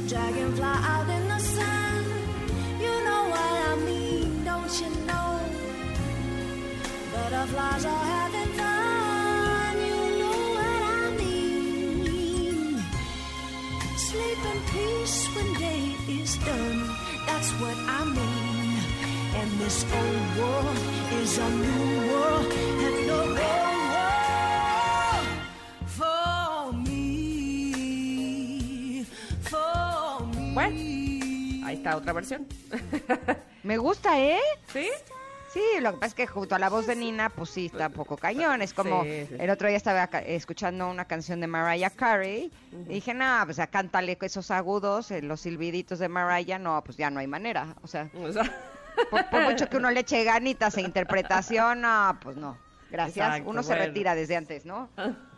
Dragonfly 0.08 0.64
out 0.64 1.08
in 1.10 1.28
the 1.28 1.40
sun. 1.40 1.77
You 4.82 4.90
know? 5.08 5.40
Butterflies 7.12 7.86
are 7.86 8.06
having 8.16 8.52
fun. 8.60 9.78
You 9.90 10.02
know 10.22 10.40
what 10.58 10.82
I 10.98 11.10
mean. 11.18 12.78
Sleep 13.98 14.42
in 14.52 14.60
peace 14.74 15.18
when 15.36 15.50
day 15.56 15.84
is 16.08 16.38
done. 16.38 16.80
That's 17.26 17.52
what 17.62 17.78
I 17.78 18.06
mean. 18.06 18.80
And 19.40 19.50
this 19.60 19.86
old 20.00 20.28
world 20.38 20.78
is 21.22 21.38
a 21.38 21.50
new 21.50 21.88
world. 22.12 22.52
And 22.86 22.98
the 23.10 23.22
whole 23.40 23.82
world 23.96 25.28
for 25.98 26.74
me. 26.86 27.78
For 29.42 30.22
me. 30.56 31.64
Ahí 31.66 31.76
está 31.78 31.90
otra 31.98 32.14
versión. 32.14 32.46
Me 33.68 33.78
gusta, 33.78 34.18
¿eh? 34.18 34.40
¿Sí? 34.72 34.88
Sí, 35.54 35.62
lo 35.82 35.92
que 35.92 35.98
pasa 35.98 36.08
es 36.08 36.14
que 36.14 36.26
junto 36.28 36.56
a 36.56 36.60
la 36.60 36.70
voz 36.70 36.88
de 36.88 36.96
Nina, 36.96 37.28
pues 37.30 37.50
sí, 37.50 37.66
está 37.66 37.88
un 37.88 37.94
poco 37.94 38.16
cañón. 38.16 38.62
Es 38.62 38.74
como, 38.74 39.04
Sí, 39.04 39.26
sí. 39.28 39.36
el 39.40 39.50
otro 39.50 39.68
día 39.68 39.76
estaba 39.76 40.04
escuchando 40.26 40.90
una 40.90 41.04
canción 41.06 41.42
de 41.42 41.48
Mariah 41.48 41.90
Carey 41.90 42.50
y 42.72 42.94
dije, 42.94 43.14
no, 43.14 43.42
pues 43.44 43.58
ya 43.58 43.68
cántale 43.68 44.18
esos 44.22 44.52
agudos, 44.52 45.12
eh, 45.12 45.22
los 45.22 45.42
silbiditos 45.42 46.00
de 46.00 46.08
Mariah, 46.08 46.60
no, 46.60 46.82
pues 46.82 46.96
ya 46.96 47.10
no 47.10 47.20
hay 47.20 47.28
manera. 47.28 47.76
O 47.82 47.88
sea, 47.88 48.10
O 48.24 48.32
sea, 48.32 48.44
por, 49.10 49.30
por 49.30 49.42
mucho 49.42 49.68
que 49.70 49.76
uno 49.76 49.92
le 49.92 50.00
eche 50.00 50.24
ganitas 50.24 50.78
e 50.78 50.82
interpretación, 50.82 51.82
no, 51.82 52.18
pues 52.22 52.38
no. 52.38 52.58
Gracias. 52.90 53.18
Exacto, 53.28 53.50
uno 53.50 53.64
se 53.64 53.76
retira 53.76 54.16
desde 54.16 54.38
antes, 54.38 54.66
¿no? 54.66 54.88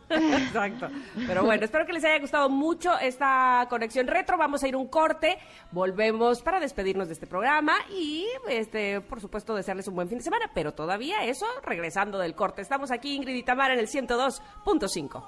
Exacto. 0.49 0.88
Pero 1.27 1.44
bueno, 1.44 1.64
espero 1.64 1.86
que 1.86 1.94
les 1.94 2.03
haya 2.03 2.19
gustado 2.19 2.49
mucho 2.49 2.98
esta 2.99 3.68
conexión 3.69 4.07
retro. 4.07 4.38
Vamos 4.38 4.64
a 4.64 4.68
ir 4.68 4.76
un 4.76 4.88
corte. 4.88 5.38
Volvemos 5.72 6.41
para 6.41 6.60
despedirnos 6.60 7.07
de 7.07 7.14
este 7.14 7.27
programa 7.27 7.73
y, 7.91 8.27
este, 8.49 9.02
por 9.02 9.22
supuesto, 9.22 9.53
desearles 9.53 9.88
un 9.88 9.95
buen 9.95 10.10
fin 10.10 10.18
de 10.18 10.23
semana. 10.23 10.49
Pero 10.53 10.73
todavía 10.73 11.23
eso, 11.26 11.45
regresando 11.64 12.18
del 12.18 12.34
corte. 12.34 12.61
Estamos 12.61 12.91
aquí, 12.91 13.15
Ingrid 13.15 13.36
y 13.36 13.44
Tamara, 13.44 13.73
en 13.73 13.80
el 13.80 13.88
102.5. 13.88 15.23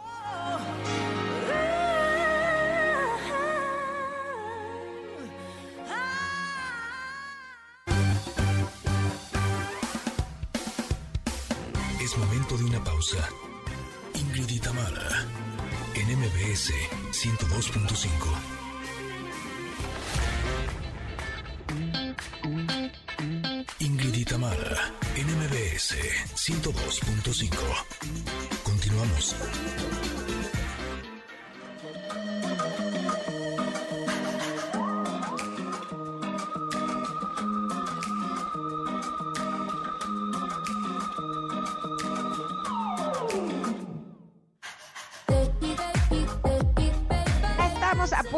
Es 12.02 12.18
momento 12.18 12.58
de 12.58 12.64
una 12.66 12.84
pausa. 12.84 13.51
Ingrid 14.22 14.50
y 14.52 14.60
en 15.96 16.20
MBS 16.20 16.72
102.5. 17.12 18.06
Ingrid 23.80 24.14
y 24.14 24.26
Tamara, 24.26 24.94
en 25.16 25.26
MBS 25.26 25.96
102.5. 26.36 27.50
Continuamos. 28.64 29.36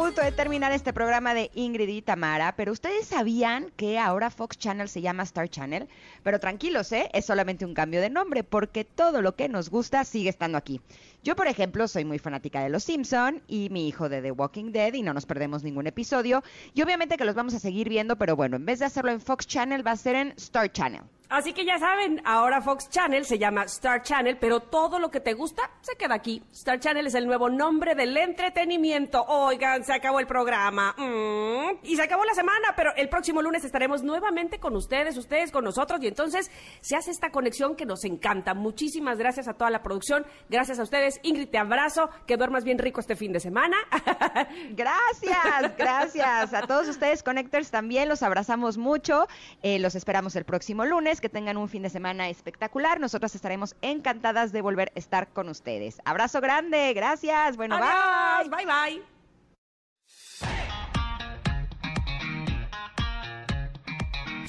Punto 0.04 0.20
de 0.20 0.32
terminar 0.32 0.70
este 0.72 0.92
programa 0.92 1.32
de 1.32 1.50
Ingrid 1.54 1.88
y 1.88 2.02
Tamara, 2.02 2.54
pero 2.56 2.72
ustedes 2.72 3.06
sabían 3.06 3.70
que 3.74 3.98
ahora 3.98 4.28
Fox 4.28 4.58
Channel 4.58 4.86
se 4.86 5.00
llama 5.00 5.22
Star 5.22 5.48
Channel, 5.48 5.88
pero 6.22 6.38
tranquilos, 6.38 6.92
¿eh? 6.92 7.08
Es 7.14 7.24
solamente 7.24 7.64
un 7.64 7.72
cambio 7.72 8.02
de 8.02 8.10
nombre 8.10 8.44
porque 8.44 8.84
todo 8.84 9.22
lo 9.22 9.34
que 9.34 9.48
nos 9.48 9.70
gusta 9.70 10.04
sigue 10.04 10.28
estando 10.28 10.58
aquí. 10.58 10.82
Yo, 11.22 11.34
por 11.36 11.46
ejemplo, 11.46 11.88
soy 11.88 12.04
muy 12.04 12.18
fanática 12.18 12.62
de 12.62 12.68
Los 12.68 12.84
Simpson 12.84 13.40
y 13.48 13.70
mi 13.70 13.88
hijo 13.88 14.10
de 14.10 14.20
The 14.20 14.32
Walking 14.32 14.72
Dead 14.72 14.92
y 14.92 15.00
no 15.00 15.14
nos 15.14 15.24
perdemos 15.24 15.64
ningún 15.64 15.86
episodio 15.86 16.44
y 16.74 16.82
obviamente 16.82 17.16
que 17.16 17.24
los 17.24 17.34
vamos 17.34 17.54
a 17.54 17.58
seguir 17.58 17.88
viendo, 17.88 18.16
pero 18.16 18.36
bueno, 18.36 18.56
en 18.56 18.66
vez 18.66 18.80
de 18.80 18.84
hacerlo 18.84 19.10
en 19.10 19.22
Fox 19.22 19.46
Channel 19.46 19.86
va 19.86 19.92
a 19.92 19.96
ser 19.96 20.16
en 20.16 20.34
Star 20.36 20.70
Channel. 20.70 21.00
Así 21.34 21.52
que 21.52 21.64
ya 21.64 21.80
saben, 21.80 22.22
ahora 22.24 22.62
Fox 22.62 22.88
Channel 22.90 23.24
se 23.24 23.40
llama 23.40 23.64
Star 23.64 24.02
Channel, 24.02 24.36
pero 24.38 24.60
todo 24.60 25.00
lo 25.00 25.10
que 25.10 25.18
te 25.18 25.32
gusta 25.32 25.68
se 25.80 25.96
queda 25.96 26.14
aquí. 26.14 26.40
Star 26.52 26.78
Channel 26.78 27.08
es 27.08 27.14
el 27.16 27.26
nuevo 27.26 27.50
nombre 27.50 27.96
del 27.96 28.16
entretenimiento. 28.16 29.24
Oigan, 29.26 29.82
se 29.82 29.94
acabó 29.94 30.20
el 30.20 30.28
programa. 30.28 30.94
Mm, 30.96 31.78
y 31.82 31.96
se 31.96 32.02
acabó 32.02 32.24
la 32.24 32.34
semana, 32.34 32.74
pero 32.76 32.94
el 32.94 33.08
próximo 33.08 33.42
lunes 33.42 33.64
estaremos 33.64 34.04
nuevamente 34.04 34.60
con 34.60 34.76
ustedes, 34.76 35.16
ustedes 35.16 35.50
con 35.50 35.64
nosotros, 35.64 36.00
y 36.04 36.06
entonces 36.06 36.52
se 36.80 36.94
hace 36.94 37.10
esta 37.10 37.30
conexión 37.30 37.74
que 37.74 37.84
nos 37.84 38.04
encanta. 38.04 38.54
Muchísimas 38.54 39.18
gracias 39.18 39.48
a 39.48 39.54
toda 39.54 39.70
la 39.70 39.82
producción, 39.82 40.24
gracias 40.48 40.78
a 40.78 40.84
ustedes. 40.84 41.18
Ingrid, 41.24 41.48
te 41.48 41.58
abrazo, 41.58 42.10
que 42.28 42.36
duermas 42.36 42.62
bien 42.62 42.78
rico 42.78 43.00
este 43.00 43.16
fin 43.16 43.32
de 43.32 43.40
semana. 43.40 43.76
Gracias, 44.70 45.76
gracias. 45.76 46.54
A 46.54 46.66
todos 46.66 46.88
ustedes, 46.88 47.22
Connectors, 47.22 47.70
también 47.70 48.08
los 48.08 48.22
abrazamos 48.22 48.76
mucho. 48.76 49.26
Eh, 49.62 49.78
los 49.78 49.94
esperamos 49.94 50.36
el 50.36 50.44
próximo 50.44 50.84
lunes. 50.84 51.20
Que 51.24 51.30
tengan 51.30 51.56
un 51.56 51.70
fin 51.70 51.82
de 51.82 51.88
semana 51.88 52.28
espectacular. 52.28 53.00
Nosotros 53.00 53.34
estaremos 53.34 53.76
encantadas 53.80 54.52
de 54.52 54.60
volver 54.60 54.92
a 54.94 54.98
estar 54.98 55.28
con 55.28 55.48
ustedes. 55.48 56.02
Abrazo 56.04 56.42
grande, 56.42 56.92
gracias. 56.92 57.56
Bueno, 57.56 57.78
Adiós, 57.80 58.50
bye. 58.50 58.66
bye 58.66 58.68
bye. 58.90 59.02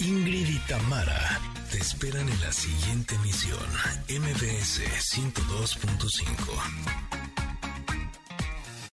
Ingrid 0.06 0.50
y 0.50 0.60
Tamara 0.68 1.40
te 1.72 1.78
esperan 1.78 2.28
en 2.28 2.42
la 2.42 2.52
siguiente 2.52 3.16
emisión, 3.16 3.58
MBS 4.10 4.82
102.5. 5.16 7.15